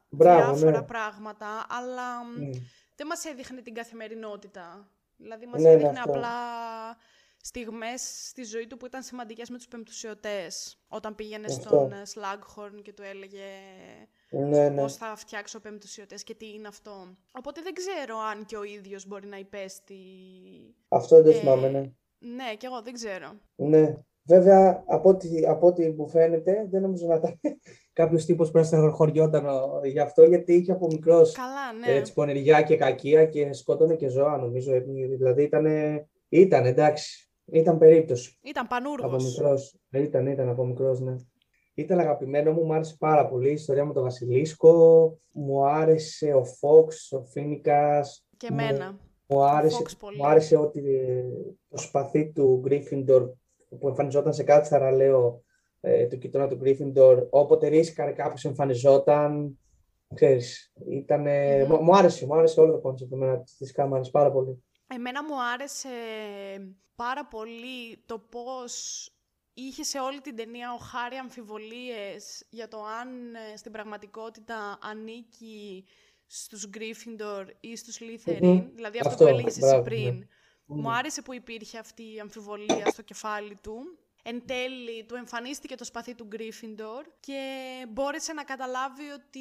Μπράβο, 0.08 0.42
διάφορα 0.54 0.80
ναι. 0.80 0.86
πράγματα, 0.86 1.66
αλλά 1.68 2.24
μ, 2.24 2.50
Mm. 2.52 2.60
δεν 2.96 3.06
μας 3.06 3.24
έδειχνε 3.24 3.60
την 3.60 3.74
καθημερινότητα. 3.74 4.90
Δηλαδή 5.16 5.46
μας 5.46 5.60
Ναι, 5.62 5.68
ναι, 5.68 5.74
έδειχνε 5.74 5.98
αυτό. 5.98 6.10
απλά 6.12 6.30
στιγμές 7.40 8.26
στη 8.28 8.42
ζωή 8.42 8.66
του 8.66 8.76
που 8.76 8.86
ήταν 8.86 9.02
σημαντικές 9.02 9.50
με 9.50 9.56
τους 9.56 9.68
πεμπτουσιωτές. 9.68 10.78
Όταν 10.88 11.14
πήγαινε 11.14 11.46
Αυτό. 11.46 11.60
στον 11.60 11.92
ε, 11.92 12.02
Slughorn 12.14 12.82
και 12.82 12.92
του 12.92 13.02
έλεγε 13.02 13.44
Ναι, 14.30 14.68
ναι. 14.68 14.80
πώς 14.80 14.96
θα 14.96 15.16
φτιάξω 15.16 15.60
πεμπτουσιωτές 15.60 16.22
και 16.22 16.34
τι 16.34 16.52
είναι 16.52 16.68
αυτό. 16.68 17.16
Οπότε 17.32 17.60
δεν 17.62 17.72
ξέρω 17.74 18.18
αν 18.18 18.44
και 18.44 18.56
ο 18.56 18.62
ίδιος 18.62 19.06
μπορεί 19.06 19.26
να 19.26 19.36
υπέστη... 19.38 19.98
Αυτό 20.88 21.14
δεν 21.16 21.24
το 21.24 21.30
Ε, 21.30 21.40
θυμάμαι, 21.40 21.68
ναι. 21.68 21.90
Ναι, 22.18 22.54
κι 22.58 22.66
εγώ 22.66 22.82
δεν 22.82 22.92
ξέρω. 22.92 23.40
Ναι. 23.56 23.96
Βέβαια, 24.26 24.82
από 24.86 25.08
ό,τι, 25.08 25.46
από 25.46 25.66
ό,τι 25.66 25.90
μου 25.90 26.08
φαίνεται, 26.08 26.66
δεν 26.70 26.82
νομίζω 26.82 27.06
να 27.06 27.14
ήταν 27.14 27.40
κάποιος 27.92 28.24
τύπος 28.24 28.50
που 28.50 28.58
να 28.58 28.64
στενοχωριόταν 28.64 29.46
ο- 29.46 29.80
γι' 29.84 30.00
αυτό, 30.00 30.22
γιατί 30.24 30.54
είχε 30.54 30.72
από 30.72 30.86
μικρός 30.86 31.32
Καλά, 31.32 31.72
ναι. 31.72 31.98
έτσι, 31.98 32.12
πονηριά 32.12 32.62
και 32.62 32.76
κακία 32.76 33.26
και 33.26 33.52
σκότωνε 33.52 33.94
και 33.94 34.08
ζώα, 34.08 34.36
νομίζω. 34.36 34.74
ε, 34.74 34.80
Δηλαδή 35.16 35.42
ήταν, 35.42 35.66
ήταν 36.28 36.64
εντάξει. 36.66 37.20
Ήταν 37.52 37.78
περίπτωση. 37.78 38.38
Ήταν 38.42 38.66
Από 38.70 38.74
πανούργος. 38.74 39.24
μικρό. 39.24 39.54
Ήταν, 39.90 40.26
ήταν 40.26 40.48
από 40.48 40.64
μικρός, 40.66 41.00
ναι. 41.00 41.14
Ήταν 41.74 41.98
αγαπημένο 41.98 42.52
μου, 42.52 42.64
μου 42.64 42.74
άρεσε 42.74 42.96
πάρα 42.98 43.28
πολύ 43.28 43.48
η 43.48 43.52
ιστορία 43.52 43.84
με 43.84 43.92
τον 43.92 44.02
Βασιλίσκο. 44.02 44.72
Μου 45.32 45.66
άρεσε 45.66 46.32
ο 46.32 46.44
Fawkes, 46.44 47.12
ο 47.12 47.22
Φίνικας. 47.24 48.26
Και 48.36 48.48
εμένα. 48.50 48.98
Μου 49.26 49.44
άρεσε, 49.44 49.82
Fawkes 49.82 49.92
πολύ. 49.98 50.16
μου 50.16 50.26
άρεσε 50.26 50.56
ότι 50.56 50.80
ε, 50.96 51.22
το 51.68 51.76
σπαθί 51.78 52.32
του 52.32 52.60
Γκρίφιντορ 52.62 53.30
που 53.78 53.88
εμφανιζόταν 53.88 54.34
σε 54.34 54.42
κάθε 54.42 54.68
θαρραλέο 54.68 55.42
ε, 55.80 56.06
του 56.06 56.18
κοιτώνα 56.18 56.48
του 56.48 56.56
Γκρίφιντορ, 56.56 57.26
όποτε 57.30 57.66
ρίσκαρε 57.68 58.10
κάποιος 58.12 58.44
εμφανιζόταν, 58.44 59.58
ξέρεις, 60.14 60.72
ήτανε... 60.90 61.64
Μμμ. 61.68 61.74
μου, 61.74 61.82
μου 61.82 61.96
άρεσε, 61.96 62.26
μου 62.26 62.34
άρεσε 62.34 62.60
όλο 62.60 62.72
το 62.72 62.78
concept 62.78 63.12
εμένα 63.12 63.44
της 63.58 63.72
κάμαρας 63.72 64.10
πάρα 64.10 64.30
πολύ. 64.30 64.64
Εμένα 64.86 65.24
μου 65.24 65.42
άρεσε 65.54 65.88
πάρα 66.96 67.26
πολύ 67.26 68.02
το 68.06 68.18
πώς 68.18 69.10
είχε 69.54 69.82
σε 69.82 69.98
όλη 69.98 70.20
την 70.20 70.36
ταινία 70.36 70.72
ο 70.72 70.76
Χάρη 70.76 71.16
αμφιβολίες 71.16 72.46
για 72.50 72.68
το 72.68 72.78
αν 73.00 73.34
ε, 73.34 73.56
στην 73.56 73.72
πραγματικότητα 73.72 74.78
ανήκει 74.82 75.84
στους 76.26 76.68
Γκρίφιντορ 76.68 77.46
ή 77.60 77.76
στους 77.76 78.00
Λίθεριν. 78.00 78.48
Μμμ. 78.48 78.68
Δηλαδή 78.74 78.98
αυτό, 78.98 79.10
Αυτό, 79.10 79.24
που 79.24 79.30
έλεγες 79.30 79.56
εσύ 79.56 79.66
μπράβο, 79.66 79.82
πριν. 79.82 80.14
ναι. 80.18 80.26
Μου 80.66 80.92
άρεσε 80.92 81.22
που 81.22 81.34
υπήρχε 81.34 81.78
αυτή 81.78 82.14
η 82.14 82.20
αμφιβολία 82.20 82.86
στο 82.86 83.02
κεφάλι 83.02 83.56
του. 83.62 83.98
Εν 84.28 84.46
τέλει, 84.46 85.04
του 85.04 85.14
εμφανίστηκε 85.14 85.74
το 85.74 85.84
σπαθί 85.84 86.14
του 86.14 86.24
Γκρίφιντορ 86.24 87.04
και 87.20 87.40
μπόρεσε 87.88 88.32
να 88.32 88.44
καταλάβει 88.44 89.10
ότι 89.10 89.40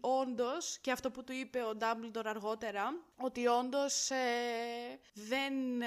όντως, 0.00 0.78
και 0.78 0.90
αυτό 0.90 1.10
που 1.10 1.24
του 1.24 1.32
είπε 1.32 1.62
ο 1.62 1.74
Ντάμπλντορ 1.74 2.28
αργότερα, 2.28 2.82
ότι 3.16 3.46
όντως 3.46 4.10
ε, 4.10 4.16
δεν 5.14 5.82
ε, 5.82 5.86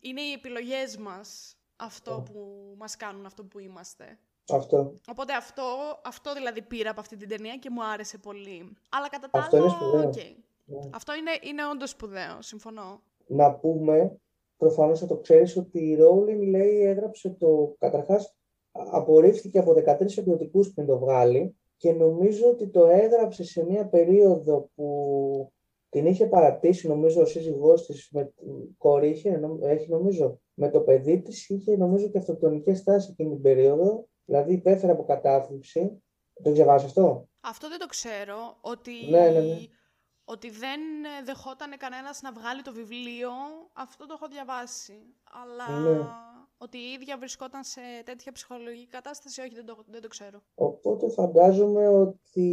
είναι 0.00 0.20
οι 0.20 0.32
επιλογές 0.32 0.96
μας 0.96 1.56
αυτό 1.76 2.22
που 2.32 2.74
μας 2.78 2.96
κάνουν 2.96 3.26
αυτό 3.26 3.44
που 3.44 3.58
είμαστε. 3.58 4.18
Αυτό. 4.52 5.00
Οπότε 5.08 5.34
αυτό, 5.34 5.64
αυτό 6.04 6.32
δηλαδή 6.34 6.62
πήρα 6.62 6.90
από 6.90 7.00
αυτή 7.00 7.16
την 7.16 7.28
ταινία 7.28 7.56
και 7.56 7.70
μου 7.70 7.84
άρεσε 7.84 8.18
πολύ. 8.18 8.76
Αλλά 8.88 9.08
κατά 9.08 9.30
τα 9.30 9.38
Αυτό 9.38 9.56
είναι 9.56 9.66
άλλα, 9.66 9.74
σπουδαίο. 9.74 10.08
οκ. 10.08 10.16
Ναι. 10.64 10.90
Αυτό 10.92 11.14
είναι, 11.14 11.30
είναι 11.40 11.66
όντως 11.66 11.90
σπουδαίο, 11.90 12.42
συμφωνώ. 12.42 13.02
Να 13.28 13.54
πούμε, 13.54 14.16
προφανώς 14.56 14.98
θα 15.00 15.06
το 15.06 15.16
ξέρεις, 15.16 15.56
ότι 15.56 15.78
η 15.78 15.98
Rowling 16.00 16.48
λέει 16.48 16.80
έγραψε 16.80 17.30
το, 17.30 17.74
καταρχάς 17.78 18.36
απορρίφθηκε 18.72 19.58
από 19.58 19.72
13 19.72 20.16
εκδοτικούς 20.16 20.72
πριν 20.72 20.86
το 20.86 20.98
βγάλει 20.98 21.56
και 21.76 21.92
νομίζω 21.92 22.48
ότι 22.48 22.68
το 22.68 22.86
έγραψε 22.86 23.44
σε 23.44 23.64
μια 23.64 23.88
περίοδο 23.88 24.70
που 24.74 25.52
την 25.88 26.06
είχε 26.06 26.26
παρατήσει 26.26 26.88
νομίζω 26.88 27.20
ο 27.20 27.24
σύζυγός 27.24 27.86
της 27.86 28.08
με 28.12 28.32
κόρη 28.78 29.08
είχε, 29.08 29.36
νο- 29.36 29.58
έχει 29.62 29.90
νομίζω 29.90 30.40
με 30.54 30.70
το 30.70 30.80
παιδί 30.80 31.20
της 31.20 31.48
είχε 31.48 31.76
νομίζω 31.76 32.08
και 32.08 32.18
αυτοκτονικές 32.18 32.82
τάσεις 32.82 33.10
εκείνη 33.10 33.30
την 33.30 33.42
περίοδο 33.42 34.08
δηλαδή 34.24 34.52
υπέφερε 34.52 34.92
από 34.92 35.04
κατάθλιψη 35.04 36.02
το 36.42 36.50
διαβάσει 36.50 36.84
αυτό; 36.86 37.28
Αυτό 37.40 37.68
δεν 37.68 37.78
το 37.78 37.86
ξέρω, 37.86 38.56
ότι, 38.60 38.90
Ναι, 39.10 39.30
ναι, 39.30 39.40
ναι. 39.40 39.56
Ότι 40.34 40.50
δεν 40.50 40.80
ε, 41.04 41.24
δεχόταν 41.24 41.70
κανένας 41.78 42.20
να 42.22 42.32
βγάλει 42.32 42.62
το 42.62 42.72
βιβλίο, 42.72 43.30
αυτό 43.72 44.06
το 44.06 44.12
έχω 44.16 44.28
διαβάσει. 44.28 44.98
Αλλά 45.42 45.68
Ναι. 45.80 45.98
ότι 46.58 46.78
η 46.78 46.92
ίδια 46.96 47.18
βρισκόταν 47.18 47.64
σε 47.64 47.80
τέτοια 48.04 48.32
ψυχολογική 48.32 48.86
κατάσταση, 48.86 49.40
όχι, 49.40 49.54
δεν 49.54 49.66
το, 49.66 49.84
δεν 49.86 50.00
το 50.00 50.08
ξέρω. 50.08 50.38
Οπότε 50.54 51.10
φαντάζομαι 51.10 51.88
ότι, 51.88 52.48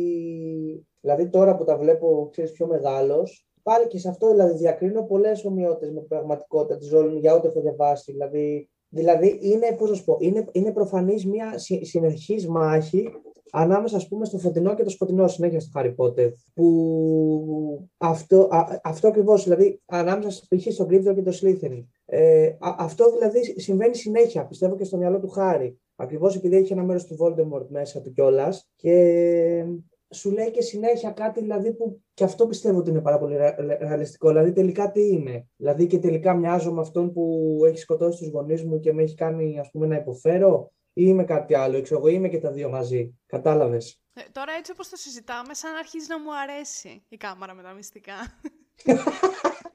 δηλαδή 1.01 1.29
τώρα 1.29 1.55
που 1.55 1.63
τα 1.63 1.77
βλέπω, 1.77 2.27
ξέρεις, 2.31 2.51
πιο 2.51 2.67
μεγάλος, 2.67 3.47
πάλι 3.63 3.87
και 3.87 3.97
σε 3.97 4.09
αυτό 4.09 4.29
δηλαδή 4.31 4.53
διακρίνω 4.57 5.03
πολλές 5.03 5.45
ομοιότητες 5.45 5.91
με 5.91 5.99
την 5.99 6.07
πραγματικότητα 6.09 6.77
της 6.77 6.91
Rowling 6.93 7.17
για 7.19 7.33
ό,τι 7.33 7.47
έχω 7.47 7.61
διαβάσει. 7.61 8.11
Δηλαδή, 8.11 8.69
δηλαδή 8.95 9.39
είναι, 9.41 9.75
πώς 9.77 9.89
να 9.89 9.95
σου 9.95 10.03
πω, 10.03 10.17
είναι, 10.19 10.45
είναι 10.51 10.71
προφανής 10.71 11.25
μια 11.25 11.57
συ, 11.57 11.83
συνεχής 11.83 12.47
μάχη 12.47 13.09
ανάμεσα, 13.51 13.95
ας 13.95 14.07
πούμε, 14.07 14.25
στο 14.25 14.37
φωτεινό 14.37 14.75
και 14.75 14.83
το 14.83 14.89
σκοτεινό 14.89 15.27
συνέχεια 15.27 15.59
στο 15.59 15.71
Harry 15.75 15.95
Potter. 15.95 16.31
Που 16.53 17.87
αυτό, 17.97 18.47
α, 18.51 18.79
αυτό 18.83 19.07
ακριβώς, 19.07 19.43
δηλαδή, 19.43 19.81
ανάμεσα 19.85 20.43
π.χ. 20.49 20.73
στον 20.73 20.87
Gryffindor 20.89 21.15
και 21.15 21.21
το 21.21 21.37
Slytherin. 21.41 21.85
Ε, 22.05 22.45
α- 22.45 22.75
αυτό 22.77 23.11
δηλαδή 23.11 23.59
συμβαίνει 23.59 23.95
συνέχεια, 23.95 24.45
πιστεύω 24.45 24.75
και 24.75 24.83
στο 24.83 24.97
μυαλό 24.97 25.19
του 25.19 25.29
Χάρη. 25.29 25.79
Ακριβώς 25.95 26.35
επειδή 26.35 26.55
έχει 26.55 26.73
ένα 26.73 26.83
μέρος 26.83 27.05
του 27.05 27.17
Voldemort 27.19 27.67
μέσα 27.67 28.01
του 28.01 28.11
κιόλας. 28.11 28.69
Και 28.75 29.65
σου 30.13 30.31
λέει 30.31 30.51
και 30.51 30.61
συνέχεια 30.61 31.11
κάτι 31.11 31.39
δηλαδή 31.39 31.73
που 31.73 32.01
και 32.13 32.23
αυτό 32.23 32.47
πιστεύω 32.47 32.77
ότι 32.77 32.89
είναι 32.89 33.01
πάρα 33.01 33.19
πολύ 33.19 33.35
ρα- 33.35 33.55
ρα- 33.59 33.77
ρεαλιστικό. 33.77 34.27
Δηλαδή 34.27 34.51
τελικά 34.53 34.91
τι 34.91 35.07
είμαι. 35.07 35.47
Δηλαδή 35.55 35.87
και 35.87 35.99
τελικά 35.99 36.33
μοιάζω 36.33 36.73
με 36.73 36.81
αυτόν 36.81 37.13
που 37.13 37.57
έχει 37.65 37.77
σκοτώσει 37.77 38.17
τους 38.19 38.27
γονείς 38.27 38.63
μου 38.63 38.79
και 38.79 38.93
με 38.93 39.03
έχει 39.03 39.15
κάνει 39.15 39.59
ας 39.59 39.69
πούμε 39.71 39.87
να 39.87 39.95
υποφέρω 39.95 40.71
ή 40.93 41.03
είμαι 41.05 41.23
κάτι 41.23 41.55
άλλο. 41.55 41.81
Ξέρω 41.81 41.99
εγώ 41.99 42.09
είμαι 42.09 42.29
και 42.29 42.39
τα 42.39 42.51
δύο 42.51 42.69
μαζί. 42.69 43.13
Κατάλαβες; 43.25 44.01
Ε, 44.13 44.21
τώρα 44.31 44.51
έτσι 44.53 44.71
όπως 44.71 44.89
το 44.89 44.95
συζητάμε, 44.95 45.53
σαν 45.53 45.75
αρχίζει 45.75 46.05
να 46.09 46.19
μου 46.19 46.37
αρέσει 46.37 47.05
η 47.09 47.17
κάμαρα 47.17 47.53
με 47.53 47.61
τα 47.63 47.71
μυστικά. 47.73 48.15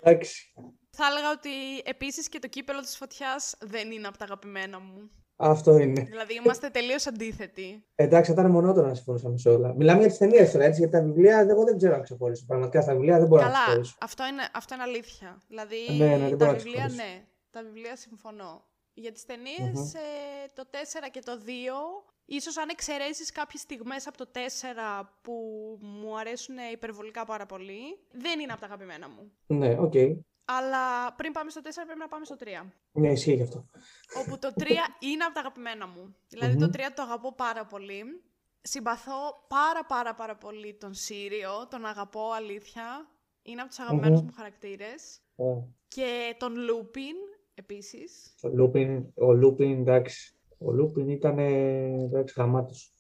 Εντάξει. 0.00 0.52
Θα 0.90 1.06
έλεγα 1.06 1.30
ότι 1.30 1.50
επίσης 1.84 2.28
και 2.28 2.38
το 2.38 2.48
κύπελο 2.48 2.80
της 2.80 2.96
φωτιάς 2.96 3.54
δεν 3.60 3.90
είναι 3.90 4.06
από 4.06 4.18
τα 4.18 4.24
αγαπημένα 4.24 4.80
μου. 4.80 5.10
Αυτό 5.42 5.78
είναι. 5.78 6.02
δηλαδή 6.02 6.34
είμαστε 6.34 6.68
τελείως 6.68 7.06
αντίθετοι. 7.06 7.84
Εντάξει, 7.94 8.32
θα 8.32 8.40
ήταν 8.40 8.50
μονότονο 8.52 8.86
να 8.86 8.94
συμφωνούσαμε 8.94 9.38
σε 9.38 9.48
όλα. 9.48 9.74
Μιλάμε 9.74 9.98
για 10.00 10.08
τις 10.08 10.18
ταινίες 10.18 10.50
τώρα, 10.52 10.64
έτσι. 10.64 10.80
Για 10.80 10.90
τα 10.90 11.02
βιβλία, 11.02 11.46
εγώ 11.50 11.64
δεν 11.64 11.76
ξέρω 11.76 11.96
να 11.96 12.02
ξεχωρίσω. 12.02 12.44
Πραγματικά 12.46 12.80
στα 12.80 12.92
βιβλία 12.92 13.18
δεν 13.18 13.26
μπορώ 13.26 13.42
να 13.42 13.48
Καλά, 13.48 13.62
ξεχωρίσω. 13.64 13.94
αυτό 14.00 14.26
είναι, 14.26 14.42
αυτό 14.54 14.74
είναι 14.74 14.82
αλήθεια. 14.82 15.42
Δηλαδή, 15.48 15.76
Ναι, 15.98 16.06
ναι, 16.06 16.18
δεν 16.18 16.28
τα 16.30 16.36
μπορώ 16.36 16.50
να 16.50 16.56
βιβλία, 16.56 16.72
ξεχωρίσω. 16.86 17.02
ναι. 17.02 17.24
Τα 17.50 17.62
βιβλία 17.62 17.96
συμφωνώ. 17.96 18.64
Για 18.94 19.12
τις 19.12 19.24
ταινιες 19.24 19.94
ε, 19.94 19.98
το 20.54 20.64
4 20.70 20.76
και 21.10 21.20
το 21.24 21.32
2, 21.46 21.50
ίσως 22.24 22.56
αν 22.56 22.68
εξαιρέσεις 22.70 23.32
κάποιες 23.32 23.60
στιγμές 23.62 24.06
από 24.06 24.16
το 24.16 24.26
4 24.34 24.38
που 25.22 25.32
μου 25.80 26.18
αρέσουν 26.18 26.54
υπερβολικά 26.72 27.24
πάρα 27.24 27.46
πολύ, 27.46 27.80
δεν 28.12 28.40
είναι 28.40 28.52
από 28.52 28.60
τα 28.60 28.66
αγαπημένα 28.66 29.08
μου. 29.08 29.32
Ναι, 29.46 29.76
οκ. 29.78 29.92
Αλλά 30.58 31.14
πριν 31.14 31.32
πάμε 31.32 31.50
στο 31.50 31.60
4 31.64 31.64
πρέπει 31.84 31.98
να 31.98 32.08
πάμε 32.08 32.24
στο 32.24 32.36
3. 32.38 32.44
Ναι, 32.92 33.12
ισχύει 33.12 33.34
γι' 33.34 33.42
αυτό. 33.42 33.68
Όπου 34.20 34.38
το 34.38 34.52
3 34.58 34.62
είναι 34.98 35.24
από 35.24 35.34
τα 35.34 35.40
αγαπημένα 35.40 35.86
μου. 35.86 36.14
Δηλαδή 36.28 36.56
το 36.56 36.70
3 36.72 36.76
το 36.94 37.02
αγαπώ 37.02 37.34
πάρα 37.34 37.66
πολύ. 37.66 38.02
Συμπαθώ 38.62 39.46
πάρα 39.48 39.84
πάρα 39.86 40.14
πάρα 40.14 40.36
πολύ 40.36 40.74
τον 40.74 40.94
Σύριο, 40.94 41.66
τον 41.70 41.84
αγαπώ 41.86 42.30
αλήθεια. 42.32 43.08
Είναι 43.42 43.60
από 43.60 43.68
τους 43.70 43.78
αγαπημένους 43.78 44.22
μου 44.22 44.32
χαρακτήρες. 44.36 45.20
Ε, 45.36 45.44
Και 45.88 46.34
τον 46.38 46.56
Λούπιν, 46.56 47.16
επίσης. 47.54 48.34
Ο 48.42 48.48
Λούπιν, 48.48 49.12
ο 49.14 49.32
Λούπιν, 49.32 49.80
εντάξει. 49.80 50.34
Ο 50.58 50.72
Λούπιν 50.72 51.08
ήταν 51.08 51.38
εντάξει, 51.38 52.34
γαμάτος. 52.36 52.94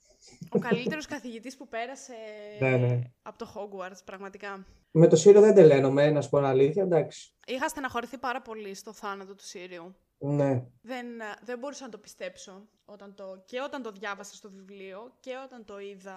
Ο 0.50 0.58
καλύτερος 0.58 1.06
καθηγητής 1.06 1.56
που 1.56 1.68
πέρασε 1.68 2.12
Ναι, 2.60 2.76
ναι. 2.76 2.98
από 3.22 3.38
το 3.38 3.46
Hogwarts, 3.54 3.98
πραγματικά. 4.04 4.64
Με 4.90 5.06
το 5.06 5.16
Σύριο 5.16 5.40
δεν 5.40 5.54
τελένομαι, 5.54 6.10
να 6.10 6.20
σου 6.20 6.28
πω 6.28 6.38
αλήθεια, 6.38 6.82
εντάξει. 6.82 7.32
Είχα 7.46 7.68
στεναχωρηθεί 7.68 8.18
πάρα 8.18 8.42
πολύ 8.42 8.74
στο 8.74 8.92
θάνατο 8.92 9.34
του 9.34 9.44
Σύριου. 9.44 9.94
Ναι. 10.18 10.62
Δεν, 10.82 11.06
δεν 11.44 11.58
μπορούσα 11.58 11.84
να 11.84 11.90
το 11.90 11.98
πιστέψω 11.98 12.68
όταν 12.84 13.14
το, 13.14 13.42
και 13.44 13.60
όταν 13.60 13.82
το 13.82 13.90
διάβασα 13.90 14.34
στο 14.34 14.50
βιβλίο 14.50 15.16
και 15.20 15.30
όταν 15.44 15.64
το 15.64 15.78
είδα 15.78 16.16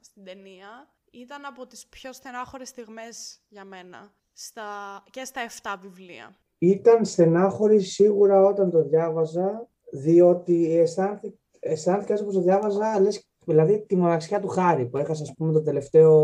στην 0.00 0.24
ταινία. 0.24 0.88
Ήταν 1.10 1.44
από 1.44 1.66
τις 1.66 1.86
πιο 1.86 2.12
στενάχωρες 2.12 2.68
στιγμές 2.68 3.40
για 3.48 3.64
μένα 3.64 4.12
στα, 4.32 4.62
και 5.10 5.24
στα 5.24 5.40
7 5.62 5.76
βιβλία. 5.80 6.36
Ήταν 6.58 7.04
στενάχωρη 7.04 7.80
σίγουρα 7.80 8.42
όταν 8.44 8.70
το 8.70 8.82
διάβαζα, 8.82 9.68
διότι 9.92 10.78
αισθάνθη- 10.78 11.34
αισθάνθηκα 11.60 12.12
έτσι 12.12 12.24
όπως 12.24 12.34
το 12.36 12.42
διάβαζα, 12.42 13.00
λες, 13.00 13.28
δηλαδή 13.46 13.84
τη 13.86 13.96
μοναξιά 13.96 14.40
του 14.40 14.48
Χάρη 14.48 14.86
που 14.86 14.96
έχασε 14.98 15.22
ας 15.22 15.32
πούμε 15.36 15.52
το 15.52 15.62
τελευταίο 15.62 16.18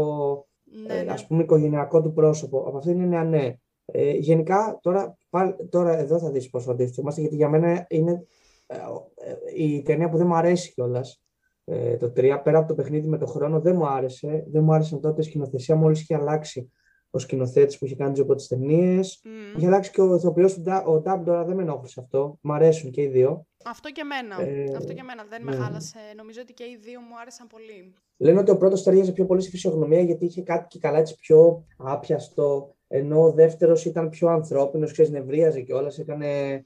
Ναι, 0.87 0.95
ε, 0.95 1.03
ναι. 1.03 1.13
ας 1.13 1.27
πούμε 1.27 1.43
οικογενειακό 1.43 2.03
του 2.03 2.13
πρόσωπο. 2.13 2.59
Από 2.59 2.77
αυτήν 2.77 2.93
την 2.93 3.03
έννοια 3.03 3.25
ναι. 3.25 3.55
Ε, 3.85 4.11
γενικά 4.13 4.79
τώρα, 4.83 5.17
πάλι- 5.31 5.57
τώρα 5.71 5.99
εδώ 5.99 6.19
θα 6.19 6.31
δεις 6.31 6.51
πόσο 6.51 6.71
αντίθετοι 6.71 7.01
είμαστε 7.01 7.21
γιατί 7.21 7.37
για 7.37 7.49
μένα 7.49 7.87
είναι 7.89 8.25
ε, 8.67 8.77
ε, 8.77 9.63
η 9.63 9.83
ταινία 9.83 10.09
που 10.09 10.17
δεν 10.17 10.27
μου 10.27 10.35
αρέσει 10.35 10.73
κιόλας. 10.73 11.23
Ε, 11.65 11.97
το 11.97 12.07
3, 12.17 12.41
πέρα 12.45 12.59
από 12.59 12.69
το 12.69 12.75
παιχνίδι 12.75 13.09
με 13.09 13.19
το 13.19 13.27
χρόνο, 13.27 13.61
δεν 13.61 13.77
μου 13.77 13.87
άρεσε. 13.87 14.45
Δεν 14.51 14.63
μου 14.65 14.73
άρεσε 14.75 14.97
τότε 14.97 15.21
η 15.21 15.25
σκηνοθεσία 15.25 15.77
μόλις 15.77 16.01
είχε 16.01 16.15
αλλάξει 16.15 16.71
ο 17.11 17.19
σκηνοθέτης 17.19 17.79
που 17.79 17.85
είχε 17.85 17.95
κάνει 17.95 18.13
τις 18.13 18.25
πρώτες 18.25 18.47
ταινίες. 18.47 19.21
Μμ. 19.25 19.57
Είχε 19.57 19.67
αλλάξει 19.67 19.91
και 19.91 20.01
ο 20.01 20.15
ηθοποιός 20.15 20.55
του 20.55 20.61
Ντά- 20.61 20.87
ο 20.87 21.01
Ντάμπ 21.01 21.25
τώρα 21.25 21.45
δεν 21.45 21.57
με 21.57 21.63
ενόχλησε 21.63 22.01
αυτό. 22.01 22.39
Μ' 22.41 22.53
αρέσουν 22.53 22.91
και 22.91 23.03
οι 23.03 23.07
δύο. 23.07 23.47
Αυτό 23.65 23.91
και 23.91 24.01
εμένα. 24.01 24.51
Ε, 24.51 24.77
Αυτό 24.77 24.93
και 24.93 25.01
εμένα 25.01 25.25
δεν 25.29 25.43
με 25.43 25.51
ναι. 25.51 25.57
χάλασε. 25.57 25.99
Νομίζω 26.17 26.41
ότι 26.43 26.53
και 26.53 26.65
οι 26.65 26.79
δύο 26.81 27.01
μου 27.01 27.19
άρεσαν 27.21 27.47
πολύ. 27.47 27.95
Λένε 28.17 28.39
ότι 28.39 28.51
ο 28.51 28.57
πρώτος 28.57 28.83
ταιριάζει 28.83 29.13
πιο 29.13 29.27
πολύ 29.27 29.41
στη 29.41 29.51
φυσιογνωμία 29.51 30.01
γιατί 30.01 30.25
είχε 30.25 30.43
κάτι 30.43 30.67
και 30.69 30.79
καλά 30.79 30.99
έτσι 30.99 31.15
πιο 31.15 31.65
άπιαστο. 31.77 32.75
Ενώ 32.89 33.23
ο 33.23 33.33
δεύτερος 33.33 33.85
ήταν 33.85 34.09
πιο 34.09 34.29
ανθρώπινος, 34.29 34.93
ξέρεις, 34.93 35.11
νευρίαζε 35.11 35.61
κιόλας, 35.61 35.99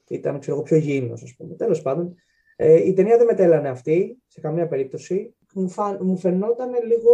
ήταν 0.07 0.39
ξέρω, 0.39 0.55
εγώ, 0.55 0.61
πιο 0.61 0.77
γήινος, 0.77 1.23
ας 1.23 1.35
πούμε. 1.37 1.55
Τέλος 1.55 1.81
πάντων, 1.81 2.15
ε, 2.55 2.87
η 2.87 2.93
ταινία 2.93 3.17
δεν 3.17 3.25
μετέλανε 3.25 3.69
αυτή 3.69 4.17
σε 4.27 4.41
καμία 4.41 4.67
περίπτωση. 4.67 5.35
Μου, 5.57 5.69
φα... 5.69 6.03
μου 6.03 6.17
φαινόταν 6.17 6.69
λίγο 6.85 7.11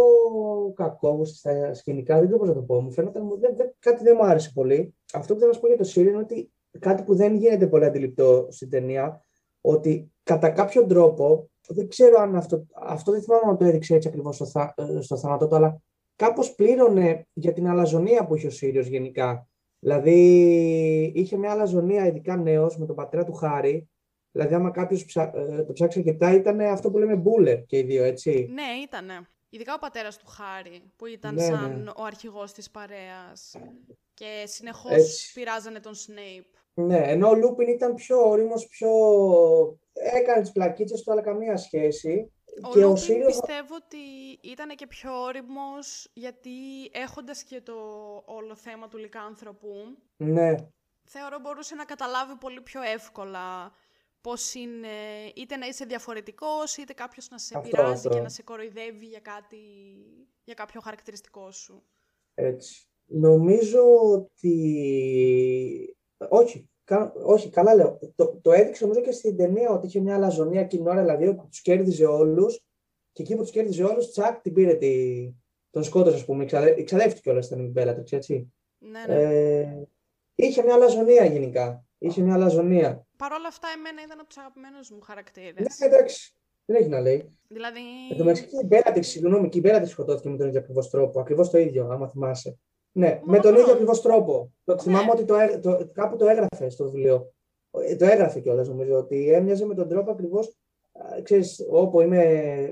κακόβουστη 0.74 1.36
στα 1.36 1.74
σκηνικά, 1.74 2.14
δεν 2.18 2.24
ξέρω 2.24 2.38
πώς 2.38 2.48
να 2.48 2.54
το 2.54 2.62
πω. 2.62 2.80
Μου 2.80 2.92
φαινόταν 2.92 3.24
μου- 3.24 3.38
δεν, 3.38 3.56
δεν, 3.56 3.74
κάτι 3.78 4.02
δεν 4.02 4.16
μου 4.18 4.26
άρεσε 4.26 4.50
πολύ. 4.54 4.94
Αυτό 5.12 5.32
που 5.32 5.38
θέλω 5.38 5.50
να 5.50 5.56
σου 5.56 5.62
πω 5.62 5.68
για 5.68 5.76
το 5.76 5.84
Σύριο 5.84 6.10
είναι 6.10 6.20
ότι 6.20 6.52
κάτι 6.78 7.02
που 7.02 7.14
δεν 7.14 7.34
γίνεται 7.34 7.66
πολύ 7.66 7.84
αντιληπτό 7.84 8.46
στην 8.50 8.70
ταινία, 8.70 9.24
ότι 9.60 10.12
κατά 10.22 10.50
κάποιο 10.50 10.86
τρόπο, 10.86 11.50
δεν 11.68 11.88
ξέρω 11.88 12.20
αν 12.20 12.36
αυτό, 12.36 12.66
αυτό 12.72 13.12
δεν 13.12 13.22
θυμάμαι 13.22 13.42
αν 13.46 13.58
το 13.58 13.64
έδειξε 13.64 13.94
έτσι 13.94 14.08
ακριβώς 14.08 14.34
στο, 14.34 14.46
θα, 14.46 14.74
ε, 14.76 15.00
στο 15.00 15.16
θάνατό 15.16 15.46
του, 15.46 15.56
αλλά 15.56 15.80
κάπως 16.16 16.54
πλήρωνε 16.54 17.26
για 17.32 17.52
την 17.52 17.68
αλαζονία 17.68 18.26
που 18.26 18.36
είχε 18.36 18.46
ο 18.46 18.50
Σύριος 18.50 18.86
γενικά. 18.86 19.48
Δηλαδή, 19.78 20.18
είχε 21.14 21.36
μια 21.36 21.50
αλαζονία, 21.50 22.06
ειδικά 22.06 22.36
νέος, 22.36 22.78
με 22.78 22.86
τον 22.86 22.96
πατέρα 22.96 23.24
του 23.24 23.32
Χάρη. 23.32 23.88
Δηλαδή, 24.32 24.54
άμα 24.54 24.70
κάποιος 24.70 25.04
το 25.66 25.72
ψάξει 25.72 25.98
αρκετά, 25.98 26.34
ήταν 26.34 26.60
αυτό 26.60 26.90
που 26.90 26.98
λέμε 26.98 27.14
μπούλερ 27.14 27.64
και 27.64 27.78
οι 27.78 27.82
δύο, 27.82 28.04
έτσι. 28.04 28.48
Ναι, 28.52 28.82
ήτανε. 28.82 29.26
Ειδικά 29.50 29.74
ο 29.74 29.78
πατέρας 29.78 30.16
του 30.18 30.26
Χάρη, 30.26 30.92
που 30.96 31.06
ήταν 31.06 31.34
Ναι, 31.34 31.42
σαν 31.42 31.82
ναι. 31.82 31.90
ο 31.96 32.04
αρχηγός 32.04 32.52
της 32.52 32.70
παρέας. 32.70 33.56
Και 34.14 34.42
συνεχώς 34.44 34.92
Έτσι. 34.92 35.32
πειράζανε 35.32 35.80
τον 35.80 35.94
Σνέιπ. 35.94 36.44
Ναι, 36.74 37.02
ενώ 37.04 37.28
ο 37.28 37.34
Λούπιν 37.34 37.68
ήταν 37.68 37.94
πιο 37.94 38.28
όριμος, 38.28 38.66
πιο... 38.66 38.88
έκανε 39.92 40.40
τις 40.40 40.52
πλακίτσες 40.52 41.02
του, 41.02 41.12
αλλά 41.12 41.22
καμία 41.22 41.56
σχέση. 41.56 42.32
Ο 42.62 42.70
και 42.70 42.78
ο 42.78 42.82
Λούπιν 42.82 42.96
Σύριος... 42.96 43.26
πιστεύω 43.26 43.74
ότι 43.74 43.96
ήταν 44.52 44.68
και 44.68 44.86
πιο 44.86 45.22
όριμος, 45.22 46.10
γιατί 46.12 46.50
έχοντας 46.92 47.42
και 47.42 47.60
το 47.60 47.74
όλο 48.24 48.54
θέμα 48.54 48.88
του 48.88 48.98
λικάνθρωπου, 48.98 49.74
Ναι, 50.16 50.54
θεωρώ 51.04 51.38
μπορούσε 51.40 51.74
να 51.74 51.84
καταλάβει 51.84 52.36
πολύ 52.36 52.60
πιο 52.60 52.82
εύκολα 52.82 53.72
πώς 54.22 54.54
είναι 54.54 54.88
είτε 55.34 55.56
να 55.56 55.66
είσαι 55.66 55.84
διαφορετικός, 55.84 56.76
είτε 56.76 56.92
κάποιος 56.92 57.28
να 57.30 57.38
σε 57.38 57.56
Αυτό, 57.56 57.68
πειράζει 57.70 57.92
αυτό. 57.92 58.08
και 58.08 58.20
να 58.20 58.28
σε 58.28 58.42
κοροϊδεύει 58.42 59.06
για, 59.06 59.20
κάτι, 59.20 59.56
για 60.44 60.54
κάποιο 60.54 60.80
χαρακτηριστικό 60.80 61.50
σου. 61.50 61.82
έτσι. 62.34 62.86
Νομίζω 63.14 63.80
ότι... 64.12 64.56
Όχι, 66.28 66.70
κα- 66.84 67.12
όχι, 67.24 67.50
καλά 67.50 67.74
λέω. 67.74 67.98
Το, 68.14 68.38
το 68.42 68.52
έδειξε 68.52 68.84
νομίζω 68.84 69.00
και 69.00 69.12
στην 69.12 69.36
ταινία 69.36 69.70
ότι 69.70 69.86
είχε 69.86 70.00
μια 70.00 70.14
αλαζονία 70.14 70.60
εκείνη 70.60 70.82
την 70.82 70.90
ώρα, 70.92 71.00
δηλαδή 71.00 71.34
που 71.34 71.46
τους 71.48 71.60
κέρδιζε 71.62 72.06
όλους 72.06 72.60
και 73.12 73.22
εκεί 73.22 73.34
που 73.36 73.42
τους 73.42 73.50
κέρδιζε 73.50 73.84
όλους, 73.84 74.10
τσακ, 74.10 74.40
την 74.40 74.52
πήρε 74.52 74.74
τη... 74.74 75.32
τον 75.70 75.84
σκότωσε, 75.84 76.16
ας 76.16 76.24
πούμε, 76.24 76.44
Ξαδε... 76.44 76.70
εξαδεύτηκε 76.70 77.30
όλας 77.30 77.46
ήταν 77.46 77.64
η 77.64 77.72
Bellatrix, 77.76 78.12
έτσι. 78.12 78.52
Ναι, 78.78 79.04
ναι. 79.06 79.22
Ε, 79.22 79.88
είχε 80.34 80.62
μια 80.62 80.74
αλαζονία 80.74 81.24
γενικά. 81.24 81.84
Είχε 82.02 82.20
μια 82.22 82.34
αλαζονία. 82.34 83.06
Παρ' 83.16 83.32
όλα 83.32 83.48
αυτά, 83.48 83.68
εμένα 83.76 84.02
ήταν 84.02 84.18
από 84.18 84.28
τους 84.28 84.38
αγαπημένους 84.38 84.90
μου 84.90 85.00
χαρακτήρες. 85.00 85.54
Ναι, 85.78 85.86
εντάξει. 85.86 86.34
Δεν 86.64 86.76
έχει 86.80 86.88
να 86.88 87.00
λέει. 87.00 87.38
Δηλαδή, 87.48 87.80
Εν 88.10 88.16
τω 88.16 88.24
μεταξύ 88.24 88.46
και 88.46 88.56
η 88.56 88.68
Bellatrix, 88.70 89.04
συγγνώμη, 89.04 89.48
και 89.48 89.58
η 89.58 89.62
Bellatrix 89.64 89.86
σκοτώθηκε 89.86 90.28
με 90.28 90.36
τον 90.36 90.46
ίδιο 90.46 90.60
ακριβώς 90.60 90.90
τρόπο. 90.90 91.20
Ακριβώς 91.20 91.50
το 91.50 91.58
ίδιο, 91.58 91.88
άμα 91.90 92.08
θυμάσαι. 92.08 92.58
Ναι, 92.92 93.20
με 93.24 93.38
τον 93.38 93.50
Μόνο. 93.50 93.60
ίδιο 93.62 93.72
ακριβώς 93.72 94.00
τρόπο. 94.02 94.52
Το, 94.64 94.74
Ναι. 94.74 94.80
θυμάμαι 94.80 95.10
ότι 95.10 95.24
το, 95.24 95.34
έ- 95.34 95.60
το, 95.62 95.90
κάπου 95.92 96.16
το 96.16 96.28
έγραφε 96.28 96.68
στο 96.70 96.84
βιβλίο. 96.84 97.32
Ε, 97.70 97.96
Το 97.96 98.04
έγραφε 98.04 98.40
κιόλας 98.40 98.68
νομίζω 98.68 98.94
ότι 98.96 99.32
έμοιαζε 99.32 99.64
με 99.66 99.74
τον 99.74 99.88
τρόπο 99.88 100.10
ακριβώς. 100.10 100.56
Ξέρεις, 101.22 101.66
όπου 101.70 102.00
είμαι 102.00 102.24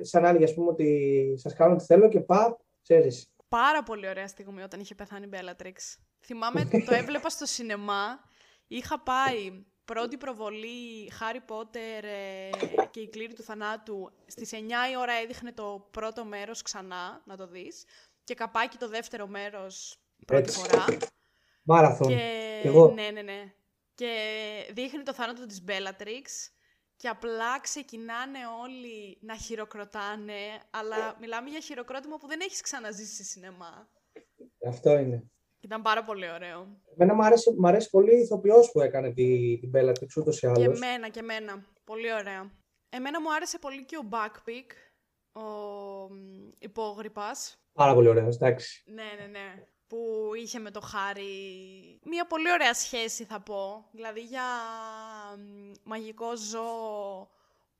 σαν 0.02 0.24
άλλη, 0.24 0.44
ας 0.44 0.54
πούμε, 0.54 0.70
ότι 0.70 1.34
σας 1.36 1.54
κάνω 1.54 1.72
ό,τι 1.72 1.84
θέλω 1.84 2.08
και 2.08 2.20
πά, 2.20 2.56
ξέρεις. 2.82 3.32
πάρα 3.48 3.82
πολύ 3.82 4.08
ωραία 4.08 4.26
στιγμή 4.28 4.62
όταν 4.62 4.80
είχε 4.80 4.94
πεθάνει 4.94 5.26
η 5.26 5.30
Bellatrix. 5.32 5.76
Θυμάμαι 6.20 6.60
ότι 6.60 6.84
το 6.84 6.94
έβλεπα 6.94 7.28
στο 7.28 7.46
σινεμά. 7.46 8.28
Είχα 8.72 9.00
πάει 9.00 9.64
πρώτη 9.84 10.16
προβολή 10.16 11.12
Harry 11.20 11.54
Potter 11.54 12.02
ε, 12.02 12.50
και 12.90 13.00
η 13.00 13.08
κλήρη 13.08 13.32
του 13.32 13.42
θανάτου. 13.42 14.12
Στις 14.26 14.50
9 14.52 14.56
η 14.92 14.96
ώρα 14.98 15.12
έδειχνε 15.12 15.52
το 15.52 15.88
πρώτο 15.90 16.24
μέρος 16.24 16.62
ξανά, 16.62 17.22
να 17.24 17.36
το 17.36 17.46
δεις. 17.46 17.84
Και 18.24 18.34
καπάκι 18.34 18.76
το 18.76 18.88
δεύτερο 18.88 19.26
μέρος 19.26 20.00
πρώτη 20.26 20.42
Έτσι. 20.42 20.58
φορά. 20.58 20.84
Μάραθον. 21.62 22.08
Και... 22.08 22.58
Κι 22.60 22.66
εγώ. 22.66 22.90
Ναι, 22.90 23.10
ναι, 23.10 23.22
ναι. 23.22 23.54
Και 23.94 24.12
δείχνει 24.72 25.02
το 25.02 25.14
θάνατο 25.14 25.46
της 25.46 25.64
Bellatrix 25.66 26.26
και 26.96 27.08
απλά 27.08 27.60
ξεκινάνε 27.60 28.38
όλοι 28.62 29.18
να 29.20 29.36
χειροκροτάνε, 29.36 30.60
αλλά 30.70 31.16
μιλάμε 31.20 31.50
για 31.50 31.60
χειροκρότημα 31.60 32.16
που 32.16 32.26
δεν 32.26 32.40
έχεις 32.40 32.60
ξαναζήσει 32.60 33.14
σε 33.14 33.24
σινεμά. 33.24 33.88
Αυτό 34.68 34.98
είναι. 34.98 35.30
Ήταν 35.60 35.82
πάρα 35.82 36.04
πολύ 36.04 36.30
ωραίο. 36.30 36.80
Εμένα 36.96 37.14
μου 37.14 37.24
αρέσει, 37.24 37.54
μ' 37.58 37.66
αρέσει 37.66 37.90
πολύ 37.90 38.14
η 38.16 38.20
ηθοποιός 38.20 38.70
που 38.70 38.80
έκανε 38.80 39.12
τη, 39.12 39.58
την 39.58 39.70
Bellatrix 39.74 40.16
ούτως 40.16 40.36
ή 40.36 40.40
Και 40.40 40.46
άλλως. 40.46 40.80
εμένα, 40.80 41.08
και 41.08 41.18
εμένα. 41.18 41.64
Πολύ 41.84 42.12
ωραία. 42.12 42.50
Εμένα 42.88 43.20
μου 43.20 43.34
άρεσε 43.34 43.58
πολύ 43.58 43.84
και 43.84 43.96
ο 43.96 44.08
Backpick, 44.10 44.70
ο 45.32 45.42
μ, 46.14 46.48
υπόγρυπας. 46.58 47.62
Πάρα 47.72 47.94
πολύ 47.94 48.08
ωραίος, 48.08 48.34
εντάξει. 48.36 48.82
Ναι, 48.86 49.02
ναι, 49.20 49.26
ναι. 49.26 49.64
Που 49.86 50.30
είχε 50.34 50.58
με 50.58 50.70
το 50.70 50.80
Χάρη 50.80 51.24
μία 52.04 52.26
πολύ 52.26 52.52
ωραία 52.52 52.74
σχέση 52.74 53.24
θα 53.24 53.40
πω. 53.40 53.88
Δηλαδή 53.92 54.20
για 54.20 54.42
μ, 55.38 55.72
μαγικό 55.82 56.36
ζώο 56.36 57.30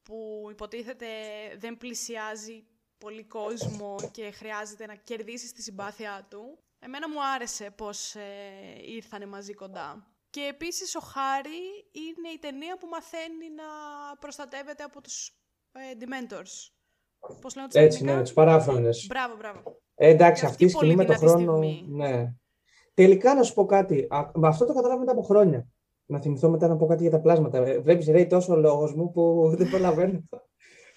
που 0.03 0.47
υποτίθεται 0.51 1.07
δεν 1.59 1.77
πλησιάζει 1.77 2.65
πολύ 2.99 3.25
κόσμο 3.25 3.97
και 4.13 4.31
χρειάζεται 4.31 4.87
να 4.87 4.95
κερδίσεις 4.95 5.53
τη 5.53 5.63
συμπάθειά 5.63 6.27
του. 6.31 6.59
Εμένα 6.81 7.09
μου 7.09 7.25
άρεσε 7.35 7.71
πώς 7.77 8.15
ε, 8.15 8.21
ήρθανε 8.97 9.27
μαζί 9.27 9.55
κοντά. 9.55 10.07
Και 10.31 10.41
επίσης 10.41 10.95
ο 10.95 11.01
Χάρη 11.01 11.61
είναι 11.93 12.29
η 12.35 12.39
ταινία 12.39 12.77
που 12.79 12.87
μαθαίνει 12.87 13.49
να 13.57 13.65
προστατεύεται 14.19 14.83
από 14.83 15.01
τους 15.01 15.37
ε, 15.73 15.81
Dementors. 16.01 16.53
Πώς 17.41 17.55
λένε 17.57 17.69
τους 17.69 17.77
Έτσι, 17.81 17.97
ελληνικά; 17.97 18.17
ναι, 18.17 18.23
τους 18.23 18.33
παράφρονες. 18.33 19.07
Μπράβο, 19.09 19.37
μπράβο. 19.37 19.63
Ε, 19.95 20.09
εντάξει, 20.09 20.41
Και 20.41 20.47
αυτή 20.49 20.63
η 20.63 20.67
αυτή 20.67 20.77
σκηνή 20.79 20.95
πολύ 20.95 21.09
με 21.09 21.13
το 21.15 21.19
δυνατή 21.19 21.43
χρόνο. 21.45 21.57
στιγμή. 21.57 21.85
Ναι. 21.89 22.33
Τελικά 22.95 23.35
να 23.35 23.43
σου 23.43 23.55
πω 23.55 23.65
κάτι. 23.65 24.07
Α, 24.11 24.31
με 24.35 24.49
αυτό 24.49 24.67
το 24.67 24.73
καταλάβω 24.75 24.99
μετά 25.01 25.13
από 25.13 25.23
χρόνια. 25.23 25.67
Να 26.07 26.21
θυμηθώ 26.21 26.51
μετά 26.51 26.69
να 26.69 26.77
πω 26.77 26.87
κάτι 26.87 27.03
για 27.03 27.11
τα 27.11 27.21
πλάσματα. 27.21 27.63
Βλέπεις, 27.83 28.07
Ρέι, 28.07 28.27
τόσο 28.27 28.57
λόγος 28.57 28.95
μου 28.95 29.11
που 29.11 29.45
δεν 29.59 29.69
προλαβαίνω. 29.71 30.29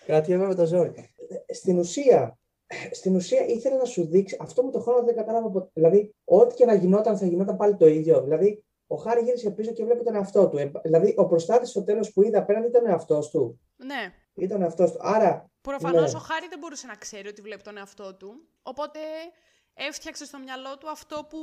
Κρατιέμαι 0.06 0.46
με 0.48 0.56
το 0.56 0.66
ζόρι. 0.66 1.14
Ε, 1.48 1.54
Στην 1.54 1.78
ουσία, 1.78 2.38
στην 2.92 3.16
ουσία 3.16 3.46
ήθελε 3.46 3.76
να 3.76 3.86
σου 3.86 4.06
δείξει. 4.06 4.38
Αυτό 4.40 4.64
με 4.64 4.72
το 4.72 4.80
χρόνο 4.80 5.04
δεν 5.04 5.16
κατάλαβα 5.16 5.50
ποτέ. 5.50 5.70
Δηλαδή, 5.74 6.16
ό,τι 6.26 6.56
και 6.56 6.66
να 6.66 6.74
γινόταν, 6.74 7.18
θα 7.18 7.26
γινόταν 7.26 7.58
πάλι 7.58 7.76
το 7.76 7.88
ίδιο. 7.88 8.22
Δηλαδή, 8.22 8.64
ο 8.88 8.96
Χάρη 8.96 9.22
γύρισε 9.22 9.50
πίσω 9.50 9.72
και 9.72 9.84
βλέπει 9.84 10.04
τον 10.04 10.16
εαυτό 10.16 10.50
του. 10.50 10.58
Ε, 10.58 10.72
δηλαδή, 10.84 11.14
ο 11.18 11.26
προστάτης 11.26 11.70
στο 11.70 11.84
τέλος 11.84 12.14
που 12.14 12.24
είδε 12.24 12.38
απέναντι 12.38 12.68
ήταν 12.68 12.86
ο 12.86 12.90
εαυτός 12.90 13.30
του. 13.30 13.60
Ναι. 13.76 14.14
Ήταν 14.34 14.62
ο 14.62 14.64
εαυτός 14.64 14.92
του. 14.92 14.98
Άρα, 15.02 15.52
Προφανώς 15.62 16.14
Ναι. 16.14 16.18
ο 16.18 16.22
Χάρη 16.22 16.48
δεν 16.50 16.60
μπορούσε 16.60 16.88
να 16.88 16.96
ξέρει 16.96 17.28
ότι 17.28 17.42
βλέπει 17.42 17.64
τον 17.64 17.78
εαυτό 17.78 18.16
του. 18.16 18.48
Οπότε 18.64 19.00
έφτιαξε 19.74 20.26
στο 20.26 20.40
μυαλό 20.40 20.78
του 20.78 20.90
αυτό 20.90 21.28
που 21.30 21.40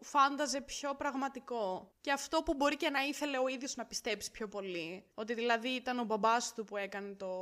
φάνταζε 0.00 0.60
πιο 0.60 0.94
πραγματικό. 0.94 1.92
Και 2.00 2.12
αυτό 2.12 2.42
που 2.42 2.54
μπορεί 2.54 2.76
και 2.76 2.90
να 2.90 3.02
ήθελε 3.02 3.38
ο 3.38 3.48
ίδιος 3.48 3.76
να 3.76 3.86
πιστέψει 3.86 4.30
πιο 4.30 4.48
πολύ. 4.48 5.04
Ότι 5.14 5.34
δηλαδή 5.34 5.68
ήταν 5.68 5.98
ο 5.98 6.04
μπαμπάς 6.04 6.54
του 6.54 6.64
που 6.64 6.76
έκανε 6.76 7.14
το, 7.14 7.32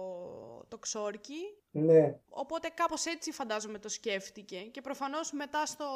το 0.69 0.79
ξόρκι. 0.79 1.41
Ναι. 1.71 2.19
Οπότε 2.29 2.69
κάπως 2.69 3.05
έτσι 3.05 3.33
φαντάζομαι 3.33 3.79
το 3.79 3.89
σκέφτηκε. 3.89 4.59
Και 4.59 4.81
προφανώς 4.81 5.33
μετά, 5.33 5.67
στο... 5.67 5.87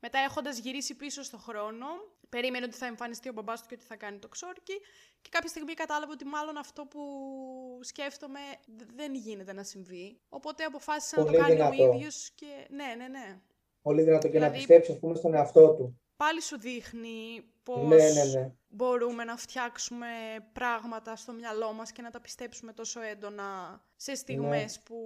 μετά 0.00 0.18
έχοντας 0.18 0.58
γυρίσει 0.58 0.94
πίσω 0.94 1.22
στο 1.22 1.38
χρόνο, 1.38 1.86
περίμενε 2.30 2.64
ότι 2.64 2.76
θα 2.76 2.86
εμφανιστεί 2.86 3.28
ο 3.28 3.32
μπαμπάς 3.32 3.60
του 3.60 3.66
και 3.68 3.74
ότι 3.74 3.84
θα 3.84 3.96
κάνει 3.96 4.18
το 4.18 4.28
ξόρκι. 4.28 4.74
Και 5.20 5.28
κάποια 5.30 5.48
στιγμή 5.48 5.74
κατάλαβε 5.74 6.12
ότι 6.12 6.24
μάλλον 6.24 6.56
αυτό 6.56 6.86
που 6.86 7.00
σκέφτομαι 7.80 8.40
δεν 8.96 9.14
γίνεται 9.14 9.52
να 9.52 9.62
συμβεί. 9.62 10.20
Οπότε 10.28 10.64
αποφάσισε 10.64 11.16
να 11.20 11.24
το 11.26 11.32
κάνει 11.32 11.54
δυνατό. 11.54 11.88
ο 11.90 11.92
ίδιος 11.94 12.30
και... 12.34 12.46
Ναι, 12.70 12.94
ναι, 12.96 13.08
ναι. 13.08 13.40
Πολύ 13.82 14.02
δυνατό 14.02 14.28
και 14.28 14.38
να 14.38 14.38
Δηλαδή- 14.38 14.56
πιστέψει, 14.58 14.92
ας 14.92 14.98
πούμε, 14.98 15.14
στον 15.14 15.34
εαυτό 15.34 15.74
του. 15.74 16.00
Πάλι 16.16 16.42
σου 16.42 16.58
δείχνει 16.60 17.44
πώς 17.62 17.88
Ναι, 17.88 18.10
ναι, 18.10 18.24
ναι. 18.24 18.52
μπορούμε 18.68 19.24
να 19.24 19.36
φτιάξουμε 19.36 20.06
πράγματα 20.52 21.16
στο 21.16 21.32
μυαλό 21.32 21.72
μας 21.72 21.92
και 21.92 22.02
να 22.02 22.10
τα 22.10 22.20
πιστέψουμε 22.20 22.72
τόσο 22.72 23.00
έντονα 23.02 23.80
σε 23.96 24.14
στιγμές 24.14 24.76
Ναι. 24.76 24.82
που 24.84 24.96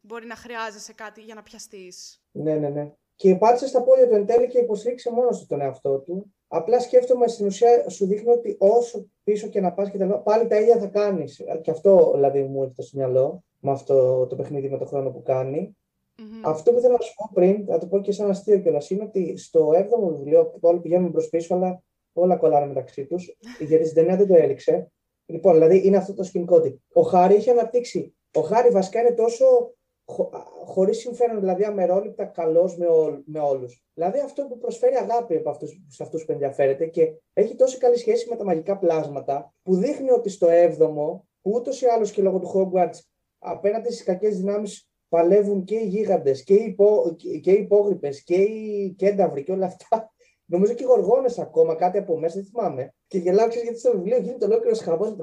μπορεί 0.00 0.26
να 0.26 0.34
χρειάζεσαι 0.36 0.92
κάτι 0.92 1.20
για 1.20 1.34
να 1.34 1.42
πιαστείς. 1.42 2.22
Ναι, 2.30 2.54
ναι, 2.54 2.68
ναι. 2.68 2.92
Και 3.14 3.34
πάτησες 3.36 3.68
στα 3.68 3.82
πόδια 3.82 4.08
του 4.08 4.14
εν 4.14 4.26
τέλει 4.26 4.48
και 4.48 4.58
υποστήριξε 4.58 5.10
μόνος 5.10 5.38
του 5.38 5.46
τον 5.46 5.60
εαυτό 5.60 5.98
του. 5.98 6.34
Απλά 6.52 6.80
σκέφτομαι 6.80 7.28
στην 7.28 7.46
ουσία 7.46 7.88
σου 7.88 8.06
δείχνει 8.06 8.30
ότι 8.30 8.56
όσο 8.58 9.10
πίσω 9.24 9.48
και 9.48 9.60
να 9.60 9.72
πας 9.72 9.90
και 9.90 9.98
τα 9.98 10.04
λοιπά, 10.04 10.18
πάλι 10.18 10.46
τα 10.46 10.60
ίδια 10.60 10.78
θα 10.78 10.86
κάνεις. 10.86 11.42
Και 11.62 11.70
αυτό 11.70 12.10
δηλαδή 12.14 12.42
μου 12.42 12.62
έρχεται 12.62 12.82
στο 12.82 12.98
μυαλό 12.98 13.44
με 13.60 13.70
αυτό 13.70 14.26
το 14.26 14.36
παιχνίδι 14.36 14.68
με 14.68 14.78
το 14.78 14.84
χρόνο 14.84 15.10
που 15.10 15.22
κάνει. 15.22 15.76
Μμμ. 16.18 16.40
Αυτό 16.44 16.72
που 16.72 16.80
θέλω 16.80 16.92
να 16.92 17.00
σου 17.00 17.14
πω 17.14 17.30
πριν, 17.34 17.64
θα 17.66 17.78
το 17.78 17.86
πω 17.86 18.00
και 18.00 18.12
σαν 18.12 18.30
αστείο 18.30 18.58
κιόλας, 18.58 18.90
είναι 18.90 19.02
ότι 19.02 19.36
στο 19.36 19.70
7ο 19.74 20.16
βιβλίο, 20.16 20.46
που 20.46 20.58
όλοι 20.60 20.80
πηγαίνουν 20.80 21.12
προς 21.12 21.28
πίσω, 21.28 21.54
αλλά 21.54 21.82
όλα 22.12 22.36
κολλάνε 22.36 22.66
μεταξύ 22.66 23.06
τους, 23.06 23.36
γιατί 23.58 23.84
στην 23.84 23.94
ταινία 23.94 24.16
δεν 24.16 24.26
το 24.26 24.34
έδειξε. 24.34 24.92
Λοιπόν, 25.26 25.52
δηλαδή 25.52 25.86
είναι 25.86 25.96
αυτό 25.96 26.14
το 26.14 26.22
σκηνικό 26.22 26.56
ότι 26.56 26.82
ο 26.92 27.02
Χάρη 27.02 27.34
είχε 27.34 27.50
αναπτύξει. 27.50 28.14
Ο 28.34 28.40
Χάρη 28.40 28.70
βασικά 28.70 29.00
είναι 29.00 29.12
τόσο 29.12 29.74
χω, 30.10 30.30
χωρίς 30.64 30.98
συμφέρον, 30.98 31.40
δηλαδή 31.40 31.64
αμερόληπτα 31.64 32.24
καλός 32.24 32.76
με, 32.76 32.86
ό, 32.86 33.22
με 33.24 33.38
όλους. 33.38 33.84
Δηλαδή 33.94 34.18
αυτό 34.18 34.46
που 34.46 34.58
προσφέρει 34.58 34.94
αγάπη 34.94 35.36
από 35.36 35.50
αυτούς, 35.50 35.80
σε 35.88 36.02
αυτούς 36.02 36.24
που 36.24 36.32
ενδιαφέρεται 36.32 36.86
και 36.86 37.12
έχει 37.32 37.54
τόσο 37.54 37.78
καλή 37.78 37.96
σχέση 37.96 38.28
με 38.28 38.36
τα 38.36 38.44
μαγικά 38.44 38.78
πλάσματα, 38.78 39.54
που 39.62 39.76
δείχνει 39.76 40.10
ότι 40.10 40.28
στο 40.28 40.46
7ο, 40.50 41.20
που 41.40 41.50
ούτως 41.54 41.82
ή 41.82 41.86
άλλως 41.86 42.10
και 42.10 42.22
λόγω 42.22 42.38
του 42.38 42.50
Hogwarts 42.54 42.98
απέναντι 43.38 43.92
στις 43.92 44.04
κακές 44.04 44.36
δυνάμεις 44.36 44.90
παλεύουν 45.08 45.64
και 45.64 45.74
οι 45.74 45.86
γίγαντες 45.86 46.42
και 46.42 46.54
οι, 46.54 46.64
υπό, 46.64 47.16
και 47.42 47.50
οι 47.50 47.58
υπόγρυπες 47.58 48.22
και 48.22 48.34
οι 48.34 48.94
κένταυροι 48.98 49.42
και 49.42 49.52
όλα 49.52 49.66
αυτά. 49.66 50.12
Νομίζω 50.52 50.72
και 50.72 50.82
οι 50.82 50.86
γοργόνες 50.86 51.38
ακόμα, 51.38 51.74
κάτι 51.74 51.98
από 51.98 52.18
μέσα, 52.18 52.34
δεν 52.34 52.44
θυμάμαι. 52.44 52.94
Και 53.06 53.18
γελάω, 53.18 53.48
ξέρεις, 53.48 53.64
γιατί 53.64 53.78
στο 53.78 53.90
βιβλίο 53.90 54.18
γίνεται 54.18 54.44
ολόκληρο 54.44 54.76
χαμό 54.76 55.16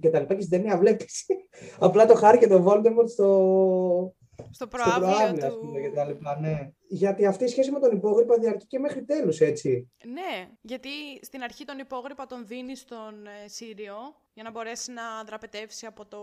και 0.00 0.10
τα 0.10 0.20
λοιπά 0.20 0.34
και 0.34 0.40
στην 0.40 0.58
ταινία 0.58 0.78
βλέπεις 0.78 1.26
απλά 1.78 2.06
το 2.06 2.14
Χάρη 2.14 2.38
και 2.38 2.46
το 2.46 2.64
Voldemort 2.66 3.08
στο, 3.08 4.14
Στο 4.52 4.64
στο 4.64 4.66
προάβλιο 4.66 5.08
προάβλιο, 5.08 5.46
ας 5.46 5.52
του... 5.52 5.60
πούμε, 5.60 5.80
και 5.80 5.90
τα 5.90 6.04
λοιπά, 6.04 6.40
ναι. 6.40 6.72
Γιατί 6.88 7.26
αυτή 7.26 7.44
η 7.44 7.48
σχέση 7.48 7.70
με 7.70 7.80
τον 7.80 7.96
υπόγρυπα 7.96 8.38
διαρκεί 8.38 8.66
και 8.66 8.78
μέχρι 8.78 9.04
τέλους, 9.04 9.40
έτσι. 9.40 9.90
Ναι, 10.04 10.48
γιατί 10.60 10.88
στην 11.20 11.42
αρχή 11.42 11.64
τον 11.64 11.78
υπόγρυπα 11.78 12.26
τον 12.26 12.46
δίνει 12.46 12.76
στον 12.76 13.26
ε, 13.26 13.48
Σύριο 13.48 13.96
για 14.32 14.42
να 14.42 14.50
μπορέσει 14.50 14.92
να 14.92 15.02
δραπετεύσει 15.26 15.86
από 15.86 16.06
το 16.06 16.18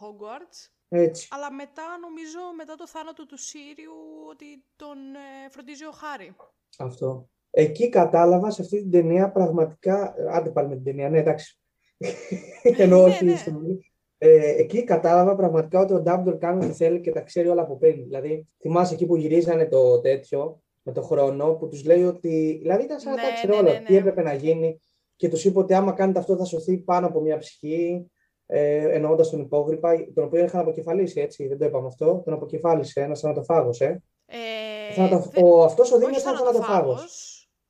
Hogwarts. 0.00 0.70
Έτσι. 0.88 1.28
Αλλά 1.30 1.52
μετά, 1.52 1.98
νομίζω, 2.00 2.38
μετά 2.56 2.74
το 2.74 2.86
θάνατο 2.86 3.26
του 3.26 3.38
Σύριου, 3.38 3.94
ότι 4.30 4.64
τον 4.76 4.98
ε, 5.14 5.50
φροντίζει 5.50 5.84
ο 5.84 5.90
Χάρη. 5.90 6.36
Αυτό. 6.78 7.28
Εκεί 7.50 7.88
κατάλαβα 7.88 8.50
σε 8.50 8.62
αυτή 8.62 8.80
την 8.80 8.90
ταινία 8.90 9.30
πραγματικά. 9.30 10.14
Άντε 10.30 10.50
πάλι 10.50 10.68
με 10.68 10.74
την 10.74 10.84
ταινία, 10.84 11.08
ναι, 11.10 11.18
εντάξει. 11.18 11.58
Ενώ 12.62 12.96
Ναι, 12.96 13.02
όχι 13.02 13.24
ναι. 13.24 13.36
στο 13.36 13.50
βιβλίο. 13.50 13.80
Ε, 14.20 14.54
εκεί 14.60 14.84
κατάλαβα 14.84 15.34
πραγματικά 15.36 15.80
ότι 15.80 15.92
ο 15.92 16.00
Ντάμπλορ 16.00 16.38
κάνει 16.38 16.64
ό,τι 16.64 16.74
θέλει 16.74 17.00
και 17.00 17.10
τα 17.12 17.20
ξέρει 17.20 17.48
όλα 17.48 17.62
από 17.62 17.76
πριν. 17.76 18.02
Δηλαδή, 18.02 18.46
θυμάσαι 18.60 18.94
εκεί 18.94 19.06
που 19.06 19.16
γυρίζανε 19.16 19.66
το 19.66 20.00
τέτοιο 20.00 20.60
με 20.82 20.92
το 20.92 21.02
χρόνο 21.02 21.52
που 21.54 21.68
τους 21.68 21.84
λέει 21.84 22.04
ότι. 22.04 22.58
Δηλαδή, 22.60 22.84
ήταν 22.84 23.00
σαν 23.00 23.10
να 23.14 23.16
τα 23.22 23.26
Ναι, 23.28 23.34
ξέρει 23.34 23.52
ναι, 23.52 23.58
όλα. 23.58 23.72
ναι, 23.72 23.84
Τι 23.84 23.92
ναι. 23.92 23.98
έπρεπε 23.98 24.22
να 24.22 24.32
γίνει 24.32 24.80
και 25.16 25.28
τους 25.28 25.44
είπε 25.44 25.58
ότι 25.58 25.74
άμα 25.74 25.92
κάνετε 25.92 26.18
αυτό 26.18 26.36
θα 26.36 26.44
σωθεί 26.44 26.76
πάνω 26.78 27.06
από 27.06 27.20
μια 27.20 27.36
ψυχή. 27.38 28.10
Ε, 28.46 28.94
Εννοώντας 28.94 29.30
τον 29.30 29.40
ιππόγρυπα, 29.40 29.94
τον 30.14 30.24
οποίο 30.24 30.44
είχαν 30.44 30.60
αποκεφαλίσει, 30.60 31.20
έτσι. 31.20 31.46
Δεν 31.46 31.58
το 31.58 31.64
είπαμε 31.64 31.86
αυτό. 31.86 32.22
Τον 32.24 32.34
αποκεφάλισε 32.34 33.00
ένας 33.00 33.20
θανατοφάγος, 33.20 33.80
ε. 33.80 34.02
Ε, 34.26 34.94
Θανατο... 34.94 35.18
δεν- 35.32 35.44
Ο, 35.44 35.62
αυτός 35.64 35.92
ο 35.92 35.94
όχι 35.96 36.04
Δήμιος 36.04 36.20
ήταν 36.22 36.36
θανατοφάγος. 36.36 36.68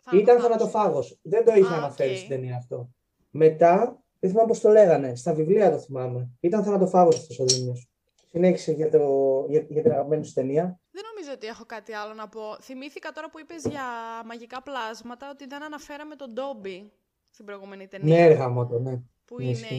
θανατοφάγος. 0.01 0.23
Ήταν 0.23 0.41
θανατοφάγος. 0.41 1.19
Δεν 1.23 1.45
το 1.45 1.53
είχε 1.55 1.75
Α, 1.75 1.77
αναφέρει 1.77 2.11
οκ. 2.11 2.17
στην 2.17 2.29
ταινία 2.29 2.57
αυτό. 2.57 2.89
Μετά, 3.31 4.03
δεν 4.19 4.31
θυμάμαι 4.31 4.49
πώς 4.49 4.61
το 4.61 4.69
λέγανε. 4.69 5.14
Στα 5.14 5.35
βιβλία 5.35 5.71
το 5.71 5.79
θυμάμαι. 5.79 6.29
Ήταν 6.41 6.64
θανατοφάγος 6.64 7.16
αυτός 7.19 7.39
ο 7.39 7.45
Δήμιος. 7.45 7.89
Συνέχισε 8.31 8.73
για, 8.73 8.91
το, 8.91 9.45
για, 9.49 9.66
για 9.69 9.83
την 9.83 9.93
αγαπημένη 9.93 10.25
σου 10.25 10.33
ταινία. 10.33 10.81
Δεν 10.91 11.03
νομίζω 11.14 11.33
ότι 11.35 11.47
έχω 11.47 11.64
κάτι 11.64 11.93
άλλο 11.93 12.14
να 12.14 12.29
πω. 12.29 12.57
Θυμήθηκα 12.61 13.12
τώρα 13.12 13.31
που 13.31 13.39
είπες 13.39 13.64
για 13.64 13.83
μαγικά 14.25 14.62
πλάσματα 14.62 15.31
ότι 15.31 15.47
δεν 15.47 15.62
αναφέραμε 15.62 16.14
τον 16.14 16.33
Ντόμπι 16.33 16.93
στην 17.31 17.45
προηγούμενη 17.45 17.87
ταινία. 17.87 18.16
Ναι, 18.16 18.27
ρε 18.27 18.35
γαμώτο, 18.35 18.79
ναι. 18.79 19.01
που 19.25 19.37
ναι, 19.37 19.43
είναι 19.45 19.53
ισχύει. 19.53 19.75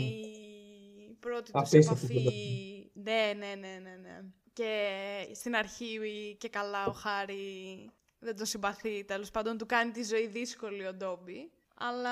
η 1.10 1.14
πρώτη 1.20 1.52
τους 1.52 1.62
Απίστευτη 1.62 1.88
επαφή. 1.88 2.06
φωτογραφία. 2.08 2.90
Ναι, 2.94 3.34
ναι, 3.38 3.56
ναι, 3.56 3.80
ναι, 3.84 3.96
ναι. 4.02 4.22
Και 4.54 4.72
στην 5.34 5.56
αρχή 5.56 5.88
και 6.38 6.50
καλά 6.50 6.86
ο 6.88 6.92
Χάρη 6.92 7.36
δεν 8.20 8.36
το 8.36 8.46
συμπαθεί, 8.46 9.04
τέλος 9.06 9.32
πάντων 9.32 9.58
του 9.58 9.66
κάνει 9.66 9.92
τη 9.92 10.04
ζωή 10.04 10.28
δύσκολη 10.28 10.88
ο 10.88 10.94
Ντόμπι. 10.94 11.52
Αλλά 11.82 12.10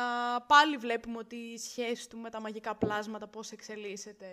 πάλι 0.48 0.78
βλέπουμε 0.78 1.18
ότι 1.18 1.36
η 1.36 1.58
σχέση 1.58 2.10
του 2.10 2.18
με 2.18 2.30
τα 2.30 2.42
μαγικά 2.42 2.76
πλάσματα 2.76 3.28
πώς 3.28 3.52
εξελίσσεται 3.52 4.26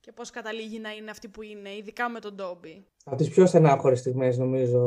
και 0.00 0.12
πώς 0.12 0.30
καταλήγει 0.30 0.78
να 0.78 0.90
είναι 0.92 1.10
αυτή 1.10 1.28
που 1.28 1.42
είναι, 1.42 1.74
ειδικά 1.76 2.08
με 2.08 2.20
τον 2.20 2.34
Ντόμπι. 2.34 2.84
Από 3.04 3.16
τις 3.16 3.28
πιο 3.28 3.46
στενάχωρες 3.46 3.98
στιγμές 3.98 4.38
νομίζω 4.38 4.80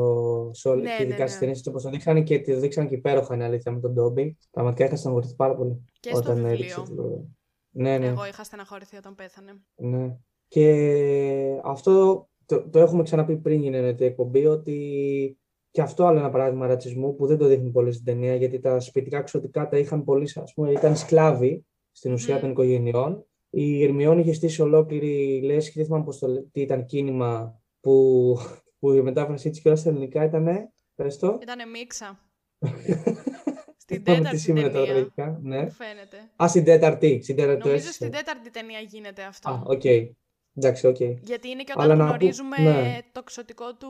σε 0.54 0.68
όλη, 0.68 0.82
Ναι, 0.82 0.96
και 0.96 1.02
ειδικά 1.02 1.18
ναι, 1.22 1.26
στις 1.28 1.34
ναι. 1.40 1.46
ταινίες 1.46 1.66
όπως 1.66 1.82
το 1.82 1.90
δείξανε 1.90 2.22
και 2.22 2.40
το 2.40 2.58
δείξανε 2.58 2.88
και 2.88 2.94
υπέροχα 2.94 3.34
είναι 3.34 3.44
αλήθεια 3.44 3.72
με 3.72 3.80
τον 3.80 3.92
Ντόμπι. 3.92 4.36
Πραγματικά 4.50 4.84
είχα 4.84 4.96
στεναχωρηθεί 4.96 5.34
πάρα 5.34 5.54
πολύ. 5.56 5.84
Και 6.00 6.08
στο 6.08 6.18
όταν 6.18 6.34
βιβλίο. 6.34 6.52
έδειξε 6.52 6.82
το- 6.94 7.28
Ναι, 7.70 7.98
ναι. 7.98 8.06
Εγώ 8.06 8.26
είχα 8.26 8.44
στεναχωρηθεί 8.44 8.96
όταν 8.96 9.14
πέθανε. 9.14 9.52
Ναι. 9.74 10.16
Και 10.48 11.60
αυτό 11.64 12.26
το, 12.46 12.68
το 12.68 12.78
έχουμε 12.78 13.02
ξαναπεί 13.02 13.36
πριν 13.36 13.60
γίνει 13.62 13.94
η 13.98 14.04
εκπομπή 14.04 14.46
ότι 14.46 15.38
και 15.76 15.82
αυτό 15.82 16.04
άλλο 16.06 16.18
ένα 16.18 16.30
παράδειγμα 16.30 16.66
ρατσισμού 16.66 17.14
που 17.14 17.26
δεν 17.26 17.38
το 17.38 17.46
δείχνει 17.46 17.70
πολύ 17.70 17.92
στην 17.92 18.04
ταινία 18.04 18.34
γιατί 18.34 18.58
τα 18.58 18.80
σπιτικά 18.80 19.22
ξωτικά 19.22 19.68
τα 19.68 19.78
είχαν 19.78 20.04
πολύ, 20.04 20.30
ας 20.34 20.52
πούμε, 20.54 20.70
ήταν 20.70 20.96
σκλάβοι 20.96 21.66
στην 21.92 22.12
ουσία 22.12 22.34
Μμμ. 22.34 22.40
των 22.40 22.50
οικογενειών. 22.50 23.26
Η 23.50 23.82
Ερμιόνη 23.84 24.20
είχε 24.20 24.32
στήσει 24.32 24.62
ολόκληρη 24.62 25.40
λέσχη, 25.44 25.72
δεν 25.76 25.84
θυμάμαι 25.84 26.04
πώς 26.04 26.18
το, 26.18 26.26
λέ- 26.26 26.44
τι 26.52 26.60
ήταν 26.60 26.84
κίνημα 26.84 27.60
που, 27.80 28.36
που 28.78 28.92
η 28.92 29.02
μετάφραση 29.02 29.50
της 29.50 29.60
και 29.60 29.68
όλα 29.68 29.76
στα 29.76 29.88
ελληνικά 29.88 30.24
ήταν, 30.24 30.46
πες 30.94 31.16
το. 31.18 31.38
Ήτανε 31.42 31.64
μίξα. 31.64 32.18
Δεν 32.58 32.72
Στην 33.82 34.02
θυμάμαι 34.02 34.02
τι 34.02 34.02
τέταρτη 34.02 34.38
σήμαινε 34.38 34.68
τα 34.68 34.72
ταινία. 34.78 34.92
γαλλικά, 34.92 35.38
ναι. 35.42 35.62
Μου 35.62 35.70
φαίνεται. 35.70 36.16
Α, 36.42 36.48
στην 36.48 36.64
τέταρτη, 36.64 37.20
στην 37.22 37.36
τέταρτη 37.36 37.60
το 37.60 37.66
Νομίζω 37.68 37.86
έστησε. 37.88 38.04
στην 38.04 38.10
τέταρτη 38.10 38.50
ταινία 38.50 38.78
γίνεται 38.80 39.22
αυτό. 39.22 39.50
Α, 39.50 39.62
οκ. 39.66 39.84
Εντάξει, 40.54 40.86
οκ. 40.86 41.00
Γιατί 41.00 41.48
είναι 41.48 41.62
και 41.62 41.72
Αλλά 41.76 41.84
όταν 41.84 41.98
να 41.98 42.04
πω- 42.04 42.14
γνωρίζουμε 42.16 42.56
ναι. 42.58 42.98
το 43.12 43.22
ξωτικό 43.22 43.74
του, 43.74 43.88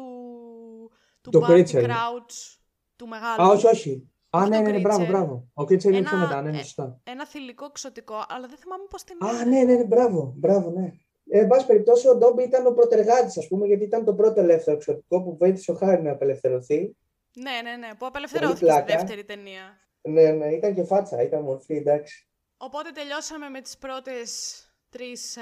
του 1.30 1.38
Το 1.38 1.46
Barty 1.48 1.52
Critcher. 1.66 1.84
Crouch, 1.84 2.58
του 2.96 3.06
μεγάλου. 3.08 3.42
Α, 3.42 3.46
όχι, 3.48 3.66
όχι. 3.66 4.10
Α, 4.30 4.38
Όχι 4.40 4.48
ναι, 4.50 4.56
το 4.56 4.62
ναι, 4.62 4.70
ναι, 4.70 4.78
μπράβο, 4.80 5.04
Critcher. 5.04 5.08
μπράβο. 5.08 5.48
Ο 5.54 5.64
Κρίτσερ 5.64 5.92
είναι 5.92 6.02
πιο 6.02 6.16
Ένα- 6.16 6.26
μετά, 6.26 6.42
ναι, 6.42 6.50
ναι, 6.50 6.58
ε, 6.58 6.62
σωστά. 6.62 7.00
Ένα 7.04 7.26
θηλυκό 7.26 7.70
ξωτικό, 7.70 8.24
αλλά 8.28 8.46
δεν 8.46 8.56
θυμάμαι 8.58 8.84
πώς 8.90 9.04
την 9.04 9.16
Α, 9.24 9.44
ναι, 9.44 9.62
ναι, 9.62 9.74
ναι, 9.74 9.84
μπράβο, 9.84 10.32
μπράβο, 10.36 10.70
ναι. 10.70 10.92
Ε, 11.30 11.38
εν 11.40 11.46
πάση 11.46 11.66
περιπτώσει, 11.66 12.08
ο 12.08 12.16
Ντόμπι 12.16 12.42
ήταν 12.42 12.66
ο 12.66 12.70
πρωτεργάτης, 12.72 13.38
ας 13.38 13.48
πούμε, 13.48 13.66
γιατί 13.66 13.84
ήταν 13.84 14.04
το 14.04 14.14
πρώτο 14.14 14.40
ελεύθερο 14.40 14.76
εξωτικό 14.76 15.22
που 15.22 15.36
βοήθησε 15.36 15.70
ο 15.70 15.74
Χάρη 15.74 16.02
να 16.02 16.10
απελευθερωθεί. 16.10 16.96
Ναι, 17.32 17.50
ναι, 17.70 17.76
ναι, 17.76 17.94
που 17.98 18.06
απελευθερώθηκε 18.06 18.56
στη 18.56 18.64
πλάκα. 18.66 18.84
δεύτερη 18.84 19.24
ταινία. 19.24 19.78
Ναι, 20.02 20.30
ναι, 20.30 20.46
ήταν 20.46 20.74
και 20.74 20.84
φάτσα, 20.84 21.22
ήταν 21.22 21.42
μορφή, 21.42 21.74
εντάξει. 21.76 22.28
Οπότε 22.56 22.90
τελειώσαμε 22.90 23.48
με 23.48 23.60
τις 23.60 23.78
πρώτες 23.78 24.60
τρεις 24.90 25.36
ε, 25.36 25.40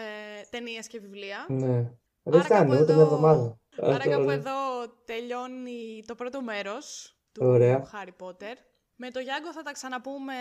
ταινίες 0.50 0.86
και 0.86 1.00
βιβλία. 1.00 1.46
Ναι. 1.48 1.66
Δεν 2.22 2.40
Άρα 2.40 2.48
κάπου 2.48 2.64
φτάνει 2.64 2.70
ούτε 2.82 2.92
μια 2.92 3.02
εδώ- 3.02 3.02
εβδομάδα. 3.02 3.58
Άρα 3.82 3.96
Αυτό, 3.96 4.10
κάπου 4.10 4.24
ναι. 4.24 4.32
εδώ 4.34 4.52
τελειώνει 5.04 6.02
το 6.06 6.14
πρώτο 6.14 6.42
μέρος 6.42 7.16
του 7.32 7.46
Ωραία. 7.46 7.90
Harry 7.92 8.26
Potter. 8.26 8.54
Με 8.96 9.10
το 9.10 9.20
Γιάνγκο 9.20 9.52
θα 9.52 9.62
τα 9.62 9.72
ξαναπούμε 9.72 10.34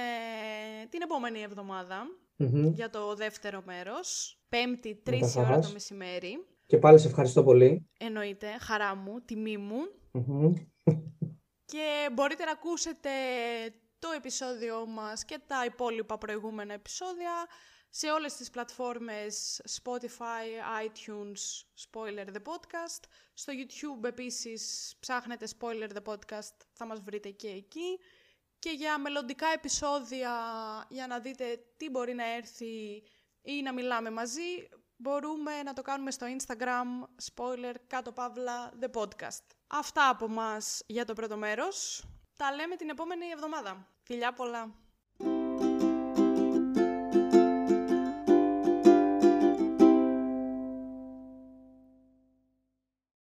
την 0.89 1.01
επόμενη 1.01 1.41
εβδομάδα 1.41 2.05
Μμμ. 2.35 2.67
για 2.73 2.89
το 2.89 3.15
δεύτερο 3.15 3.61
μέρος. 3.65 4.37
Πέμπτη, 4.49 5.01
τα 5.03 5.11
3 5.11 5.15
η 5.15 5.19
ώρα 5.37 5.45
χαράς. 5.47 5.67
το 5.67 5.73
μεσημέρι. 5.73 6.45
Και 6.65 6.77
πάλι 6.77 6.99
σε 6.99 7.07
ευχαριστώ 7.07 7.43
πολύ. 7.43 7.89
Εννοείται, 7.99 8.47
χαρά 8.59 8.95
μου, 8.95 9.21
τιμή 9.25 9.57
μου. 9.57 9.79
Μμμ. 10.11 10.53
Και 11.65 12.09
μπορείτε 12.13 12.43
να 12.43 12.51
ακούσετε 12.51 13.09
το 13.99 14.07
επεισόδιο 14.17 14.85
μας 14.85 15.25
και 15.25 15.39
τα 15.47 15.65
υπόλοιπα 15.65 16.17
προηγούμενα 16.17 16.73
επεισόδια 16.73 17.31
σε 17.95 18.11
όλες 18.11 18.35
τις 18.35 18.49
πλατφόρμες 18.49 19.61
Spotify, 19.81 20.45
iTunes, 20.85 21.63
Spoiler 21.87 22.25
the 22.25 22.41
Podcast. 22.51 23.03
Στο 23.33 23.53
YouTube 23.55 24.03
επίσης 24.03 24.93
ψάχνετε 24.99 25.47
Spoiler 25.59 25.89
the 25.89 26.13
Podcast, 26.13 26.55
θα 26.73 26.85
μας 26.85 26.99
βρείτε 27.01 27.29
και 27.29 27.47
εκεί. 27.47 27.99
Και 28.59 28.69
για 28.69 28.97
μελλοντικά 28.97 29.47
επεισόδια, 29.47 30.31
για 30.89 31.07
να 31.07 31.19
δείτε 31.19 31.65
τι 31.77 31.89
μπορεί 31.89 32.13
να 32.13 32.33
έρθει 32.33 33.03
ή 33.41 33.61
να 33.61 33.73
μιλάμε 33.73 34.09
μαζί, 34.09 34.69
μπορούμε 34.95 35.63
να 35.63 35.73
το 35.73 35.81
κάνουμε 35.81 36.11
στο 36.11 36.27
Instagram, 36.37 37.07
spoiler, 37.33 37.75
κάτω 37.87 38.11
παύλα, 38.11 38.73
the 38.81 39.01
podcast. 39.01 39.45
Αυτά 39.67 40.09
από 40.09 40.27
μας 40.27 40.83
για 40.85 41.05
το 41.05 41.13
πρώτο 41.13 41.37
μέρος. 41.37 42.05
Τα 42.37 42.55
λέμε 42.55 42.75
την 42.75 42.89
επόμενη 42.89 43.25
εβδομάδα. 43.27 43.87
Φιλιά 44.03 44.33
πολλά! 44.33 44.82